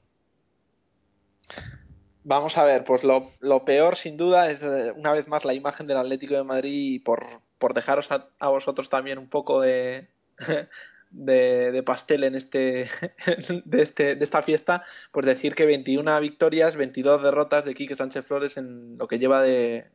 Vamos 2.26 2.56
a 2.56 2.64
ver, 2.64 2.84
pues 2.84 3.04
lo, 3.04 3.64
peor 3.66 3.96
sin 3.96 4.16
duda 4.16 4.50
es 4.50 4.62
eh, 4.62 4.92
una 4.96 5.12
vez 5.12 5.28
más 5.28 5.44
la 5.44 5.52
imagen 5.52 5.86
del 5.86 5.98
Atlético 5.98 6.34
de 6.34 6.42
Madrid 6.42 6.94
y 6.94 6.98
por, 6.98 7.42
por 7.58 7.74
dejaros 7.74 8.08
a, 8.10 8.48
vosotros 8.48 8.88
también 8.88 9.18
un 9.18 9.28
poco 9.28 9.60
de, 9.60 10.08
de, 11.10 11.82
pastel 11.84 12.24
en 12.24 12.34
este, 12.34 12.88
de, 13.66 13.82
este, 13.82 14.14
de 14.16 14.24
esta 14.24 14.40
fiesta, 14.40 14.84
pues 15.12 15.26
decir 15.26 15.54
que 15.54 15.66
21 15.66 16.18
victorias, 16.20 16.76
22 16.76 17.22
derrotas 17.22 17.66
de 17.66 17.74
Quique 17.74 17.94
Sánchez 17.94 18.24
Flores 18.24 18.56
en 18.56 18.96
lo 18.96 19.06
que 19.06 19.18
lleva 19.18 19.42
de, 19.42 19.88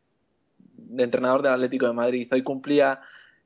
de 0.58 1.04
entrenador 1.04 1.42
del 1.42 1.54
Atlético 1.54 1.88
de 1.88 1.94
Madrid. 1.94 2.28
Hoy 2.32 2.44
cumplía 2.44 3.02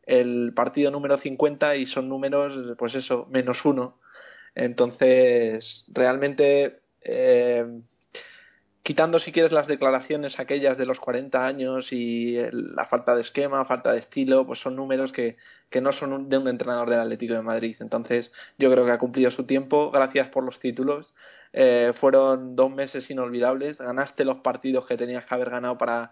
el 0.05 0.53
partido 0.53 0.91
número 0.91 1.17
50 1.17 1.75
y 1.77 1.85
son 1.85 2.09
números, 2.09 2.75
pues 2.77 2.95
eso, 2.95 3.27
menos 3.31 3.65
uno. 3.65 3.99
Entonces, 4.55 5.85
realmente, 5.87 6.81
eh, 7.01 7.65
quitando 8.83 9.19
si 9.19 9.31
quieres 9.31 9.51
las 9.51 9.67
declaraciones 9.67 10.39
aquellas 10.39 10.77
de 10.77 10.85
los 10.85 10.99
40 10.99 11.45
años 11.45 11.93
y 11.93 12.37
la 12.51 12.85
falta 12.85 13.15
de 13.15 13.21
esquema, 13.21 13.65
falta 13.65 13.93
de 13.93 13.99
estilo, 13.99 14.45
pues 14.45 14.59
son 14.59 14.75
números 14.75 15.13
que, 15.13 15.37
que 15.69 15.81
no 15.81 15.91
son 15.91 16.29
de 16.29 16.37
un 16.37 16.47
entrenador 16.47 16.89
del 16.89 16.99
Atlético 16.99 17.33
de 17.33 17.41
Madrid. 17.41 17.75
Entonces, 17.79 18.31
yo 18.57 18.71
creo 18.71 18.85
que 18.85 18.91
ha 18.91 18.97
cumplido 18.97 19.31
su 19.31 19.45
tiempo. 19.45 19.89
Gracias 19.91 20.29
por 20.29 20.43
los 20.43 20.59
títulos. 20.59 21.13
Eh, 21.53 21.91
fueron 21.93 22.55
dos 22.55 22.71
meses 22.71 23.09
inolvidables. 23.09 23.79
Ganaste 23.79 24.25
los 24.25 24.37
partidos 24.39 24.85
que 24.85 24.97
tenías 24.97 25.25
que 25.25 25.33
haber 25.33 25.49
ganado 25.49 25.77
para, 25.77 26.11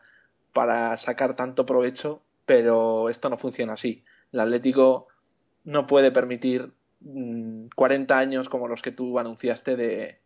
para 0.54 0.98
sacar 0.98 1.36
tanto 1.36 1.66
provecho 1.66 2.24
pero 2.52 3.08
esto 3.08 3.30
no 3.30 3.38
funciona 3.38 3.74
así. 3.74 4.04
El 4.34 4.42
Atlético 4.42 5.08
no 5.64 5.88
puede 5.88 6.12
permitir 6.12 6.74
40 7.02 8.14
mm, 8.14 8.20
años 8.20 8.50
como 8.50 8.68
los 8.68 8.82
que 8.82 8.92
tú 8.92 9.18
anunciaste 9.20 9.78
de, 9.78 10.20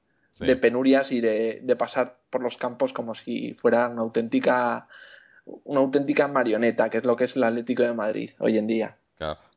penurias 0.59 1.11
y 1.11 1.21
de, 1.21 1.75
pasar 1.77 2.17
por 2.31 2.41
los 2.41 2.57
campos 2.57 2.93
como 2.93 3.13
si 3.13 3.53
fuera 3.53 3.89
una 3.89 4.01
auténtica 4.01 4.87
una 5.65 5.81
auténtica 5.81 6.27
marioneta, 6.27 6.89
que 6.89 6.97
es 6.97 7.05
lo 7.05 7.15
que 7.15 7.25
es 7.25 7.35
el 7.35 7.43
Atlético 7.43 7.83
de 7.83 7.93
Madrid 7.93 8.31
hoy 8.39 8.57
en 8.57 8.65
día. 8.65 8.97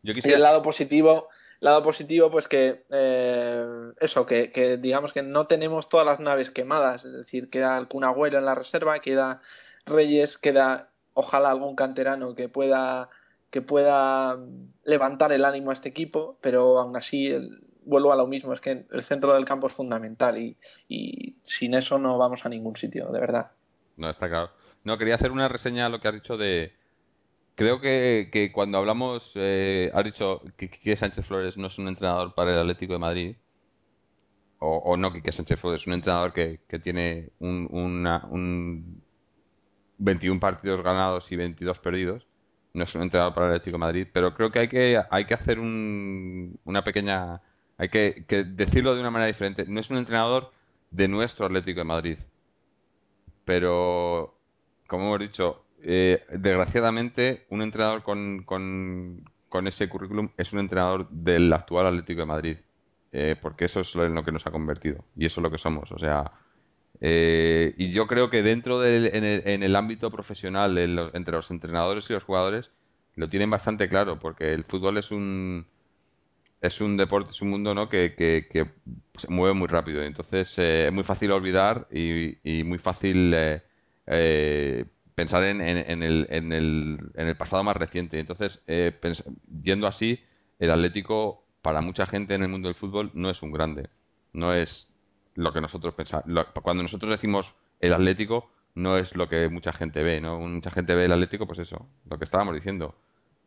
Y 0.03 0.31
el 0.31 0.43
lado 0.43 0.61
positivo, 0.61 1.31
lado 1.61 1.83
positivo, 1.83 2.31
pues 2.31 2.49
que 2.49 2.85
eh, 2.91 3.65
eso, 3.99 4.27
que, 4.27 4.51
que, 4.51 4.77
digamos 4.77 5.15
que 5.15 5.23
no 5.23 5.47
tenemos 5.47 5.89
todas 5.89 6.05
las 6.05 6.21
naves 6.21 6.51
quemadas, 6.51 7.07
es 7.07 7.15
decir, 7.15 7.49
queda 7.49 7.79
algún 7.79 8.05
agüero 8.05 8.39
en 8.39 8.45
la 8.45 8.55
reserva, 8.55 8.99
queda 8.99 9.41
Reyes, 9.87 10.37
queda 10.37 10.91
ojalá 11.19 11.51
algún 11.51 11.75
canterano 11.75 12.37
que 12.37 12.49
pueda 12.49 13.11
que 13.51 13.61
pueda 13.61 14.39
levantar 14.85 15.33
el 15.33 15.45
ánimo 15.45 15.71
a 15.71 15.73
este 15.73 15.89
equipo, 15.89 16.39
pero 16.41 16.79
aún 16.79 16.97
así 16.97 17.35
vuelvo 17.85 18.13
a 18.13 18.17
lo 18.17 18.27
mismo, 18.27 18.53
es 18.53 18.61
que 18.61 18.85
el 18.89 19.03
centro 19.03 19.35
del 19.35 19.47
campo 19.47 19.67
es 19.67 19.73
fundamental 19.73 20.39
y, 20.39 20.57
sin 21.43 21.75
eso 21.75 21.99
no 21.99 22.19
vamos 22.19 22.45
a 22.45 22.51
ningún 22.51 22.77
sitio, 22.77 23.09
de 23.11 23.19
verdad. 23.19 23.51
No, 23.97 24.11
está 24.11 24.29
claro. 24.29 24.51
No, 24.85 24.99
quería 24.99 25.15
hacer 25.15 25.33
una 25.33 25.49
reseña 25.49 25.87
a 25.87 25.89
lo 25.89 25.99
que 26.01 26.09
has 26.09 26.15
dicho 26.15 26.37
de... 26.37 26.75
Creo 27.55 27.81
que, 27.81 28.53
cuando 28.55 28.79
hablamos, 28.79 29.33
eh, 29.35 29.91
has 29.95 30.05
dicho 30.05 30.43
que 30.57 30.97
Sánchez 30.97 31.27
Flores 31.27 31.57
no 31.57 31.69
es 31.69 31.79
un 31.79 31.89
entrenador 31.89 32.35
para 32.35 32.53
el 32.53 32.61
Atlético 32.61 32.93
de 32.93 32.99
Madrid, 32.99 33.37
o, 34.59 34.97
no 34.97 35.13
que 35.13 35.33
Sánchez 35.33 35.59
Flores 35.59 35.81
es 35.81 35.87
un 35.87 35.95
entrenador 35.95 36.33
que, 36.35 36.61
tiene 36.83 37.31
un 37.41 38.07
21 39.99 40.41
partidos 40.41 40.83
ganados 40.83 41.31
y 41.31 41.37
22 41.37 41.79
perdidos. 41.81 42.27
No 42.75 42.85
es 42.85 42.95
un 42.95 43.03
entrenador 43.03 43.35
para 43.35 43.47
el 43.47 43.53
Atlético 43.55 43.75
de 43.75 43.81
Madrid, 43.81 44.07
pero 44.13 44.35
creo 44.35 44.51
que 44.51 44.61
hay 44.61 44.69
que, 44.69 45.03
hay 45.11 45.25
que 45.25 45.35
hacer 45.35 45.59
un, 45.59 46.59
una 46.65 46.85
pequeña. 46.85 47.41
Hay 47.77 47.89
que, 47.89 48.25
decirlo 48.55 48.95
de 48.95 49.01
una 49.01 49.11
manera 49.11 49.27
diferente. 49.27 49.65
No 49.67 49.81
es 49.81 49.91
un 49.91 49.99
entrenador 49.99 50.53
de 50.91 51.09
nuestro 51.09 51.47
Atlético 51.47 51.81
de 51.81 51.85
Madrid. 51.85 52.19
Pero, 53.45 54.35
como 54.87 55.07
hemos 55.07 55.21
dicho, 55.21 55.65
eh, 55.83 56.25
desgraciadamente, 56.31 57.47
un 57.51 57.63
entrenador 57.63 58.03
con, 58.03 58.43
con, 58.45 59.25
con, 59.49 59.67
ese 59.67 59.89
currículum 59.89 60.31
es 60.37 60.53
un 60.53 60.59
entrenador 60.61 61.09
del 61.11 61.53
actual 61.53 61.87
Atlético 61.87 62.21
de 62.21 62.27
Madrid. 62.27 62.57
Eh, 63.11 63.37
porque 63.41 63.65
eso 63.65 63.81
es 63.81 63.95
en 63.95 64.15
lo 64.15 64.25
que 64.25 64.33
nos 64.33 64.47
ha 64.47 64.51
convertido. 64.51 65.05
Y 65.17 65.27
eso 65.27 65.41
es 65.41 65.43
lo 65.43 65.51
que 65.51 65.59
somos. 65.59 65.91
O 65.93 65.99
sea, 65.99 66.31
eh, 67.01 67.75
y 67.77 67.93
yo 67.93 68.07
creo 68.07 68.31
que 68.31 68.43
dentro 68.43 68.81
del 68.81 69.07
en, 69.15 69.63
el, 69.63 69.77
ámbito 69.77 70.11
profesional, 70.11 70.77
entre 70.79 71.35
los 71.35 71.51
entrenadores 71.51 72.09
y 72.09 72.13
los 72.13 72.25
jugadores, 72.25 72.71
lo 73.15 73.29
tienen 73.29 73.51
bastante 73.51 73.89
claro, 73.89 74.19
porque 74.19 74.53
el 74.53 74.65
fútbol 74.65 74.99
es 74.99 75.11
un 75.11 75.67
es 76.61 76.81
un 76.81 76.97
deporte, 76.97 77.31
es 77.31 77.41
un 77.41 77.51
mundo 77.51 77.73
¿no? 77.75 77.89
que, 77.89 78.15
que, 78.17 78.67
se 79.17 79.29
mueve 79.31 79.55
muy 79.55 79.69
rápido. 79.69 80.03
Entonces 80.03 80.59
eh, 80.59 80.89
es 80.89 80.93
muy 80.93 81.05
fácil 81.05 81.31
olvidar 81.33 81.87
y, 81.93 82.37
y 82.43 82.65
muy 82.65 82.79
fácil 82.79 83.33
eh, 83.35 84.85
pensar 85.15 85.45
en, 85.45 85.61
en, 85.61 86.03
el, 86.03 86.27
en, 86.31 86.53
el, 86.53 86.99
en 87.15 87.29
el 87.29 87.37
pasado 87.37 87.63
más 87.63 87.77
reciente. 87.77 88.19
Entonces, 88.19 88.61
yendo 89.63 89.87
así, 89.87 90.21
el 90.59 90.71
Atlético, 90.71 91.45
para 91.63 91.81
mucha 91.81 92.07
gente 92.07 92.35
en 92.35 92.43
el 92.43 92.49
mundo 92.49 92.69
del 92.69 92.77
fútbol, 92.77 93.11
no 93.15 93.31
es 93.31 93.43
un 93.43 93.53
grande. 93.53 93.89
No 94.33 94.55
es 94.55 94.88
lo 95.39 95.53
que 95.53 95.61
nosotros 95.61 95.95
pensamos. 95.95 96.25
Cuando 96.63 96.83
nosotros 96.83 97.11
decimos 97.11 97.55
el 97.81 97.95
Atlético, 97.95 98.51
no 98.75 98.99
es 98.99 99.15
lo 99.17 99.29
que 99.29 99.49
mucha 99.49 99.73
gente 99.73 100.03
ve, 100.03 100.21
¿no? 100.21 100.39
Mucha 100.41 100.71
gente 100.71 100.95
ve 100.95 101.05
el 101.07 101.13
Atlético, 101.13 101.47
pues 101.47 101.61
eso, 101.61 101.87
lo 102.11 102.19
que 102.19 102.25
estábamos 102.25 102.55
diciendo. 102.55 102.95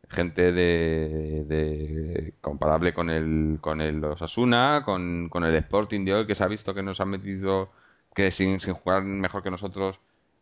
Gente 0.08 0.52
de, 0.52 2.34
comparable 2.40 2.92
con 2.92 3.08
el 3.10 3.58
con 3.60 3.80
el 3.80 4.02
Osasuna, 4.04 4.82
con, 4.84 5.28
con 5.30 5.44
el 5.44 5.54
Sporting 5.56 6.04
de 6.04 6.14
hoy, 6.14 6.26
que 6.26 6.34
se 6.34 6.44
ha 6.44 6.48
visto 6.48 6.74
que 6.74 6.82
nos 6.82 7.00
han 7.00 7.08
metido 7.10 7.70
que 8.14 8.30
sin, 8.30 8.60
sin 8.60 8.74
jugar 8.74 9.02
mejor 9.04 9.42
que 9.42 9.50
nosotros, 9.50 9.96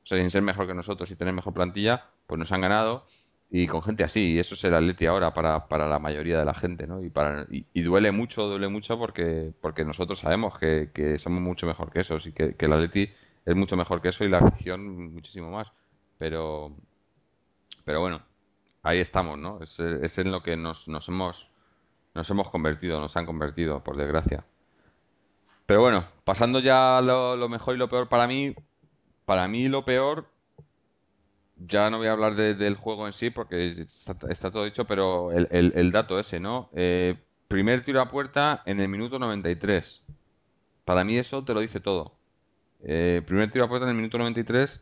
o 0.04 0.06
sea, 0.06 0.18
sin 0.18 0.30
ser 0.30 0.42
mejor 0.42 0.66
que 0.66 0.74
nosotros 0.74 1.10
y 1.10 1.16
tener 1.16 1.34
mejor 1.34 1.54
plantilla, 1.54 2.06
pues 2.26 2.38
nos 2.38 2.50
han 2.52 2.60
ganado 2.62 3.06
y 3.50 3.66
con 3.66 3.82
gente 3.82 4.04
así, 4.04 4.34
y 4.34 4.38
eso 4.38 4.54
es 4.54 4.64
el 4.64 4.74
Atleti 4.74 5.06
ahora 5.06 5.34
para, 5.34 5.66
para 5.68 5.88
la 5.88 5.98
mayoría 5.98 6.38
de 6.38 6.44
la 6.44 6.54
gente, 6.54 6.86
¿no? 6.86 7.02
Y, 7.02 7.10
para, 7.10 7.46
y, 7.50 7.82
duele 7.82 8.12
mucho, 8.12 8.46
duele 8.46 8.68
mucho 8.68 8.98
porque, 8.98 9.52
porque 9.60 9.84
nosotros 9.84 10.20
sabemos 10.20 10.58
que, 10.58 10.90
que 10.94 11.18
somos 11.18 11.42
mucho 11.42 11.66
mejor 11.66 11.90
que 11.90 12.00
esos 12.00 12.26
y 12.26 12.32
que, 12.32 12.54
que 12.54 12.66
el 12.66 12.72
Atleti 12.72 13.10
es 13.44 13.56
mucho 13.56 13.76
mejor 13.76 14.00
que 14.02 14.10
eso 14.10 14.24
y 14.24 14.28
la 14.28 14.38
afición 14.38 15.12
muchísimo 15.14 15.50
más. 15.50 15.72
Pero, 16.18 16.72
pero 17.84 18.00
bueno, 18.00 18.22
ahí 18.82 18.98
estamos, 19.00 19.38
¿no? 19.38 19.60
Es, 19.62 19.78
es 19.80 20.18
en 20.18 20.30
lo 20.30 20.42
que 20.42 20.56
nos, 20.56 20.86
nos 20.88 21.08
hemos 21.08 21.50
nos 22.14 22.28
hemos 22.30 22.50
convertido, 22.50 23.00
nos 23.00 23.16
han 23.16 23.26
convertido, 23.26 23.82
por 23.82 23.96
desgracia. 23.96 24.44
Pero 25.66 25.80
bueno, 25.80 26.04
pasando 26.24 26.58
ya 26.58 26.98
a 26.98 27.02
lo, 27.02 27.48
mejor 27.48 27.74
y 27.76 27.78
lo 27.78 27.88
peor 27.88 28.08
para 28.08 28.26
mí, 28.26 28.54
para 29.24 29.46
mí 29.46 29.68
lo 29.68 29.84
peor, 29.84 30.26
ya 31.66 31.90
no 31.90 31.98
voy 31.98 32.06
a 32.06 32.12
hablar 32.12 32.34
del 32.34 32.76
juego 32.76 33.06
en 33.06 33.12
sí 33.12 33.30
porque 33.30 33.86
está, 34.28 34.50
todo 34.50 34.64
dicho, 34.64 34.84
pero 34.86 35.32
el, 35.32 35.48
el, 35.50 35.92
dato 35.92 36.18
ese, 36.18 36.40
¿no? 36.40 36.70
Eh, 36.74 37.16
primer 37.48 37.84
tiro 37.84 38.00
a 38.00 38.10
puerta 38.10 38.62
en 38.66 38.80
el 38.80 38.88
minuto 38.88 39.18
93. 39.18 40.02
Para 40.84 41.04
mí 41.04 41.18
eso 41.18 41.44
te 41.44 41.54
lo 41.54 41.60
dice 41.60 41.80
todo. 41.80 42.14
Eh, 42.82 43.22
primer 43.26 43.50
tiro 43.50 43.64
a 43.64 43.68
puerta 43.68 43.84
en 43.84 43.90
el 43.90 43.96
minuto 43.96 44.18
93 44.18 44.80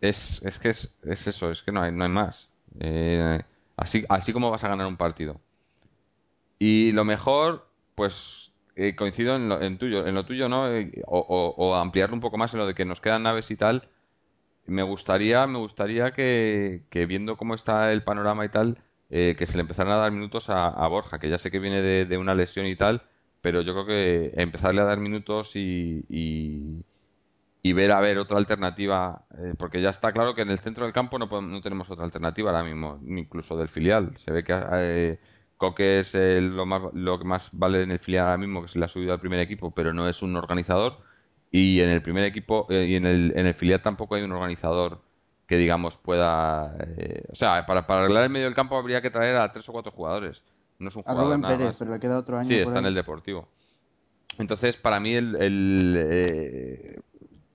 es, 0.00 0.42
es 0.44 0.58
que 0.58 0.68
es, 0.70 0.96
es 1.02 1.26
eso, 1.26 1.50
es 1.50 1.62
que 1.62 1.72
no 1.72 1.82
hay, 1.82 1.92
no 1.92 2.04
hay 2.04 2.10
más. 2.10 2.48
Eh, 2.80 3.40
así, 3.76 4.04
así 4.08 4.32
como 4.32 4.50
vas 4.50 4.64
a 4.64 4.68
ganar 4.68 4.86
un 4.86 4.96
partido. 4.96 5.40
Y 6.58 6.92
lo 6.92 7.04
mejor, 7.04 7.66
pues 7.94 8.52
eh, 8.76 8.94
coincido 8.96 9.36
en 9.36 9.48
lo, 9.48 9.60
en 9.60 9.78
tuyo, 9.78 10.06
en 10.06 10.14
lo 10.14 10.24
tuyo, 10.24 10.48
¿no? 10.48 10.70
Eh, 10.70 11.02
o, 11.06 11.18
o, 11.56 11.74
ampliarlo 11.74 12.14
un 12.14 12.20
poco 12.20 12.38
más 12.38 12.54
en 12.54 12.60
lo 12.60 12.66
de 12.66 12.74
que 12.74 12.84
nos 12.84 13.00
quedan 13.00 13.24
naves 13.24 13.50
y 13.50 13.56
tal. 13.56 13.88
Me 14.66 14.82
gustaría, 14.82 15.46
me 15.46 15.58
gustaría 15.58 16.12
que, 16.12 16.82
que 16.90 17.06
viendo 17.06 17.36
cómo 17.36 17.54
está 17.54 17.92
el 17.92 18.02
panorama 18.02 18.44
y 18.44 18.48
tal, 18.48 18.78
eh, 19.10 19.34
que 19.38 19.46
se 19.46 19.56
le 19.56 19.62
empezaran 19.62 19.92
a 19.92 19.96
dar 19.96 20.12
minutos 20.12 20.46
a, 20.48 20.86
Borja, 20.88 21.18
que 21.18 21.28
ya 21.28 21.38
sé 21.38 21.50
que 21.50 21.58
viene 21.58 21.82
de, 21.82 22.18
una 22.18 22.34
lesión 22.34 22.66
y 22.66 22.76
tal, 22.76 23.02
pero 23.40 23.62
yo 23.62 23.72
creo 23.74 23.86
que 23.86 24.32
empezarle 24.40 24.80
a 24.80 24.84
dar 24.84 24.98
minutos 24.98 25.56
y, 25.56 26.04
y, 26.08 27.72
ver 27.72 27.92
a 27.92 28.00
ver 28.00 28.18
otra 28.18 28.38
alternativa, 28.38 29.24
porque 29.58 29.80
ya 29.82 29.90
está 29.90 30.12
claro 30.12 30.34
que 30.34 30.42
en 30.42 30.50
el 30.50 30.60
centro 30.60 30.84
del 30.84 30.92
campo 30.92 31.18
no, 31.18 31.26
no 31.42 31.60
tenemos 31.60 31.90
otra 31.90 32.04
alternativa 32.04 32.50
ahora 32.50 32.64
mismo, 32.64 33.00
incluso 33.06 33.56
del 33.56 33.68
filial. 33.68 34.16
Se 34.18 34.32
ve 34.32 34.44
que 34.44 35.18
Coque 35.62 36.00
es 36.00 36.14
lo, 36.14 36.66
más, 36.66 36.82
lo 36.92 37.18
que 37.18 37.24
más 37.24 37.48
vale 37.52 37.82
en 37.82 37.92
el 37.92 38.00
filial 38.00 38.24
ahora 38.24 38.38
mismo, 38.38 38.62
que 38.62 38.68
se 38.68 38.78
le 38.80 38.84
ha 38.86 38.88
subido 38.88 39.12
al 39.12 39.20
primer 39.20 39.38
equipo, 39.38 39.70
pero 39.72 39.92
no 39.92 40.08
es 40.08 40.20
un 40.22 40.34
organizador. 40.36 40.98
Y 41.54 41.80
en 41.80 41.90
el 41.90 42.00
primer 42.00 42.24
equipo 42.24 42.66
eh, 42.70 42.86
y 42.86 42.96
en 42.96 43.04
el, 43.04 43.32
en 43.36 43.46
el 43.46 43.52
filial 43.52 43.82
tampoco 43.82 44.14
hay 44.14 44.22
un 44.22 44.32
organizador 44.32 45.02
que, 45.46 45.58
digamos, 45.58 45.98
pueda. 45.98 46.74
Eh, 46.96 47.24
o 47.30 47.34
sea, 47.36 47.66
para, 47.66 47.86
para 47.86 48.00
arreglar 48.00 48.24
el 48.24 48.30
medio 48.30 48.46
del 48.46 48.54
campo 48.54 48.76
habría 48.76 49.02
que 49.02 49.10
traer 49.10 49.36
a 49.36 49.52
tres 49.52 49.68
o 49.68 49.72
cuatro 49.72 49.92
jugadores. 49.92 50.42
No 50.78 50.88
es 50.88 50.96
un 50.96 51.04
a 51.06 51.14
Rubén 51.14 51.42
Pérez, 51.42 51.74
pero 51.78 51.92
le 51.92 52.00
queda 52.00 52.18
otro 52.18 52.38
año. 52.38 52.48
Sí, 52.48 52.54
está 52.54 52.78
en 52.78 52.86
el 52.86 52.94
Deportivo. 52.94 53.46
Entonces, 54.38 54.78
para 54.78 54.98
mí, 54.98 55.14
el, 55.14 55.36
eh, 55.38 56.98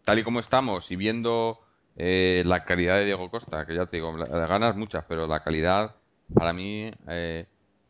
tal 0.05 0.19
y 0.19 0.23
como 0.23 0.41
estamos 0.41 0.91
y 0.91 0.95
viendo 0.95 1.59
la 1.95 2.63
calidad 2.65 2.97
de 2.97 3.05
Diego 3.05 3.31
Costa, 3.31 3.65
que 3.65 3.73
ya 3.73 3.87
te 3.87 3.97
digo, 3.97 4.15
las 4.15 4.29
ganas 4.29 4.75
muchas, 4.75 5.03
pero 5.09 5.25
la 5.25 5.43
calidad, 5.43 5.95
para 6.35 6.53
mí, 6.53 6.91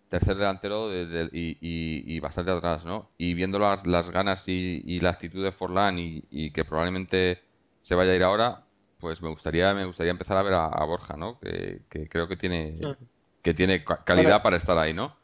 tercer 0.09 0.35
delantero 0.35 0.89
y, 0.91 2.19
bastante 2.19 2.51
atrás, 2.51 2.85
¿no? 2.85 3.09
Y 3.17 3.33
viendo 3.33 3.59
las, 3.59 4.09
ganas 4.09 4.43
y, 4.47 4.99
la 4.99 5.11
actitud 5.11 5.43
de 5.43 5.51
Forlán 5.51 5.97
y, 5.99 6.51
que 6.51 6.65
probablemente 6.65 7.41
se 7.81 7.95
vaya 7.95 8.11
a 8.11 8.15
ir 8.15 8.23
ahora, 8.23 8.63
pues 8.99 9.21
me 9.21 9.29
gustaría 9.29 9.73
me 9.73 9.85
gustaría 9.85 10.11
empezar 10.11 10.37
a 10.37 10.43
ver 10.43 10.53
a, 10.53 10.83
Borja, 10.85 11.15
¿no? 11.15 11.39
Que, 11.39 11.81
creo 12.09 12.27
que 12.27 12.37
tiene 12.37 12.75
que 13.41 13.53
tiene 13.53 13.83
calidad 14.05 14.41
para 14.41 14.57
estar 14.57 14.77
ahí, 14.77 14.93
¿no? 14.93 15.15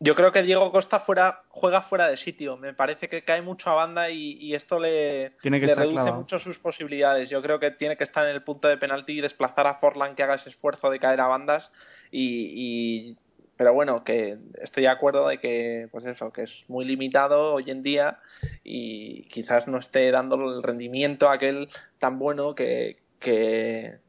Yo 0.00 0.14
creo 0.14 0.32
que 0.32 0.42
Diego 0.42 0.70
Costa 0.70 0.98
fuera, 1.00 1.44
juega 1.48 1.80
fuera 1.80 2.08
de 2.08 2.16
sitio. 2.16 2.56
Me 2.56 2.74
parece 2.74 3.08
que 3.08 3.22
cae 3.22 3.42
mucho 3.42 3.70
a 3.70 3.74
banda 3.74 4.10
y, 4.10 4.54
esto 4.54 4.78
le, 4.78 5.36
reduce 5.42 6.12
mucho 6.12 6.38
sus 6.38 6.58
posibilidades. 6.58 7.30
Yo 7.30 7.40
creo 7.40 7.60
que 7.60 7.70
tiene 7.70 7.96
que 7.96 8.04
estar 8.04 8.26
en 8.26 8.32
el 8.32 8.42
punto 8.42 8.68
de 8.68 8.76
penalti 8.76 9.18
y 9.18 9.20
desplazar 9.20 9.66
a 9.66 9.74
Forlán 9.74 10.14
que 10.14 10.22
haga 10.22 10.34
ese 10.34 10.50
esfuerzo 10.50 10.90
de 10.90 10.98
caer 10.98 11.20
a 11.20 11.28
bandas 11.28 11.72
y, 12.10 13.16
pero 13.56 13.72
bueno, 13.72 14.02
que 14.02 14.38
estoy 14.60 14.84
de 14.84 14.88
acuerdo 14.88 15.28
de 15.28 15.38
que, 15.38 15.88
pues 15.92 16.04
eso, 16.06 16.32
que 16.32 16.42
es 16.42 16.64
muy 16.68 16.84
limitado 16.84 17.54
hoy 17.54 17.70
en 17.70 17.82
día 17.82 18.18
y 18.64 19.24
quizás 19.28 19.68
no 19.68 19.78
esté 19.78 20.10
dando 20.10 20.36
el 20.36 20.62
rendimiento 20.62 21.28
aquel 21.28 21.68
tan 21.98 22.18
bueno 22.18 22.54
que, 22.54 22.98
que, 23.18 24.00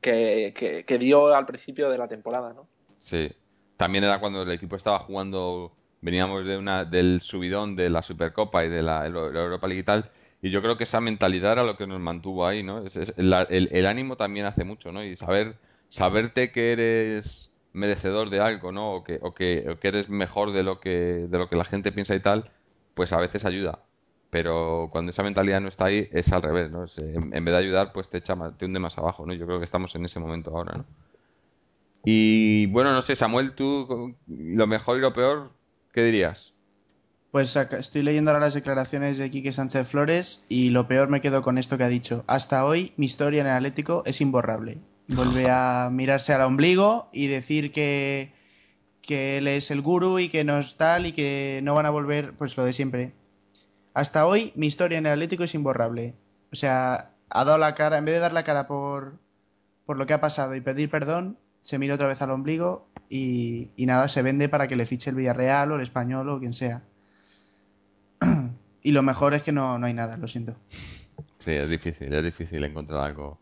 que, 0.00 0.98
dio 0.98 1.34
al 1.34 1.46
principio 1.46 1.90
de 1.90 1.98
la 1.98 2.08
temporada, 2.08 2.54
¿no? 2.54 2.68
Sí. 3.00 3.30
También 3.76 4.04
era 4.04 4.18
cuando 4.20 4.42
el 4.42 4.50
equipo 4.50 4.76
estaba 4.76 5.00
jugando, 5.00 5.72
veníamos 6.00 6.46
de 6.46 6.56
una, 6.56 6.84
del 6.86 7.20
subidón 7.20 7.76
de 7.76 7.90
la 7.90 8.02
Supercopa 8.02 8.64
y 8.64 8.70
de 8.70 8.82
la, 8.82 9.06
Europa 9.06 9.66
League 9.66 9.80
y 9.80 9.84
tal, 9.84 10.10
y 10.40 10.50
yo 10.50 10.62
creo 10.62 10.78
que 10.78 10.84
esa 10.84 11.00
mentalidad 11.00 11.52
era 11.52 11.64
lo 11.64 11.76
que 11.76 11.86
nos 11.86 12.00
mantuvo 12.00 12.46
ahí, 12.46 12.62
¿no? 12.62 12.82
el, 12.82 13.68
el, 13.70 13.86
ánimo 13.86 14.16
también 14.16 14.46
hace 14.46 14.64
mucho, 14.64 14.92
¿no? 14.92 15.04
Y 15.04 15.16
saber, 15.16 15.56
saberte 15.90 16.52
que 16.52 16.72
eres 16.72 17.50
merecedor 17.76 18.30
de 18.30 18.40
algo, 18.40 18.72
¿no? 18.72 18.94
O 18.94 19.04
que, 19.04 19.20
o 19.22 19.34
que, 19.34 19.76
eres 19.82 20.08
mejor 20.08 20.52
de 20.52 20.62
lo 20.62 20.80
que, 20.80 21.26
de 21.28 21.38
lo 21.38 21.48
que 21.48 21.56
la 21.56 21.64
gente 21.64 21.92
piensa 21.92 22.14
y 22.14 22.20
tal, 22.20 22.50
pues 22.94 23.12
a 23.12 23.18
veces 23.18 23.44
ayuda. 23.44 23.80
Pero 24.30 24.88
cuando 24.90 25.10
esa 25.10 25.22
mentalidad 25.22 25.60
no 25.60 25.68
está 25.68 25.84
ahí, 25.84 26.08
es 26.10 26.32
al 26.32 26.42
revés, 26.42 26.70
¿no? 26.70 26.86
en, 26.96 27.30
vez 27.30 27.44
de 27.52 27.56
ayudar, 27.56 27.92
pues 27.92 28.08
te 28.08 28.18
echa 28.18 28.34
te 28.58 28.64
hunde 28.64 28.80
más 28.80 28.98
abajo, 28.98 29.26
¿no? 29.26 29.34
Yo 29.34 29.46
creo 29.46 29.58
que 29.58 29.66
estamos 29.66 29.94
en 29.94 30.04
ese 30.06 30.18
momento 30.18 30.50
ahora, 30.50 30.78
¿no? 30.78 30.84
Y 32.04 32.66
bueno, 32.66 32.92
no 32.92 33.02
sé, 33.02 33.14
Samuel, 33.14 33.54
tú, 33.54 34.14
lo 34.26 34.66
mejor 34.66 34.96
y 34.96 35.00
lo 35.00 35.12
peor, 35.12 35.52
¿qué 35.92 36.02
dirías? 36.02 36.54
Pues 37.30 37.54
estoy 37.56 38.02
leyendo 38.02 38.30
ahora 38.30 38.46
las 38.46 38.54
declaraciones 38.54 39.18
de 39.18 39.28
Quique 39.28 39.52
Sánchez 39.52 39.88
Flores 39.88 40.44
y 40.48 40.70
lo 40.70 40.88
peor 40.88 41.08
me 41.08 41.20
quedo 41.20 41.42
con 41.42 41.58
esto 41.58 41.76
que 41.76 41.84
ha 41.84 41.88
dicho. 41.88 42.24
Hasta 42.26 42.64
hoy 42.64 42.92
mi 42.96 43.06
historia 43.06 43.42
en 43.42 43.48
el 43.48 43.54
Atlético 43.54 44.02
es 44.06 44.20
imborrable 44.20 44.78
vuelve 45.08 45.48
a 45.50 45.88
mirarse 45.92 46.32
al 46.32 46.42
ombligo 46.42 47.08
y 47.12 47.28
decir 47.28 47.72
que, 47.72 48.32
que 49.02 49.38
él 49.38 49.48
es 49.48 49.70
el 49.70 49.82
gurú 49.82 50.18
y 50.18 50.28
que 50.28 50.44
no 50.44 50.58
es 50.58 50.76
tal 50.76 51.06
y 51.06 51.12
que 51.12 51.60
no 51.62 51.74
van 51.74 51.86
a 51.86 51.90
volver, 51.90 52.32
pues 52.34 52.56
lo 52.56 52.64
de 52.64 52.72
siempre. 52.72 53.12
Hasta 53.94 54.26
hoy 54.26 54.52
mi 54.56 54.66
historia 54.66 54.98
en 54.98 55.06
el 55.06 55.12
Atlético 55.12 55.44
es 55.44 55.54
imborrable. 55.54 56.14
O 56.52 56.56
sea, 56.56 57.12
ha 57.30 57.44
dado 57.44 57.58
la 57.58 57.74
cara, 57.74 57.98
en 57.98 58.04
vez 58.04 58.14
de 58.14 58.20
dar 58.20 58.32
la 58.32 58.44
cara 58.44 58.66
por, 58.66 59.18
por 59.84 59.96
lo 59.96 60.06
que 60.06 60.14
ha 60.14 60.20
pasado 60.20 60.54
y 60.54 60.60
pedir 60.60 60.90
perdón, 60.90 61.38
se 61.62 61.78
mira 61.78 61.94
otra 61.94 62.06
vez 62.06 62.20
al 62.22 62.30
ombligo 62.30 62.88
y, 63.08 63.70
y 63.76 63.86
nada, 63.86 64.08
se 64.08 64.22
vende 64.22 64.48
para 64.48 64.68
que 64.68 64.76
le 64.76 64.86
fiche 64.86 65.10
el 65.10 65.16
Villarreal 65.16 65.72
o 65.72 65.76
el 65.76 65.82
Español 65.82 66.28
o 66.28 66.38
quien 66.38 66.52
sea. 66.52 66.82
y 68.82 68.92
lo 68.92 69.02
mejor 69.02 69.34
es 69.34 69.42
que 69.42 69.52
no, 69.52 69.78
no 69.78 69.86
hay 69.86 69.94
nada, 69.94 70.16
lo 70.16 70.28
siento. 70.28 70.56
Sí, 71.38 71.52
es 71.52 71.68
difícil, 71.68 72.12
es 72.12 72.24
difícil 72.24 72.64
encontrar 72.64 73.04
algo, 73.04 73.40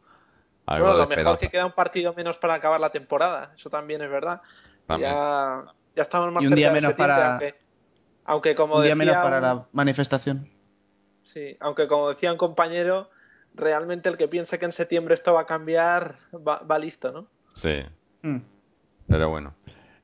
bueno, 0.66 0.94
lo 0.94 1.06
mejor 1.06 1.38
que 1.38 1.48
queda 1.48 1.66
un 1.66 1.72
partido 1.72 2.14
menos 2.14 2.38
para 2.38 2.54
acabar 2.54 2.80
la 2.80 2.90
temporada, 2.90 3.52
eso 3.54 3.70
también 3.70 4.02
es 4.02 4.10
verdad. 4.10 4.40
Ya, 4.88 5.64
ya 5.96 6.02
estamos 6.02 6.32
más 6.32 6.42
y 6.42 6.46
un 6.46 6.54
día 6.54 6.70
menos 6.70 6.92
para 6.94 7.38
aunque, 8.26 8.54
como 8.54 8.76
un 8.76 8.82
día 8.82 8.94
menos 8.94 9.16
para 9.16 9.40
la 9.40 9.66
manifestación. 9.72 10.48
Sí, 11.22 11.56
aunque 11.60 11.86
como 11.86 12.08
decía 12.08 12.32
un 12.32 12.38
compañero, 12.38 13.10
realmente 13.54 14.08
el 14.08 14.16
que 14.16 14.28
piense 14.28 14.58
que 14.58 14.64
en 14.64 14.72
septiembre 14.72 15.14
esto 15.14 15.34
va 15.34 15.42
a 15.42 15.46
cambiar 15.46 16.16
va, 16.34 16.78
listo, 16.78 17.12
¿no? 17.12 17.26
Sí. 17.54 17.82
Hmm. 18.22 18.38
Pero 19.08 19.30
bueno. 19.30 19.54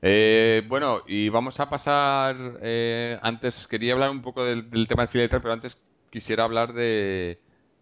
Eh, 0.03 0.63
bueno, 0.67 1.01
y 1.07 1.29
vamos 1.29 1.59
a 1.59 1.69
pasar. 1.69 2.35
Eh, 2.61 3.19
antes 3.21 3.67
quería 3.67 3.93
hablar 3.93 4.09
un 4.09 4.21
poco 4.21 4.43
del, 4.43 4.69
tema 4.87 5.03
del 5.03 5.09
filtro, 5.09 5.41
pero 5.41 5.53
antes 5.53 5.77
quisiera 6.09 6.43
hablar 6.43 6.73
de, 6.73 7.39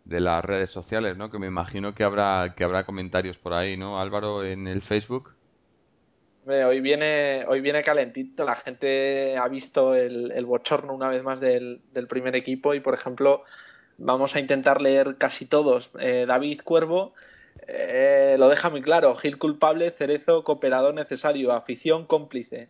de 0.10 0.20
las 0.20 0.44
redes 0.44 0.72
sociales, 0.72 1.18
¿no? 1.18 1.30
Que 1.30 1.40
me 1.40 1.48
imagino 1.48 1.94
que 1.94 2.04
habrá 2.04 2.54
que 2.58 2.64
habrá 2.64 2.86
comentarios 2.86 3.38
por 3.38 3.54
ahí, 3.54 3.78
¿no? 3.78 4.02
Álvaro 4.02 4.44
en 4.44 4.68
el 4.68 4.82
Facebook. 4.82 5.34
Hoy 6.46 6.80
viene, 6.82 7.46
hoy 7.48 7.62
viene 7.62 7.84
calentito. 7.84 8.44
La 8.44 8.56
gente 8.56 9.38
ha 9.38 9.48
visto 9.48 9.94
el, 9.94 10.46
bochorno 10.46 10.94
una 10.94 11.08
vez 11.08 11.22
más 11.22 11.40
del, 11.40 11.82
primer 12.10 12.36
equipo 12.36 12.74
y, 12.74 12.80
por 12.80 12.96
ejemplo, 12.96 13.44
vamos 14.00 14.36
a 14.36 14.40
intentar 14.40 14.82
leer 14.82 15.18
casi 15.18 15.46
todos. 15.46 15.92
Eh, 16.00 16.26
David 16.28 16.62
Cuervo 16.64 17.14
eh, 17.68 18.36
lo 18.40 18.50
deja 18.50 18.72
muy 18.72 18.82
claro. 18.82 19.14
Gil 19.14 19.38
culpable, 19.38 19.92
Cerezo 19.92 20.44
cooperador 20.44 20.96
necesario, 20.96 21.52
afición 21.52 22.08
cómplice. 22.08 22.70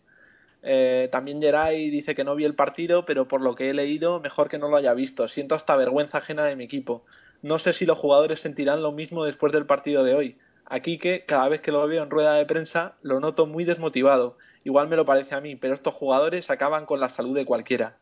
Eh, 0.62 1.08
también 1.10 1.42
Geray 1.42 1.90
dice 1.90 2.16
que 2.16 2.26
no 2.26 2.36
vi 2.36 2.44
el 2.44 2.56
partido, 2.56 3.06
pero 3.06 3.30
por 3.30 3.42
lo 3.42 3.56
que 3.56 3.70
he 3.70 3.74
leído, 3.74 4.20
mejor 4.20 4.50
que 4.50 4.58
no 4.60 4.68
lo 4.68 4.76
haya 4.76 4.94
visto. 4.94 5.28
Siento 5.30 5.56
hasta 5.56 5.78
vergüenza 5.78 6.18
ajena 6.18 6.44
de 6.44 6.58
mi 6.58 6.66
equipo. 6.66 7.06
No 7.42 7.60
sé 7.60 7.74
si 7.74 7.86
los 7.86 7.98
jugadores 7.98 8.40
sentirán 8.40 8.82
lo 8.82 8.92
mismo 8.92 9.24
después 9.24 9.54
del 9.54 9.66
partido 9.66 10.04
de 10.04 10.14
hoy. 10.14 10.38
Aquí 10.66 10.98
que 10.98 11.26
cada 11.26 11.48
vez 11.50 11.62
que 11.62 11.72
lo 11.72 11.88
veo 11.88 12.04
en 12.04 12.10
rueda 12.10 12.34
de 12.36 12.46
prensa 12.46 12.96
lo 13.02 13.20
noto 13.20 13.46
muy 13.46 13.64
desmotivado. 13.64 14.38
Igual 14.64 14.90
me 14.90 14.96
lo 14.96 15.06
parece 15.06 15.36
a 15.36 15.42
mí, 15.42 15.56
pero 15.56 15.74
estos 15.74 15.94
jugadores 15.94 16.50
acaban 16.50 16.86
con 16.86 17.00
la 17.00 17.10
salud 17.10 17.36
de 17.36 17.46
cualquiera. 17.46 17.98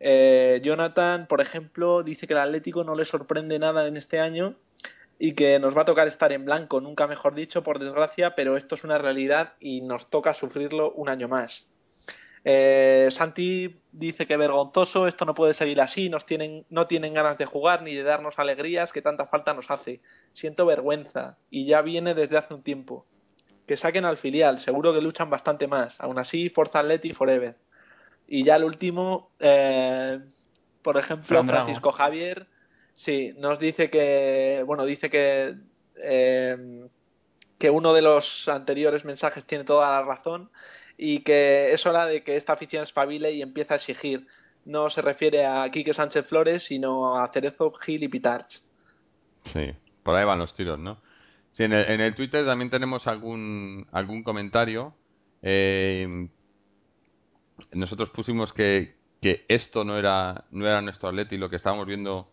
Eh, 0.00 0.60
Jonathan, 0.62 1.26
por 1.26 1.40
ejemplo, 1.40 2.02
dice 2.02 2.26
que 2.26 2.32
el 2.32 2.40
Atlético 2.40 2.84
no 2.84 2.94
le 2.94 3.04
sorprende 3.04 3.58
nada 3.58 3.86
en 3.86 3.96
este 3.96 4.18
año 4.18 4.56
y 5.18 5.32
que 5.32 5.58
nos 5.58 5.76
va 5.76 5.82
a 5.82 5.86
tocar 5.86 6.08
estar 6.08 6.32
en 6.32 6.44
blanco, 6.44 6.80
nunca 6.80 7.06
mejor 7.06 7.34
dicho, 7.34 7.62
por 7.62 7.78
desgracia, 7.78 8.34
pero 8.34 8.56
esto 8.56 8.74
es 8.74 8.84
una 8.84 8.98
realidad 8.98 9.54
y 9.60 9.80
nos 9.82 10.10
toca 10.10 10.34
sufrirlo 10.34 10.92
un 10.92 11.08
año 11.08 11.28
más. 11.28 11.68
Eh, 12.44 13.08
Santi 13.10 13.80
dice 13.90 14.26
que 14.26 14.36
vergonzoso, 14.36 15.08
esto 15.08 15.24
no 15.24 15.34
puede 15.34 15.54
seguir 15.54 15.80
así, 15.80 16.10
nos 16.10 16.26
tienen, 16.26 16.66
no 16.68 16.86
tienen 16.86 17.14
ganas 17.14 17.38
de 17.38 17.46
jugar 17.46 17.82
ni 17.82 17.94
de 17.94 18.02
darnos 18.02 18.38
alegrías 18.38 18.92
que 18.92 19.00
tanta 19.00 19.26
falta 19.26 19.54
nos 19.54 19.70
hace. 19.70 20.02
Siento 20.34 20.66
vergüenza 20.66 21.38
y 21.50 21.64
ya 21.64 21.80
viene 21.80 22.14
desde 22.14 22.36
hace 22.36 22.52
un 22.54 22.62
tiempo. 22.62 23.06
Que 23.66 23.78
saquen 23.78 24.04
al 24.04 24.18
filial, 24.18 24.58
seguro 24.58 24.92
que 24.92 25.00
luchan 25.00 25.30
bastante 25.30 25.66
más. 25.66 25.98
Aún 26.00 26.18
así, 26.18 26.50
Forza 26.50 26.80
Atleti 26.80 27.14
forever. 27.14 27.56
Y 28.28 28.44
ya 28.44 28.56
el 28.56 28.64
último, 28.64 29.30
eh, 29.38 30.20
por 30.82 30.98
ejemplo, 30.98 31.42
Francisco 31.44 31.92
Javier, 31.92 32.46
sí, 32.92 33.32
nos 33.38 33.58
dice 33.58 33.88
que, 33.88 34.62
bueno, 34.66 34.84
dice 34.84 35.08
que, 35.08 35.56
eh, 35.96 36.88
que 37.56 37.70
uno 37.70 37.94
de 37.94 38.02
los 38.02 38.48
anteriores 38.48 39.06
mensajes 39.06 39.46
tiene 39.46 39.64
toda 39.64 39.90
la 39.90 40.02
razón 40.02 40.50
y 40.96 41.20
que 41.20 41.72
es 41.72 41.84
hora 41.86 42.06
de 42.06 42.22
que 42.22 42.36
esta 42.36 42.52
afición 42.52 42.82
espabile 42.82 43.32
y 43.32 43.42
empiece 43.42 43.74
a 43.74 43.76
exigir. 43.76 44.26
No 44.64 44.88
se 44.88 45.02
refiere 45.02 45.44
a 45.44 45.68
Quique 45.70 45.92
Sánchez 45.92 46.26
Flores, 46.26 46.62
sino 46.62 47.18
a 47.18 47.28
Cerezo, 47.28 47.72
Gil 47.72 48.02
y 48.02 48.08
Pitarch. 48.08 48.62
Sí, 49.52 49.72
por 50.02 50.14
ahí 50.14 50.24
van 50.24 50.38
los 50.38 50.54
tiros, 50.54 50.78
¿no? 50.78 51.02
Sí, 51.52 51.64
en 51.64 51.72
el, 51.72 51.90
en 51.90 52.00
el 52.00 52.14
Twitter 52.14 52.46
también 52.46 52.70
tenemos 52.70 53.06
algún, 53.06 53.86
algún 53.92 54.22
comentario. 54.22 54.94
Eh, 55.42 56.28
nosotros 57.72 58.10
pusimos 58.10 58.52
que, 58.52 58.96
que 59.20 59.44
esto 59.48 59.84
no 59.84 59.98
era, 59.98 60.46
no 60.50 60.66
era 60.66 60.80
nuestro 60.80 61.08
Atleti, 61.10 61.36
lo 61.36 61.50
que 61.50 61.56
estábamos 61.56 61.86
viendo, 61.86 62.30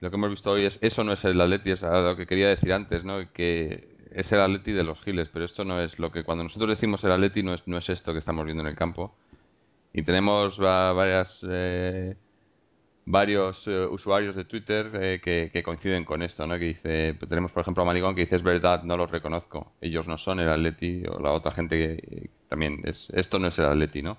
lo 0.00 0.10
que 0.10 0.16
hemos 0.16 0.30
visto 0.30 0.52
hoy 0.52 0.66
es, 0.66 0.78
eso 0.82 1.02
no 1.04 1.12
es 1.12 1.24
el 1.24 1.40
Atleti, 1.40 1.70
es 1.70 1.82
lo 1.82 2.16
que 2.16 2.26
quería 2.26 2.48
decir 2.48 2.72
antes, 2.72 3.04
¿no? 3.04 3.32
Que 3.32 3.93
es 4.14 4.32
el 4.32 4.40
Atleti 4.40 4.72
de 4.72 4.84
los 4.84 5.00
Giles, 5.00 5.28
pero 5.32 5.44
esto 5.44 5.64
no 5.64 5.80
es 5.80 5.98
lo 5.98 6.10
que 6.10 6.24
cuando 6.24 6.44
nosotros 6.44 6.70
decimos 6.70 7.02
el 7.04 7.12
Atleti 7.12 7.42
no 7.42 7.54
es, 7.54 7.66
no 7.66 7.78
es 7.78 7.88
esto 7.88 8.12
que 8.12 8.20
estamos 8.20 8.44
viendo 8.44 8.62
en 8.62 8.68
el 8.68 8.76
campo. 8.76 9.14
Y 9.92 10.02
tenemos 10.02 10.58
varias 10.58 11.40
eh, 11.48 12.16
varios 13.06 13.66
eh, 13.68 13.86
usuarios 13.86 14.34
de 14.36 14.44
Twitter 14.44 14.90
eh, 14.94 15.50
que, 15.52 15.62
coinciden 15.62 16.04
con 16.04 16.22
esto, 16.22 16.46
¿no? 16.46 16.58
Que 16.58 16.66
dice, 16.66 17.14
tenemos 17.28 17.52
por 17.52 17.62
ejemplo 17.62 17.82
a 17.82 17.86
Marigón 17.86 18.14
que 18.14 18.22
dice 18.22 18.36
es 18.36 18.42
verdad, 18.42 18.82
no 18.84 18.96
los 18.96 19.10
reconozco, 19.10 19.72
ellos 19.80 20.06
no 20.06 20.18
son 20.18 20.40
el 20.40 20.48
Atleti 20.48 21.04
o 21.06 21.20
la 21.20 21.32
otra 21.32 21.52
gente 21.52 21.76
que 21.78 22.30
también 22.48 22.80
es 22.84 23.10
esto 23.14 23.38
no 23.38 23.48
es 23.48 23.58
el 23.58 23.66
Atleti, 23.66 24.02
¿no? 24.02 24.18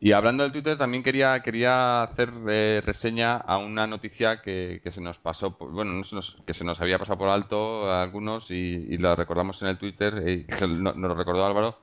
Y 0.00 0.12
hablando 0.12 0.44
del 0.44 0.52
Twitter, 0.52 0.78
también 0.78 1.02
quería, 1.02 1.40
quería 1.40 2.04
hacer 2.04 2.32
eh, 2.48 2.80
reseña 2.84 3.36
a 3.36 3.58
una 3.58 3.86
noticia 3.88 4.40
que, 4.42 4.80
que 4.82 4.92
se 4.92 5.00
nos 5.00 5.18
pasó, 5.18 5.50
bueno, 5.58 6.02
que 6.46 6.54
se 6.54 6.64
nos 6.64 6.80
había 6.80 7.00
pasado 7.00 7.18
por 7.18 7.28
alto 7.28 7.90
a 7.90 8.02
algunos 8.02 8.48
y, 8.50 8.96
la 8.98 9.16
recordamos 9.16 9.60
en 9.62 9.68
el 9.68 9.78
Twitter, 9.78 10.28
y 10.28 10.46
nos 10.62 10.96
lo 10.96 11.14
recordó 11.16 11.44
Álvaro. 11.44 11.80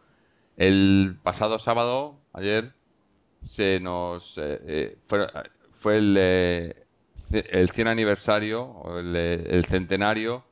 El 0.55 1.17
pasado 1.23 1.59
sábado, 1.59 2.17
ayer, 2.31 2.71
se 3.47 3.81
nos 3.81 4.37
eh, 4.37 4.61
eh, 4.65 4.97
fue, 5.07 5.27
fue, 5.81 5.97
el, 5.97 6.17
el 7.31 7.69
100 7.71 7.87
aniversario, 7.87 8.63
o 8.63 8.99
el, 8.99 9.13
el 9.15 9.65
centenario, 9.65 10.45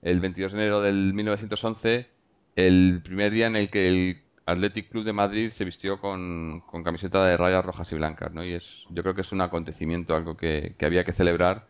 el 0.00 0.18
22 0.20 0.52
de 0.52 0.58
enero 0.58 0.80
del 0.80 1.12
1911, 1.12 2.08
el 2.56 3.02
primer 3.04 3.32
día 3.32 3.48
en 3.48 3.56
el 3.56 3.70
que 3.70 3.88
el 3.88 4.22
Athletic 4.46 4.90
Club 4.90 5.04
de 5.04 5.12
Madrid 5.12 5.52
se 5.52 5.64
vistió 5.64 6.00
con, 6.00 6.62
camiseta 6.84 7.24
de 7.24 7.36
rayas 7.36 7.64
rojas 7.64 7.90
y 7.92 7.96
blancas, 7.96 8.32
¿no? 8.32 8.44
Y 8.44 8.54
es, 8.54 8.64
yo 8.90 9.02
creo 9.02 9.14
que 9.14 9.20
es 9.22 9.32
un 9.32 9.40
acontecimiento, 9.40 10.16
algo 10.16 10.36
que, 10.36 10.74
había 10.80 11.04
que 11.04 11.12
celebrar 11.12 11.66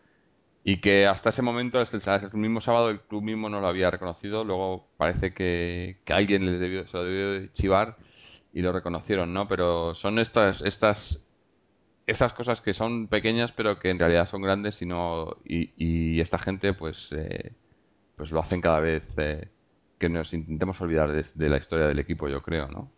y 0.63 0.77
que 0.81 1.07
hasta 1.07 1.29
ese 1.29 1.41
momento, 1.41 1.81
el, 1.81 1.87
el, 1.91 2.39
mismo 2.39 2.61
sábado, 2.61 2.89
el 2.89 3.01
club 3.01 3.23
mismo 3.23 3.49
no 3.49 3.59
lo 3.59 3.67
había 3.67 3.91
reconocido. 3.91 4.43
Luego 4.43 4.87
parece 4.97 5.33
que, 5.33 5.97
alguien 6.07 6.45
les 6.45 6.59
debió, 6.59 6.87
se 6.87 6.97
lo 6.97 7.03
debió 7.03 7.47
chivar 7.53 7.97
y 8.53 8.61
lo 8.61 8.71
reconocieron, 8.71 9.33
¿no? 9.33 9.47
Pero 9.47 9.93
son 9.95 10.19
estas, 10.19 10.61
estas, 10.61 11.19
esas 12.07 12.33
cosas 12.33 12.61
que 12.61 12.73
son 12.73 13.07
pequeñas 13.07 13.51
pero 13.51 13.79
que 13.79 13.89
en 13.89 13.99
realidad 13.99 14.29
son 14.29 14.41
grandes 14.41 14.81
y 14.81 14.85
no, 14.85 15.37
y, 15.45 16.19
esta 16.21 16.39
gente 16.39 16.73
pues, 16.73 17.09
eh, 17.11 17.51
pues 18.15 18.31
lo 18.31 18.39
hacen 18.39 18.61
cada 18.61 18.79
vez. 18.79 19.03
Eh, 19.17 19.47
que 20.03 20.09
nos 20.09 20.33
intentemos 20.33 20.81
olvidar 20.81 21.09
de, 21.33 21.49
la 21.49 21.55
historia 21.55 21.87
del 21.87 21.97
equipo, 21.97 22.27
yo 22.27 22.41
creo, 22.41 22.67
¿no? 22.67 22.91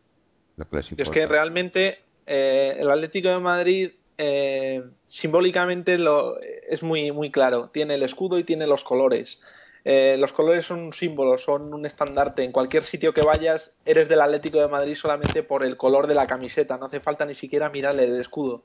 es 0.97 1.09
que 1.11 1.27
realmente 1.27 1.99
eh, 2.25 2.77
el 2.79 2.89
Atlético 2.89 3.29
de 3.29 3.37
Madrid 3.37 3.91
eh, 4.17 4.83
simbólicamente 5.05 5.99
lo, 5.99 6.39
es 6.39 6.81
muy, 6.81 7.11
muy 7.11 7.29
claro. 7.29 7.69
Tiene 7.71 7.93
el 7.93 8.01
escudo 8.01 8.39
y 8.39 8.43
tiene 8.43 8.65
los 8.65 8.83
colores. 8.83 9.39
Eh, 9.83 10.15
los 10.17 10.33
colores 10.33 10.65
son 10.65 10.79
un 10.79 10.93
símbolo, 10.93 11.37
son 11.37 11.75
un 11.75 11.85
estandarte. 11.85 12.43
En 12.43 12.51
cualquier 12.51 12.81
sitio 12.81 13.13
que 13.13 13.21
vayas, 13.21 13.73
eres 13.85 14.09
del 14.09 14.21
Atlético 14.21 14.59
de 14.59 14.67
Madrid 14.67 14.95
solamente 14.95 15.43
por 15.43 15.63
el 15.63 15.77
color 15.77 16.07
de 16.07 16.15
la 16.15 16.25
camiseta. 16.25 16.79
No 16.79 16.87
hace 16.87 17.01
falta 17.01 17.25
ni 17.25 17.35
siquiera 17.35 17.69
mirarle 17.69 18.05
el 18.05 18.19
escudo. 18.19 18.63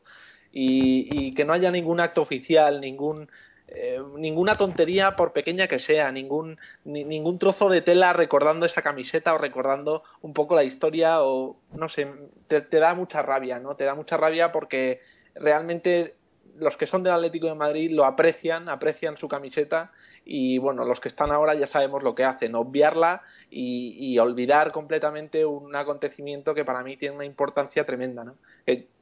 y 0.50 1.34
que 1.34 1.44
no 1.44 1.52
haya 1.52 1.70
ningún 1.70 2.00
acto 2.00 2.22
oficial, 2.22 2.80
ningún 2.80 3.28
eh, 3.72 4.02
ninguna 4.16 4.56
tontería 4.56 5.14
por 5.14 5.32
pequeña 5.32 5.68
que 5.68 5.78
sea, 5.78 6.10
ningún, 6.10 6.58
ningún 6.84 7.38
trozo 7.38 7.68
de 7.68 7.82
tela 7.82 8.12
recordando 8.12 8.66
esa 8.66 8.82
camiseta 8.82 9.32
o 9.32 9.38
recordando 9.38 10.02
un 10.22 10.32
poco 10.32 10.56
la 10.56 10.64
historia 10.64 11.22
o 11.22 11.56
no 11.72 11.88
sé, 11.88 12.08
te, 12.48 12.62
da 12.62 12.94
mucha 12.94 13.22
rabia, 13.22 13.60
¿no? 13.60 13.76
Te 13.76 13.84
da 13.84 13.94
mucha 13.94 14.16
rabia 14.16 14.50
porque 14.50 15.00
realmente 15.36 16.16
los 16.58 16.76
que 16.76 16.86
son 16.86 17.04
del 17.04 17.12
Atlético 17.12 17.46
de 17.46 17.54
Madrid 17.54 17.92
lo 17.92 18.04
aprecian, 18.04 18.68
aprecian 18.68 19.16
su 19.16 19.28
camiseta 19.28 19.92
y 20.24 20.58
bueno, 20.58 20.84
los 20.84 20.98
que 20.98 21.08
están 21.08 21.30
ahora 21.30 21.54
ya 21.54 21.68
sabemos 21.68 22.02
lo 22.02 22.16
que 22.16 22.24
hacen, 22.24 22.56
obviarla 22.56 23.22
y, 23.50 24.18
olvidar 24.18 24.72
completamente 24.72 25.46
un 25.46 25.74
acontecimiento 25.74 26.54
que 26.54 26.64
para 26.64 26.82
mí 26.82 26.96
tiene 26.96 27.14
una 27.14 27.24
importancia 27.24 27.86
tremenda. 27.86 28.24
¿no? 28.24 28.34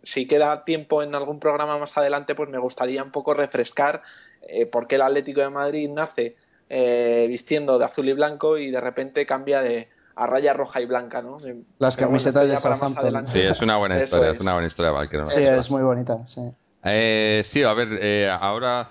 si 0.02 0.26
queda 0.26 0.64
tiempo 0.64 1.02
en 1.02 1.14
algún 1.14 1.40
programa 1.40 1.78
más 1.78 1.96
adelante, 1.96 2.34
pues 2.34 2.48
me 2.48 2.58
gustaría 2.58 3.02
un 3.02 3.10
poco 3.10 3.34
refrescar 3.34 4.02
eh, 4.48 4.66
por 4.66 4.86
qué 4.86 4.96
el 4.96 5.02
Atlético 5.02 5.40
de 5.40 5.50
Madrid 5.50 5.88
nace 5.90 6.36
eh, 6.70 7.26
vistiendo 7.28 7.78
de 7.78 7.84
azul 7.86 8.08
y 8.08 8.12
blanco 8.12 8.58
y 8.58 8.70
de 8.70 8.80
repente 8.80 9.24
cambia 9.24 9.62
de 9.62 9.88
a 10.16 10.26
raya 10.26 10.52
roja 10.52 10.80
y 10.80 10.86
blanca, 10.86 11.22
¿no? 11.22 11.36
Las 11.78 11.96
camisetas 11.96 12.48
de 12.48 12.56
Southampton. 12.56 13.26
Sí, 13.26 13.38
es 13.38 13.62
una 13.62 13.76
buena 13.76 14.02
historia, 14.02 14.32
es. 14.32 14.40
una 14.40 14.52
buena 14.54 14.66
historia, 14.66 15.26
Sí, 15.28 15.42
es 15.42 15.70
muy 15.70 15.82
bonita, 15.82 16.26
sí. 16.26 16.42
Eh, 16.82 17.42
sí, 17.44 17.62
a 17.62 17.72
ver, 17.72 17.98
eh, 18.02 18.28
ahora 18.28 18.90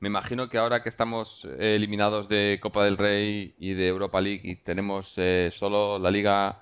me 0.00 0.08
imagino 0.08 0.48
que 0.48 0.58
ahora 0.58 0.82
que 0.82 0.88
estamos 0.88 1.46
eliminados 1.58 2.28
de 2.28 2.58
Copa 2.60 2.84
del 2.84 2.98
Rey 2.98 3.54
y 3.58 3.74
de 3.74 3.86
Europa 3.86 4.20
League 4.20 4.40
y 4.42 4.56
tenemos 4.56 5.16
solo 5.52 5.98
la 5.98 6.10
Liga, 6.10 6.58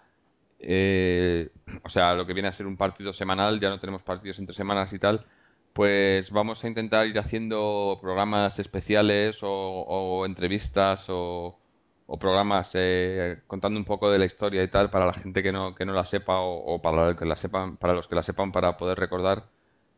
o 1.82 1.88
sea, 1.88 2.14
lo 2.14 2.26
que 2.26 2.34
viene 2.34 2.50
a 2.50 2.52
ser 2.52 2.66
un 2.66 2.76
partido 2.76 3.12
semanal, 3.12 3.58
ya 3.58 3.70
no 3.70 3.80
tenemos 3.80 4.02
partidos 4.02 4.38
entre 4.38 4.54
semanas 4.54 4.92
y 4.92 4.98
tal, 4.98 5.24
pues 5.72 6.30
vamos 6.30 6.62
a 6.64 6.68
intentar 6.68 7.06
ir 7.06 7.18
haciendo 7.18 7.98
programas 8.00 8.58
especiales 8.58 9.38
o, 9.42 10.24
entrevistas 10.26 11.06
o, 11.08 11.58
programas 12.20 12.72
eh, 12.74 13.38
contando 13.46 13.78
un 13.78 13.86
poco 13.86 14.10
de 14.10 14.18
la 14.18 14.26
historia 14.26 14.62
y 14.62 14.68
tal 14.68 14.90
para 14.90 15.06
la 15.06 15.14
gente 15.14 15.42
que 15.42 15.50
no, 15.50 15.74
que 15.74 15.86
no 15.86 15.94
la 15.94 16.04
sepa 16.04 16.40
o, 16.40 16.80
para, 16.82 17.08
los 17.08 17.16
que 17.16 17.24
la 17.24 17.36
sepan, 17.36 17.78
para 17.78 17.94
los 17.94 18.06
que 18.06 18.14
la 18.14 18.22
sepan 18.22 18.52
para 18.52 18.76
poder 18.76 18.98
recordar. 18.98 19.44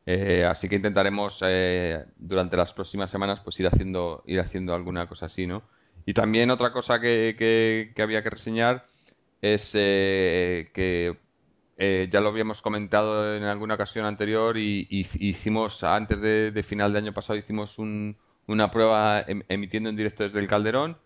Eh, 0.07 0.45
así 0.45 0.69
que 0.69 0.77
intentaremos 0.77 1.41
eh, 1.45 2.05
durante 2.17 2.57
las 2.57 2.73
próximas 2.73 3.11
semanas 3.11 3.41
pues 3.43 3.59
ir 3.59 3.67
haciendo, 3.67 4.23
ir 4.27 4.39
haciendo 4.41 4.75
alguna 4.75 5.09
cosa 5.09 5.27
así, 5.27 5.47
¿no? 5.47 5.63
Y 6.07 6.15
también 6.15 6.51
otra 6.51 6.73
cosa 6.73 7.01
que, 7.01 7.35
que, 7.39 7.93
que 7.97 8.03
había 8.03 8.23
que 8.23 8.31
reseñar 8.31 8.87
es 9.41 9.73
que 9.73 11.24
eh, 11.77 12.09
ya 12.11 12.21
lo 12.21 12.29
habíamos 12.29 12.63
comentado 12.63 13.37
en 13.37 13.43
alguna 13.45 13.75
ocasión 13.75 14.05
anterior 14.05 14.57
y, 14.57 14.87
hicimos, 14.91 15.83
antes 15.83 16.21
de, 16.21 16.65
final 16.67 16.93
de 16.93 16.99
año 16.99 17.13
pasado, 17.13 17.39
hicimos 17.39 17.79
una 17.79 18.71
prueba 18.71 19.21
em, 19.23 19.43
emitiendo 19.49 19.89
en 19.89 19.97
directo 19.97 20.23
desde 20.23 20.39
el 20.39 20.47
Calderón 20.47 20.97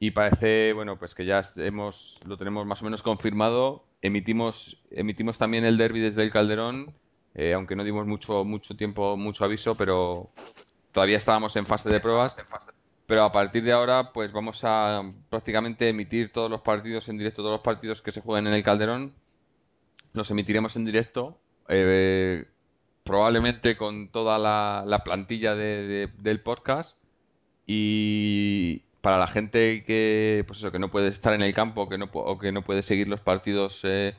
y 0.00 0.10
parece, 0.10 0.72
bueno, 0.72 0.98
pues 0.98 1.14
que 1.14 1.24
ya 1.24 1.42
hemos, 1.56 2.18
lo 2.26 2.36
tenemos 2.36 2.66
más 2.66 2.80
o 2.82 2.84
menos 2.84 3.02
confirmado. 3.02 3.84
Emitimos, 4.02 4.78
emitimos 4.90 5.38
también 5.38 5.64
el 5.64 5.76
derby 5.76 6.00
desde 6.00 6.22
el 6.22 6.32
Calderón, 6.32 6.94
eh, 7.34 7.52
aunque 7.52 7.76
no 7.76 7.84
dimos 7.84 8.06
mucho, 8.06 8.44
mucho 8.44 8.74
tiempo, 8.74 9.16
mucho 9.16 9.44
aviso, 9.44 9.74
pero 9.76 10.30
todavía 10.92 11.18
estábamos 11.18 11.54
en 11.56 11.66
fase 11.66 11.90
de 11.90 12.00
pruebas. 12.00 12.34
Pero 13.06 13.24
a 13.24 13.32
partir 13.32 13.62
de 13.62 13.72
ahora, 13.72 14.12
pues 14.12 14.32
vamos 14.32 14.60
a 14.64 15.02
prácticamente 15.28 15.88
emitir 15.88 16.32
todos 16.32 16.50
los 16.50 16.62
partidos 16.62 17.08
en 17.08 17.18
directo, 17.18 17.42
todos 17.42 17.56
los 17.56 17.62
partidos 17.62 18.02
que 18.02 18.12
se 18.12 18.20
jueguen 18.20 18.46
en 18.46 18.54
el 18.54 18.62
Calderón 18.62 19.12
los 20.12 20.30
emitiremos 20.30 20.76
en 20.76 20.84
directo, 20.84 21.38
eh, 21.68 22.46
probablemente 23.04 23.76
con 23.76 24.08
toda 24.08 24.38
la, 24.38 25.02
plantilla 25.04 25.54
del 25.54 26.40
podcast 26.42 26.98
y 27.66 28.82
para 29.00 29.18
la 29.18 29.26
gente 29.26 29.84
que 29.84 30.44
pues 30.46 30.58
eso 30.58 30.72
que 30.72 30.78
no 30.78 30.90
puede 30.90 31.08
estar 31.08 31.32
en 31.32 31.42
el 31.42 31.54
campo 31.54 31.88
que 31.88 31.98
no, 31.98 32.10
o 32.12 32.38
que 32.38 32.52
no 32.52 32.62
puede 32.62 32.82
seguir 32.82 33.08
los 33.08 33.20
partidos 33.20 33.80
eh, 33.84 34.14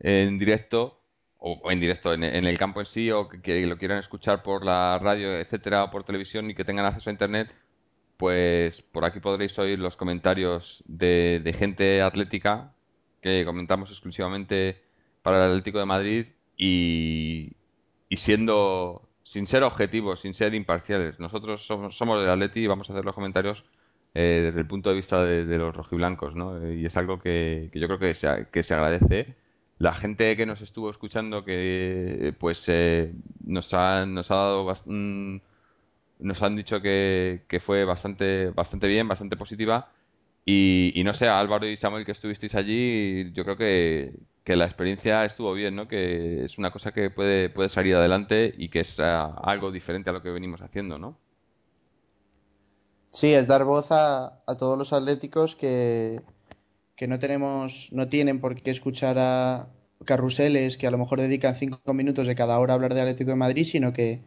en 0.00 0.38
directo 0.38 1.00
o, 1.38 1.70
en 1.70 1.80
directo 1.80 2.12
en, 2.12 2.24
el 2.24 2.58
campo 2.58 2.80
en 2.80 2.86
sí, 2.86 3.10
o 3.10 3.28
que, 3.28 3.66
lo 3.66 3.78
quieran 3.78 3.98
escuchar 3.98 4.42
por 4.42 4.64
la 4.64 4.98
radio, 4.98 5.38
etcétera, 5.38 5.84
o 5.84 5.90
por 5.90 6.04
televisión 6.04 6.50
y 6.50 6.54
que 6.54 6.64
tengan 6.64 6.84
acceso 6.84 7.08
a 7.08 7.12
internet, 7.12 7.50
pues 8.18 8.82
por 8.82 9.04
aquí 9.06 9.20
podréis 9.20 9.58
oír 9.58 9.78
los 9.78 9.96
comentarios 9.96 10.84
de, 10.86 11.40
de 11.42 11.52
gente 11.54 12.02
atlética 12.02 12.74
que 13.22 13.44
comentamos 13.46 13.90
exclusivamente 13.90 14.82
para 15.22 15.38
el 15.38 15.50
Atlético 15.52 15.78
de 15.78 15.86
Madrid 15.86 16.26
y, 16.56 17.52
siendo 18.16 19.08
sin 19.22 19.46
ser 19.46 19.62
objetivos, 19.62 20.20
sin 20.20 20.34
ser 20.34 20.54
imparciales. 20.54 21.20
Nosotros 21.20 21.66
somos, 21.66 21.96
somos 21.96 22.20
del 22.20 22.30
Atleti 22.30 22.60
y 22.60 22.66
vamos 22.66 22.90
a 22.90 22.92
hacer 22.92 23.04
los 23.04 23.14
comentarios 23.14 23.64
eh, 24.14 24.42
desde 24.44 24.60
el 24.60 24.66
punto 24.66 24.90
de 24.90 24.96
vista 24.96 25.24
de, 25.24 25.44
los 25.58 25.74
rojiblancos, 25.74 26.34
¿no? 26.34 26.72
Y 26.72 26.84
es 26.86 26.96
algo 26.96 27.20
que, 27.20 27.70
yo 27.74 27.86
creo 27.86 27.98
que 27.98 28.14
se, 28.14 28.48
que 28.52 28.62
se 28.62 28.74
agradece. 28.74 29.36
La 29.78 29.94
gente 29.94 30.36
que 30.36 30.46
nos 30.46 30.60
estuvo 30.60 30.90
escuchando, 30.90 31.44
que 31.44 32.34
pues 32.38 32.64
eh, 32.68 33.12
nos, 33.44 33.72
ha, 33.74 34.04
nos 34.06 34.30
ha 34.30 34.34
dado 34.34 34.74
mm, 34.86 35.38
nos 36.20 36.42
han 36.42 36.56
dicho 36.56 36.80
que, 36.82 37.42
que, 37.48 37.60
fue 37.60 37.84
bastante, 37.84 38.50
bastante 38.50 38.88
bien, 38.88 39.08
bastante 39.08 39.36
positiva. 39.36 39.90
Y, 40.44 40.92
y, 40.94 41.04
no 41.04 41.14
sé, 41.14 41.28
Álvaro 41.28 41.66
y 41.66 41.76
Samuel 41.76 42.04
que 42.04 42.12
estuvisteis 42.12 42.54
allí, 42.54 43.32
yo 43.32 43.44
creo 43.44 43.56
que, 43.56 44.12
que 44.50 44.56
la 44.56 44.64
experiencia 44.64 45.24
estuvo 45.24 45.52
bien, 45.52 45.76
¿no? 45.76 45.86
Que 45.86 46.44
es 46.44 46.58
una 46.58 46.72
cosa 46.72 46.90
que 46.90 47.08
puede, 47.08 47.50
puede 47.50 47.68
salir 47.68 47.94
adelante 47.94 48.52
y 48.58 48.68
que 48.68 48.80
es 48.80 48.98
ah, 48.98 49.32
algo 49.44 49.70
diferente 49.70 50.10
a 50.10 50.12
lo 50.12 50.22
que 50.22 50.30
venimos 50.30 50.60
haciendo, 50.60 50.98
¿no? 50.98 51.16
Sí, 53.12 53.32
es 53.32 53.46
dar 53.46 53.62
voz 53.62 53.92
a, 53.92 54.40
a 54.48 54.56
todos 54.56 54.76
los 54.76 54.92
atléticos 54.92 55.54
que, 55.54 56.18
que 56.96 57.06
no 57.06 57.20
tenemos, 57.20 57.90
no 57.92 58.08
tienen 58.08 58.40
por 58.40 58.60
qué 58.60 58.72
escuchar 58.72 59.18
a 59.20 59.68
carruseles 60.04 60.76
que 60.76 60.88
a 60.88 60.90
lo 60.90 60.98
mejor 60.98 61.20
dedican 61.20 61.54
cinco 61.54 61.94
minutos 61.94 62.26
de 62.26 62.34
cada 62.34 62.58
hora 62.58 62.72
a 62.72 62.74
hablar 62.74 62.94
de 62.94 63.02
Atlético 63.02 63.30
de 63.30 63.36
Madrid, 63.36 63.64
sino 63.64 63.92
que 63.92 64.20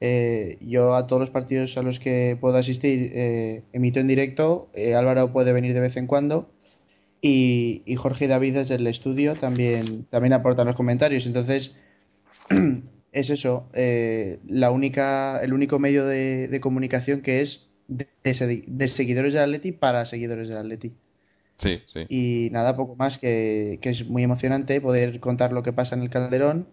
eh, 0.00 0.58
yo 0.60 0.96
a 0.96 1.06
todos 1.06 1.20
los 1.20 1.30
partidos 1.30 1.78
a 1.78 1.82
los 1.82 2.00
que 2.00 2.36
puedo 2.40 2.56
asistir 2.56 3.12
eh, 3.14 3.62
emito 3.72 4.00
en 4.00 4.08
directo. 4.08 4.70
Eh, 4.74 4.96
Álvaro 4.96 5.32
puede 5.32 5.52
venir 5.52 5.72
de 5.72 5.80
vez 5.80 5.96
en 5.96 6.08
cuando 6.08 6.50
y, 7.20 7.94
Jorge 7.96 8.26
y 8.26 8.28
David 8.28 8.54
desde 8.54 8.76
el 8.76 8.86
estudio 8.86 9.34
también, 9.34 10.04
también 10.04 10.32
aportan 10.32 10.66
los 10.66 10.76
comentarios. 10.76 11.26
Entonces, 11.26 11.76
es 13.12 13.30
eso, 13.30 13.68
eh, 13.74 14.38
la 14.46 14.70
única, 14.70 15.40
el 15.42 15.52
único 15.52 15.78
medio 15.78 16.06
de, 16.06 16.58
comunicación 16.60 17.20
que 17.20 17.40
es 17.40 17.68
de, 17.88 18.88
seguidores 18.88 19.32
del 19.32 19.42
Atleti 19.42 19.72
para 19.72 20.06
seguidores 20.06 20.48
del 20.48 20.58
Atleti. 20.58 20.94
Sí, 21.58 21.80
sí. 21.86 22.06
Y 22.08 22.50
nada, 22.52 22.76
poco 22.76 22.94
más 22.94 23.18
que, 23.18 23.80
que, 23.82 23.90
es 23.90 24.08
muy 24.08 24.22
emocionante 24.22 24.80
poder 24.80 25.18
contar 25.18 25.52
lo 25.52 25.64
que 25.64 25.72
pasa 25.72 25.96
en 25.96 26.02
el 26.02 26.10
Calderón 26.10 26.68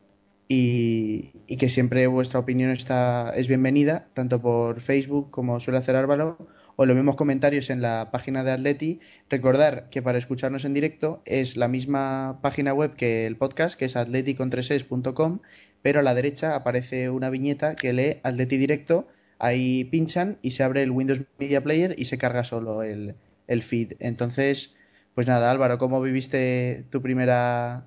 y, 0.48 1.32
y, 1.48 1.58
que 1.58 1.70
siempre 1.70 2.06
vuestra 2.06 2.40
opinión 2.40 2.70
está, 2.70 3.34
es 3.36 3.48
bienvenida, 3.48 4.10
tanto 4.14 4.40
por 4.40 4.82
Facebook 4.82 5.32
como 5.32 5.60
suele 5.60 5.80
hacer 5.80 5.96
Álvaro 5.96 6.38
o 6.76 6.86
los 6.86 6.96
mismos 6.96 7.16
comentarios 7.16 7.70
en 7.70 7.82
la 7.82 8.10
página 8.12 8.44
de 8.44 8.52
Atleti. 8.52 9.00
Recordar 9.30 9.90
que 9.90 10.02
para 10.02 10.18
escucharnos 10.18 10.66
en 10.66 10.74
directo 10.74 11.22
es 11.26 11.58
la 11.58 11.68
misma 11.68 12.40
página 12.42 12.74
web 12.74 12.96
que 12.96 13.26
el 13.26 13.38
podcast, 13.38 13.78
que 13.78 13.86
es 13.86 13.96
atleticontreses.com, 13.96 15.40
pero 15.82 16.00
a 16.00 16.04
la 16.04 16.14
derecha 16.14 16.56
aparece 16.56 17.10
una 17.10 17.30
viñeta 17.30 17.76
que 17.76 17.94
lee 17.94 18.20
Atleti 18.24 18.58
Directo. 18.58 19.08
Ahí 19.40 19.86
pinchan 19.86 20.38
y 20.42 20.52
se 20.52 20.64
abre 20.64 20.84
el 20.84 20.92
Windows 20.92 21.22
Media 21.40 21.62
Player 21.64 21.96
y 21.98 22.06
se 22.06 22.18
carga 22.18 22.44
solo 22.44 22.84
el, 22.84 23.16
el 23.48 23.64
feed. 23.64 23.94
Entonces, 24.00 24.76
pues 25.14 25.28
nada, 25.28 25.52
Álvaro, 25.52 25.78
¿cómo 25.78 26.02
viviste 26.02 26.86
tu 26.90 27.02
primera 27.02 27.86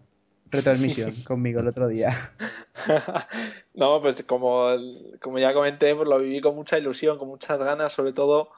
retransmisión 0.50 1.10
conmigo 1.26 1.60
el 1.60 1.68
otro 1.68 1.88
día. 1.88 2.32
no, 3.74 4.00
pues 4.00 4.22
como, 4.24 4.68
como 5.20 5.38
ya 5.38 5.54
comenté, 5.54 5.94
pues 5.94 6.08
lo 6.08 6.18
viví 6.18 6.40
con 6.40 6.54
mucha 6.54 6.78
ilusión, 6.78 7.18
con 7.18 7.28
muchas 7.28 7.58
ganas, 7.58 7.92
sobre 7.92 8.12
todo 8.12 8.50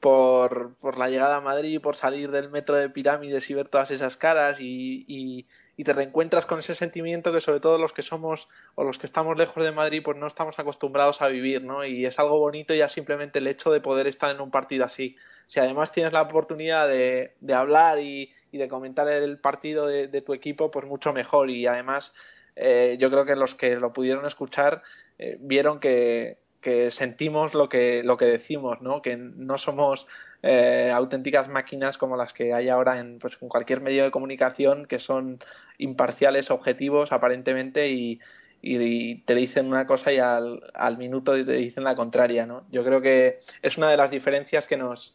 por, 0.00 0.74
por 0.76 0.98
la 0.98 1.08
llegada 1.08 1.36
a 1.36 1.40
Madrid, 1.40 1.80
por 1.80 1.96
salir 1.96 2.30
del 2.30 2.50
metro 2.50 2.76
de 2.76 2.88
pirámides 2.88 3.48
y 3.50 3.54
ver 3.54 3.68
todas 3.68 3.90
esas 3.90 4.16
caras 4.16 4.58
y, 4.60 5.04
y, 5.06 5.46
y 5.76 5.84
te 5.84 5.92
reencuentras 5.92 6.46
con 6.46 6.58
ese 6.58 6.74
sentimiento 6.74 7.32
que 7.32 7.40
sobre 7.40 7.60
todo 7.60 7.78
los 7.78 7.92
que 7.92 8.02
somos 8.02 8.48
o 8.74 8.84
los 8.84 8.98
que 8.98 9.06
estamos 9.06 9.38
lejos 9.38 9.62
de 9.62 9.72
Madrid 9.72 10.02
pues 10.04 10.16
no 10.16 10.26
estamos 10.26 10.58
acostumbrados 10.58 11.22
a 11.22 11.28
vivir, 11.28 11.62
¿no? 11.64 11.84
Y 11.84 12.06
es 12.06 12.18
algo 12.18 12.38
bonito 12.38 12.74
ya 12.74 12.88
simplemente 12.88 13.38
el 13.38 13.46
hecho 13.46 13.70
de 13.70 13.80
poder 13.80 14.06
estar 14.06 14.30
en 14.30 14.40
un 14.40 14.50
partido 14.50 14.84
así. 14.84 15.16
Si 15.46 15.60
además 15.60 15.92
tienes 15.92 16.12
la 16.12 16.22
oportunidad 16.22 16.88
de, 16.88 17.34
de 17.40 17.54
hablar 17.54 17.98
y, 17.98 18.30
y, 18.52 18.58
de 18.58 18.68
comentar 18.68 19.08
el 19.08 19.38
partido 19.38 19.86
de, 19.86 20.08
tu 20.22 20.34
equipo, 20.34 20.70
pues 20.70 20.86
mucho 20.86 21.12
mejor. 21.12 21.50
Y 21.50 21.66
además 21.66 22.14
eh, 22.56 22.96
yo 22.98 23.10
creo 23.10 23.24
que 23.24 23.36
los 23.36 23.54
que 23.54 23.76
lo 23.76 23.92
pudieron 23.92 24.26
escuchar 24.26 24.82
eh, 25.18 25.36
vieron 25.40 25.80
que, 25.80 26.38
que 26.60 26.90
sentimos 26.90 27.54
lo 27.54 27.68
que, 27.68 28.02
lo 28.04 28.16
que 28.16 28.26
decimos, 28.26 28.80
¿no? 28.82 29.02
Que 29.02 29.16
no 29.16 29.58
somos 29.58 30.06
eh, 30.42 30.90
auténticas 30.94 31.48
máquinas 31.48 31.98
como 31.98 32.16
las 32.16 32.32
que 32.32 32.52
hay 32.52 32.68
ahora 32.68 32.98
en, 32.98 33.18
pues, 33.18 33.38
en 33.40 33.48
cualquier 33.48 33.80
medio 33.80 34.04
de 34.04 34.10
comunicación 34.10 34.86
que 34.86 34.98
son 34.98 35.38
imparciales, 35.78 36.50
objetivos 36.50 37.12
aparentemente 37.12 37.88
y, 37.90 38.20
y, 38.60 39.22
te 39.22 39.34
dicen 39.34 39.66
una 39.66 39.86
cosa 39.86 40.12
y 40.12 40.18
al, 40.18 40.62
al, 40.74 40.98
minuto 40.98 41.32
te 41.32 41.52
dicen 41.52 41.84
la 41.84 41.94
contraria, 41.94 42.46
¿no? 42.46 42.66
Yo 42.70 42.84
creo 42.84 43.00
que 43.00 43.38
es 43.62 43.78
una 43.78 43.90
de 43.90 43.96
las 43.96 44.10
diferencias 44.10 44.66
que 44.66 44.76
nos 44.76 45.14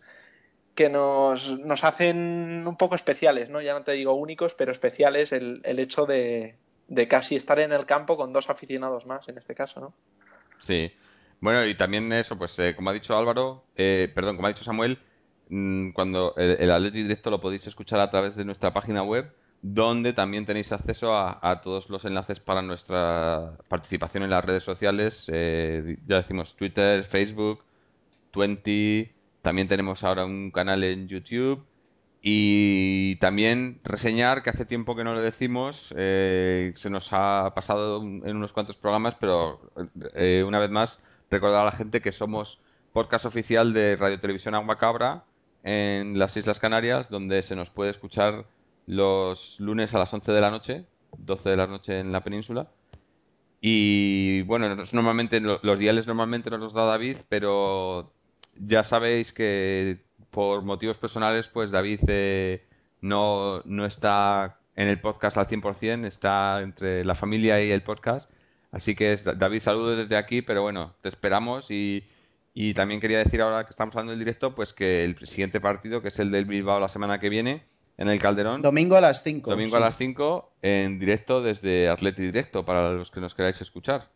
que 0.76 0.90
nos, 0.90 1.58
nos 1.60 1.84
hacen 1.84 2.68
un 2.68 2.76
poco 2.76 2.96
especiales, 2.96 3.50
¿no? 3.50 3.62
Ya 3.62 3.74
no 3.74 3.84
te 3.84 3.94
digo 3.94 4.14
únicos, 4.14 4.54
pero 4.54 4.72
especiales 4.72 5.32
el, 5.32 5.62
el 5.64 5.80
hecho 5.80 6.06
de, 6.06 6.56
de 6.88 7.08
casi 7.08 7.36
estar 7.36 7.60
en 7.60 7.72
el 7.72 7.86
campo 7.86 8.18
con 8.18 8.34
dos 8.34 8.50
aficionados 8.50 9.06
más 9.06 9.28
en 9.30 9.38
este 9.38 9.56
caso, 9.56 9.80
¿no? 9.80 9.94
Sí. 10.60 10.92
Bueno, 11.40 11.66
y 11.66 11.76
también 11.76 12.12
eso, 12.14 12.38
pues 12.38 12.58
eh, 12.60 12.76
como 12.76 12.90
ha 12.90 12.94
dicho 12.94 13.18
Álvaro, 13.18 13.64
eh, 13.76 14.12
perdón, 14.14 14.36
como 14.36 14.48
ha 14.48 14.52
dicho 14.52 14.64
Samuel, 14.64 15.00
mmm, 15.50 15.92
cuando 15.92 16.34
el, 16.36 16.70
el 16.70 16.92
Directo 16.92 17.30
lo 17.30 17.42
podéis 17.42 17.66
escuchar 17.68 18.00
a 18.00 18.10
través 18.10 18.36
de 18.36 18.46
nuestra 18.46 18.74
página 18.74 19.04
web, 19.04 19.32
donde 19.62 20.14
también 20.14 20.46
tenéis 20.46 20.72
acceso 20.72 21.14
a, 21.14 21.40
a 21.42 21.62
todos 21.62 21.90
los 21.90 22.04
enlaces 22.06 22.40
para 22.40 22.62
nuestra 22.62 23.54
participación 23.68 24.24
en 24.24 24.30
las 24.30 24.44
redes 24.44 24.64
sociales, 24.64 25.30
eh, 25.32 25.98
ya 26.06 26.18
decimos 26.18 26.56
Twitter, 26.56 27.06
Facebook, 27.06 27.64
Twenty, 28.32 29.10
también 29.46 29.68
tenemos 29.68 30.04
ahora 30.04 30.26
un 30.26 30.50
canal 30.50 30.84
en 30.84 31.08
YouTube 31.08 31.64
y 32.20 33.18
también 33.18 33.80
reseñar, 33.84 34.42
que 34.42 34.50
hace 34.50 34.66
tiempo 34.66 34.96
que 34.96 35.04
no 35.04 35.14
lo 35.14 35.22
decimos, 35.22 35.94
eh, 35.96 36.74
se 36.76 36.90
nos 36.90 37.10
ha 37.12 37.54
pasado 37.54 38.02
en 38.02 38.36
unos 38.36 38.52
cuantos 38.54 38.76
programas, 38.76 39.14
pero 39.20 39.62
eh, 40.16 40.44
una 40.48 40.58
vez 40.58 40.72
más 40.72 41.00
recordar 41.30 41.62
a 41.62 41.66
la 41.66 41.72
gente 41.74 42.02
que 42.02 42.12
somos 42.12 42.60
podcast 42.92 43.26
oficial 43.26 43.72
de 43.72 43.96
Radio 43.96 44.20
Televisión 44.20 44.56
Agua 44.56 44.80
Cabra 44.80 45.26
en 45.62 46.18
las 46.18 46.36
Islas 46.36 46.58
Canarias, 46.58 47.12
donde 47.12 47.44
se 47.44 47.56
nos 47.56 47.70
puede 47.70 47.92
escuchar 47.92 48.48
los 48.88 49.60
lunes 49.60 49.94
a 49.94 50.00
las 50.00 50.12
11 50.12 50.32
de 50.32 50.42
la 50.42 50.50
noche, 50.50 50.86
12 51.20 51.50
de 51.52 51.58
la 51.58 51.68
noche 51.68 52.00
en 52.00 52.12
la 52.12 52.24
península. 52.24 52.68
Y 53.62 54.42
bueno, 54.42 54.76
normalmente 54.92 55.40
los 55.40 55.78
diales 55.78 56.08
normalmente 56.08 56.50
nos 56.50 56.60
los 56.60 56.74
da 56.74 56.86
David, 56.86 57.18
pero 57.30 58.15
ya 58.56 58.84
sabéis 58.84 59.34
que 59.34 59.98
por 60.32 60.64
motivos 60.64 60.98
personales, 60.98 61.48
pues 61.48 61.72
David 61.72 62.02
eh, 62.08 62.66
no, 63.02 63.62
no 63.66 63.86
está 63.86 64.58
en 64.76 64.88
el 64.88 65.00
podcast 65.00 65.38
al 65.38 65.48
100%, 65.48 66.06
está 66.06 66.62
entre 66.62 67.06
la 67.06 67.16
familia 67.16 67.64
y 67.64 67.72
el 67.72 67.82
podcast. 67.82 68.30
Así 68.72 68.96
que, 68.96 69.16
David, 69.18 69.62
saludos 69.62 69.98
desde 69.98 70.18
aquí, 70.18 70.42
pero 70.42 70.62
bueno, 70.62 70.96
te 71.02 71.08
esperamos 71.08 71.72
y, 71.72 72.04
y 72.54 72.74
también 72.74 73.00
quería 73.00 73.20
decir 73.20 73.42
ahora 73.42 73.64
que 73.64 73.70
estamos 73.70 73.96
hablando 73.96 74.12
del 74.12 74.20
directo, 74.20 74.54
pues 74.54 74.74
que 74.74 75.06
el 75.06 75.18
siguiente 75.26 75.62
partido, 75.62 76.02
que 76.02 76.10
es 76.10 76.20
el 76.20 76.32
del 76.32 76.46
Bilbao 76.46 76.80
la 76.80 76.90
semana 76.90 77.20
que 77.20 77.30
viene, 77.30 77.64
en 77.98 78.10
el 78.10 78.20
Calderón. 78.20 78.62
Domingo 78.62 78.98
a 78.98 79.02
las 79.02 79.24
5. 79.24 79.52
Domingo 79.52 79.72
sí. 79.72 79.78
a 79.78 79.80
las 79.80 79.98
5, 79.98 80.54
en 80.62 81.00
directo 81.00 81.42
desde 81.42 81.88
Atleti 81.88 82.24
Directo, 82.24 82.66
para 82.66 82.92
los 82.92 83.12
que 83.12 83.22
nos 83.22 83.34
queráis 83.34 83.62
escuchar. 83.62 84.10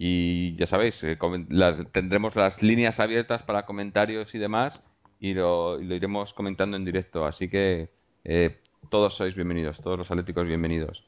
Y 0.00 0.54
ya 0.54 0.68
sabéis, 0.68 1.02
eh, 1.02 1.18
la, 1.48 1.84
tendremos 1.86 2.36
las 2.36 2.62
líneas 2.62 3.00
abiertas 3.00 3.42
para 3.42 3.66
comentarios 3.66 4.32
y 4.32 4.38
demás, 4.38 4.80
y 5.18 5.34
lo, 5.34 5.80
y 5.80 5.84
lo 5.86 5.94
iremos 5.96 6.32
comentando 6.32 6.76
en 6.76 6.84
directo. 6.84 7.26
Así 7.26 7.48
que 7.48 7.90
eh, 8.22 8.60
todos 8.90 9.16
sois 9.16 9.34
bienvenidos, 9.34 9.80
todos 9.82 9.98
los 9.98 10.08
atléticos 10.08 10.46
bienvenidos. 10.46 11.04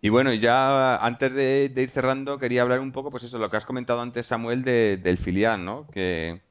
Y 0.00 0.08
bueno, 0.08 0.34
ya 0.34 0.96
antes 0.96 1.32
de, 1.32 1.68
de, 1.68 1.82
ir 1.82 1.90
cerrando, 1.90 2.38
quería 2.40 2.62
hablar 2.62 2.80
un 2.80 2.90
poco, 2.90 3.12
pues 3.12 3.22
eso, 3.22 3.38
lo 3.38 3.48
que 3.48 3.56
has 3.56 3.64
comentado 3.64 4.00
antes, 4.00 4.26
Samuel, 4.26 4.64
de, 4.64 4.96
del 4.96 5.18
filial, 5.18 5.64
¿no? 5.64 5.86
Que, 5.92 6.42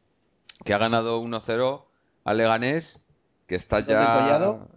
que 0.64 0.74
ha 0.74 0.78
ganado 0.78 1.22
1-0 1.22 1.84
al 2.24 2.38
Leganés, 2.38 2.98
que 3.46 3.56
está 3.56 3.82
¿Gol 3.82 3.90
ya... 3.90 4.00
de 4.00 4.06
Collado? 4.06 4.70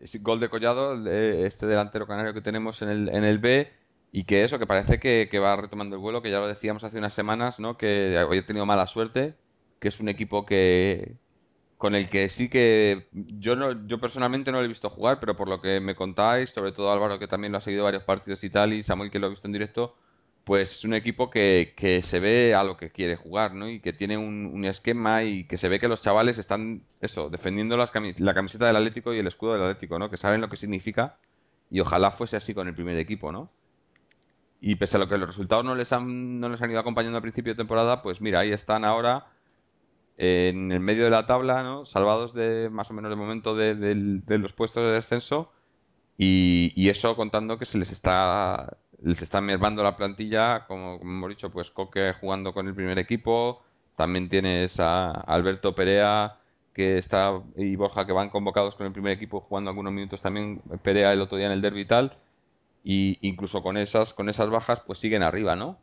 Es 0.00 0.22
gol 0.22 0.40
de 0.40 0.48
Collado, 0.48 1.08
este 1.08 1.66
delantero 1.66 2.06
canario 2.06 2.32
que 2.32 2.40
tenemos 2.40 2.80
en 2.82 2.88
el, 2.88 3.08
en 3.08 3.24
el 3.24 3.38
B, 3.38 3.70
y 4.12 4.24
que 4.24 4.44
eso, 4.44 4.58
que 4.58 4.66
parece 4.66 4.98
que, 4.98 5.28
que, 5.30 5.38
va 5.38 5.56
retomando 5.56 5.96
el 5.96 6.02
vuelo, 6.02 6.22
que 6.22 6.30
ya 6.30 6.40
lo 6.40 6.48
decíamos 6.48 6.84
hace 6.84 6.98
unas 6.98 7.14
semanas, 7.14 7.60
¿no? 7.60 7.76
Que 7.76 8.18
hoy 8.28 8.38
ha 8.38 8.46
tenido 8.46 8.66
mala 8.66 8.86
suerte, 8.86 9.34
que 9.78 9.88
es 9.88 10.00
un 10.00 10.08
equipo 10.08 10.46
que, 10.46 11.16
con 11.78 11.94
el 11.94 12.10
que 12.10 12.28
sí 12.28 12.48
que 12.50 13.08
yo 13.12 13.56
no, 13.56 13.86
yo 13.86 14.00
personalmente 14.00 14.52
no 14.52 14.58
lo 14.58 14.64
he 14.64 14.68
visto 14.68 14.90
jugar, 14.90 15.20
pero 15.20 15.36
por 15.36 15.48
lo 15.48 15.62
que 15.62 15.80
me 15.80 15.94
contáis, 15.94 16.50
sobre 16.50 16.72
todo 16.72 16.92
Álvaro 16.92 17.18
que 17.18 17.28
también 17.28 17.52
lo 17.52 17.58
ha 17.58 17.62
seguido 17.62 17.84
varios 17.84 18.04
partidos 18.04 18.44
y 18.44 18.50
tal, 18.50 18.72
y 18.72 18.82
Samuel 18.82 19.10
que 19.10 19.18
lo 19.18 19.28
ha 19.28 19.30
visto 19.30 19.48
en 19.48 19.52
directo, 19.52 19.96
pues 20.44 20.72
es 20.72 20.84
un 20.84 20.94
equipo 20.94 21.30
que, 21.30 21.74
que 21.76 22.02
se 22.02 22.20
ve 22.20 22.54
a 22.54 22.64
lo 22.64 22.76
que 22.76 22.90
quiere 22.90 23.16
jugar, 23.16 23.54
¿no? 23.54 23.68
Y 23.70 23.80
que 23.80 23.92
tiene 23.92 24.18
un, 24.18 24.64
esquema 24.64 25.22
y 25.24 25.44
que 25.44 25.56
se 25.58 25.68
ve 25.68 25.80
que 25.80 25.88
los 25.88 26.02
chavales 26.02 26.38
están, 26.38 26.82
eso, 27.00 27.30
defendiendo 27.30 27.76
las 27.76 27.92
la 28.18 28.34
camiseta 28.34 28.66
del 28.66 28.76
Atlético 28.76 29.14
y 29.14 29.18
el 29.18 29.26
escudo 29.26 29.54
del 29.54 29.62
Atlético, 29.62 29.98
¿no? 29.98 30.10
Que 30.10 30.16
saben 30.16 30.40
lo 30.40 30.48
que 30.50 30.56
significa 30.56 31.16
y 31.70 31.80
ojalá 31.80 32.10
fuese 32.12 32.36
así 32.36 32.52
con 32.54 32.68
el 32.68 32.74
primer 32.74 32.98
equipo, 32.98 33.32
¿no? 33.32 33.50
Y 34.60 34.76
pese 34.76 34.96
a 34.96 35.00
lo 35.00 35.08
que 35.08 35.16
los 35.18 35.28
resultados 35.28 35.64
no 35.64 35.74
les 35.74 35.92
han, 35.92 36.38
no 36.38 36.48
les 36.48 36.60
han 36.60 36.70
ido 36.70 36.80
acompañando 36.80 37.16
al 37.16 37.22
principio 37.22 37.54
de 37.54 37.56
temporada, 37.56 38.02
pues 38.02 38.20
mira, 38.20 38.40
ahí 38.40 38.52
están 38.52 38.84
ahora 38.84 39.26
en 40.18 40.70
el 40.70 40.80
medio 40.80 41.04
de 41.04 41.10
la 41.10 41.26
tabla, 41.26 41.62
¿no? 41.62 41.86
salvados 41.86 42.34
de 42.34 42.68
más 42.70 42.90
o 42.90 42.92
menos 42.92 43.08
de 43.08 43.16
momento 43.16 43.54
de, 43.56 44.22
los 44.38 44.52
puestos 44.52 44.84
de 44.84 44.90
descenso 44.90 45.50
y, 46.18 46.90
eso 46.90 47.16
contando 47.16 47.58
que 47.58 47.64
se 47.64 47.78
les 47.78 47.90
está 47.90 48.76
les 49.02 49.22
está 49.22 49.40
mermando 49.40 49.82
la 49.82 49.96
plantilla, 49.96 50.66
como, 50.66 50.96
hemos 51.00 51.30
dicho, 51.30 51.50
pues 51.50 51.70
Coque 51.70 52.12
jugando 52.20 52.52
con 52.52 52.68
el 52.68 52.74
primer 52.74 52.98
equipo, 52.98 53.62
también 53.96 54.28
tienes 54.28 54.78
a 54.78 55.10
Alberto 55.10 55.74
Perea 55.74 56.36
que 56.74 56.98
está 56.98 57.40
y 57.56 57.76
Borja 57.76 58.04
que 58.04 58.12
van 58.12 58.28
convocados 58.28 58.74
con 58.74 58.86
el 58.86 58.92
primer 58.92 59.12
equipo 59.12 59.40
jugando 59.40 59.70
algunos 59.70 59.92
minutos 59.92 60.20
también 60.20 60.60
Perea 60.82 61.12
el 61.12 61.22
otro 61.22 61.38
día 61.38 61.46
en 61.46 61.52
el 61.52 61.62
derby 61.62 61.80
y 61.80 61.86
tal 61.86 62.16
y 62.82 63.18
incluso 63.20 63.62
con 63.62 63.76
esas 63.76 64.14
con 64.14 64.28
esas 64.28 64.50
bajas 64.50 64.80
pues 64.86 64.98
siguen 64.98 65.22
arriba, 65.22 65.56
¿no? 65.56 65.78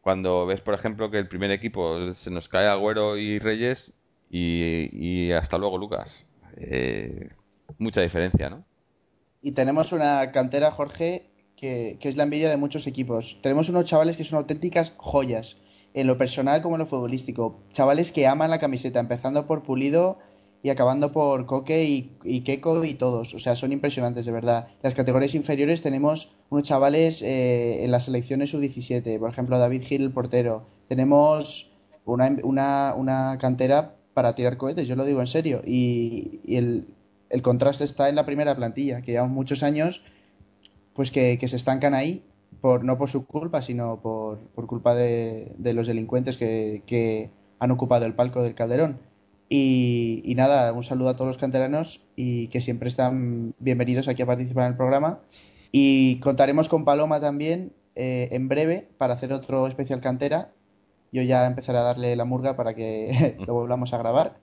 cuando 0.00 0.46
ves, 0.46 0.60
por 0.60 0.74
ejemplo, 0.74 1.10
que 1.10 1.18
el 1.18 1.28
primer 1.28 1.50
equipo 1.50 2.14
se 2.14 2.30
nos 2.30 2.48
cae 2.48 2.66
Agüero 2.66 3.16
y 3.16 3.38
Reyes 3.38 3.92
y, 4.30 5.30
hasta 5.32 5.58
luego 5.58 5.78
Lucas. 5.78 6.24
Eh, 6.56 7.30
mucha 7.78 8.00
diferencia, 8.00 8.50
¿no? 8.50 8.64
Y 9.42 9.52
tenemos 9.52 9.92
una 9.92 10.32
cantera, 10.32 10.70
Jorge, 10.70 11.30
que, 11.56 11.98
que, 12.00 12.08
es 12.08 12.16
la 12.16 12.24
envidia 12.24 12.50
de 12.50 12.56
muchos 12.56 12.86
equipos. 12.86 13.38
Tenemos 13.42 13.68
unos 13.68 13.84
chavales 13.84 14.16
que 14.16 14.24
son 14.24 14.38
auténticas 14.38 14.94
joyas, 14.96 15.56
en 15.94 16.06
lo 16.06 16.16
personal 16.16 16.62
como 16.62 16.76
en 16.76 16.80
lo 16.80 16.86
futbolístico. 16.86 17.60
Chavales 17.72 18.12
que 18.12 18.26
aman 18.26 18.50
la 18.50 18.58
camiseta, 18.58 19.00
empezando 19.00 19.46
por 19.46 19.62
Pulido 19.62 20.18
y 20.62 20.70
acabando 20.70 21.12
por 21.12 21.46
Coque 21.46 21.84
y, 21.84 22.16
y 22.22 22.42
Keiko 22.42 22.84
y 22.84 22.94
todos. 22.94 23.34
O 23.34 23.38
sea, 23.38 23.56
son 23.56 23.72
impresionantes, 23.72 24.26
de 24.26 24.32
verdad. 24.32 24.68
Las 24.82 24.94
categorías 24.94 25.34
inferiores 25.34 25.82
tenemos 25.82 26.32
unos 26.50 26.66
chavales 26.66 27.22
eh, 27.22 27.84
en 27.84 27.90
las 27.90 28.04
selecciones 28.04 28.54
U17, 28.54 29.18
por 29.18 29.30
ejemplo, 29.30 29.58
David 29.58 29.82
Gil, 29.82 30.02
el 30.02 30.12
portero. 30.12 30.66
Tenemos 30.88 31.72
una, 32.04 32.36
una, 32.42 32.94
una, 32.96 33.38
cantera 33.38 33.96
para 34.14 34.34
tirar 34.34 34.56
cohetes, 34.56 34.86
yo 34.86 34.96
lo 34.96 35.04
digo 35.04 35.20
en 35.20 35.26
serio. 35.26 35.62
Y, 35.64 36.40
el, 36.46 36.88
el, 37.30 37.42
contraste 37.42 37.84
está 37.84 38.08
en 38.08 38.16
la 38.16 38.26
primera 38.26 38.54
plantilla, 38.54 39.00
que 39.00 39.12
llevamos 39.12 39.34
muchos 39.34 39.62
años 39.62 40.04
pues 40.92 41.10
que, 41.10 41.38
que 41.38 41.48
se 41.48 41.56
estancan 41.56 41.94
ahí, 41.94 42.22
por, 42.60 42.84
no 42.84 42.98
por 42.98 43.08
su 43.08 43.24
culpa, 43.24 43.62
sino 43.62 44.00
por, 44.02 44.38
por 44.38 44.66
culpa 44.66 44.94
de, 44.94 45.52
de 45.56 45.72
los 45.72 45.86
delincuentes 45.86 46.36
que, 46.36 46.82
que 46.84 47.30
han 47.58 47.70
ocupado 47.70 48.04
el 48.04 48.14
palco 48.14 48.42
del 48.42 48.54
Calderón. 48.54 48.98
Y, 49.52 50.32
nada, 50.36 50.72
un 50.72 50.84
saludo 50.84 51.08
a 51.08 51.16
todos 51.16 51.26
los 51.26 51.36
canteranos 51.36 52.06
y 52.14 52.46
que 52.48 52.60
siempre 52.60 52.86
están 52.86 53.52
bienvenidos 53.58 54.06
aquí 54.06 54.22
a 54.22 54.26
participar 54.26 54.66
en 54.66 54.70
el 54.70 54.76
programa. 54.76 55.18
Y 55.72 56.20
contaremos 56.20 56.68
con 56.68 56.84
Paloma 56.84 57.20
también 57.20 57.72
eh, 57.96 58.28
en 58.30 58.46
breve 58.46 58.86
para 58.96 59.14
hacer 59.14 59.32
otro 59.32 59.66
especial 59.66 60.00
cantera. 60.00 60.52
Yo 61.10 61.22
ya 61.22 61.46
empezaré 61.46 61.78
a 61.78 61.82
darle 61.82 62.14
la 62.14 62.24
murga 62.24 62.54
para 62.54 62.74
que 62.74 63.36
lo 63.44 63.54
volvamos 63.54 63.92
a 63.92 63.98
grabar. 63.98 64.36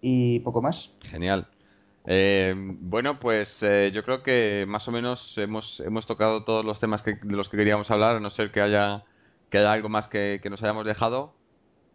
Y 0.00 0.40
poco 0.40 0.62
más. 0.62 0.94
Genial. 1.02 1.46
Eh, 2.06 2.54
bueno, 2.56 3.20
pues 3.20 3.62
eh, 3.62 3.90
yo 3.92 4.02
creo 4.04 4.22
que 4.22 4.64
más 4.66 4.88
o 4.88 4.90
menos 4.90 5.36
hemos, 5.36 5.80
hemos 5.80 6.06
tocado 6.06 6.44
todos 6.44 6.64
los 6.64 6.80
temas 6.80 7.02
que, 7.02 7.16
de 7.22 7.36
los 7.36 7.50
que 7.50 7.58
queríamos 7.58 7.90
hablar, 7.90 8.16
a 8.16 8.20
no 8.20 8.30
ser 8.30 8.52
que 8.52 8.62
haya, 8.62 9.04
que 9.50 9.58
haya 9.58 9.70
algo 9.70 9.90
más 9.90 10.08
que, 10.08 10.40
que 10.42 10.48
nos 10.48 10.62
hayamos 10.62 10.86
dejado. 10.86 11.34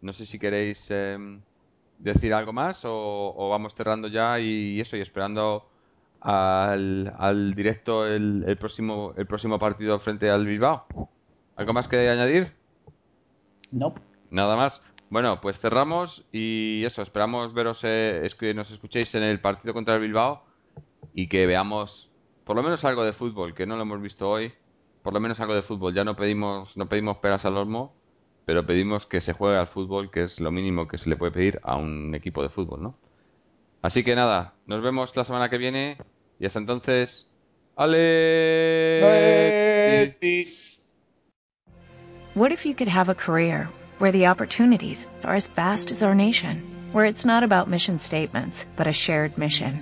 No 0.00 0.12
sé 0.12 0.26
si 0.26 0.38
queréis 0.38 0.92
decir 1.98 2.34
algo 2.34 2.52
más 2.52 2.80
o, 2.84 3.48
vamos 3.50 3.74
cerrando 3.74 4.08
ya 4.08 4.38
y, 4.40 4.80
eso 4.80 4.96
y 4.96 5.00
esperando 5.00 5.68
al, 6.20 7.14
al 7.18 7.54
directo 7.54 8.06
el, 8.06 8.44
el, 8.46 8.56
próximo 8.56 9.14
el 9.16 9.26
próximo 9.26 9.58
partido 9.58 9.98
frente 10.00 10.30
al 10.30 10.46
Bilbao. 10.46 10.86
¿Algo 11.56 11.72
más 11.72 11.88
que 11.88 12.08
añadir? 12.08 12.52
No. 13.72 13.94
Nada 14.30 14.56
más. 14.56 14.80
Bueno, 15.08 15.40
pues 15.40 15.58
cerramos 15.60 16.24
y 16.32 16.84
eso, 16.84 17.00
esperamos 17.00 17.54
veros, 17.54 17.80
eh, 17.84 18.28
que 18.38 18.54
nos 18.54 18.70
escuchéis 18.70 19.14
en 19.14 19.22
el 19.22 19.40
partido 19.40 19.72
contra 19.72 19.94
el 19.94 20.00
Bilbao 20.00 20.42
y 21.14 21.28
que 21.28 21.46
veamos 21.46 22.10
por 22.44 22.56
lo 22.56 22.62
menos 22.62 22.84
algo 22.84 23.04
de 23.04 23.12
fútbol, 23.12 23.54
que 23.54 23.66
no 23.66 23.76
lo 23.76 23.82
hemos 23.82 24.00
visto 24.00 24.28
hoy, 24.28 24.52
por 25.02 25.14
lo 25.14 25.20
menos 25.20 25.38
algo 25.40 25.54
de 25.54 25.62
fútbol. 25.62 25.94
Ya 25.94 26.04
no 26.04 26.16
pedimos, 26.16 26.76
no 26.76 26.88
pedimos 26.88 27.18
peras 27.18 27.44
al 27.44 27.56
olmo, 27.56 27.94
pero 28.46 28.64
pedimos 28.64 29.04
que 29.06 29.20
se 29.20 29.32
juegue 29.32 29.58
al 29.58 29.66
fútbol, 29.66 30.10
que 30.10 30.22
es 30.22 30.40
lo 30.40 30.52
mínimo 30.52 30.86
que 30.86 30.98
se 30.98 31.10
le 31.10 31.16
puede 31.16 31.32
pedir 31.32 31.60
a 31.64 31.76
un 31.76 32.14
equipo 32.14 32.42
de 32.44 32.48
fútbol, 32.48 32.80
¿no? 32.80 32.96
Así 33.82 34.04
que 34.04 34.14
nada, 34.14 34.54
nos 34.66 34.82
vemos 34.82 35.14
la 35.16 35.24
semana 35.24 35.50
que 35.50 35.58
viene 35.58 35.98
y 36.38 36.46
hasta 36.46 36.60
entonces, 36.60 37.28
¡Ale! 37.74 39.00
What 42.34 42.52
if 42.52 42.64
you 42.64 42.74
could 42.74 42.88
have 42.88 43.10
a 43.10 43.14
career 43.14 43.68
where 43.98 44.12
the 44.12 44.28
opportunities 44.28 45.08
are 45.24 45.34
as 45.34 45.48
vast 45.48 45.90
as 45.90 46.02
our 46.02 46.14
nation, 46.14 46.62
where 46.92 47.04
it's 47.04 47.26
not 47.26 47.42
about 47.42 47.68
mission 47.68 47.98
statements, 47.98 48.64
but 48.76 48.86
a 48.86 48.92
shared 48.92 49.36
mission? 49.36 49.80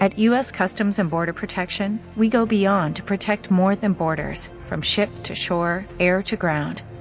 At 0.00 0.18
U.S. 0.18 0.50
Customs 0.50 0.98
and 0.98 1.10
Border 1.10 1.34
Protection, 1.34 2.00
we 2.16 2.28
go 2.28 2.44
beyond 2.44 2.96
to 2.96 3.02
protect 3.02 3.50
more 3.50 3.76
than 3.76 3.92
borders, 3.92 4.50
from 4.68 4.82
ship 4.82 5.10
to 5.24 5.34
shore, 5.34 5.86
air 6.00 6.22
to 6.24 6.36
ground 6.36 6.82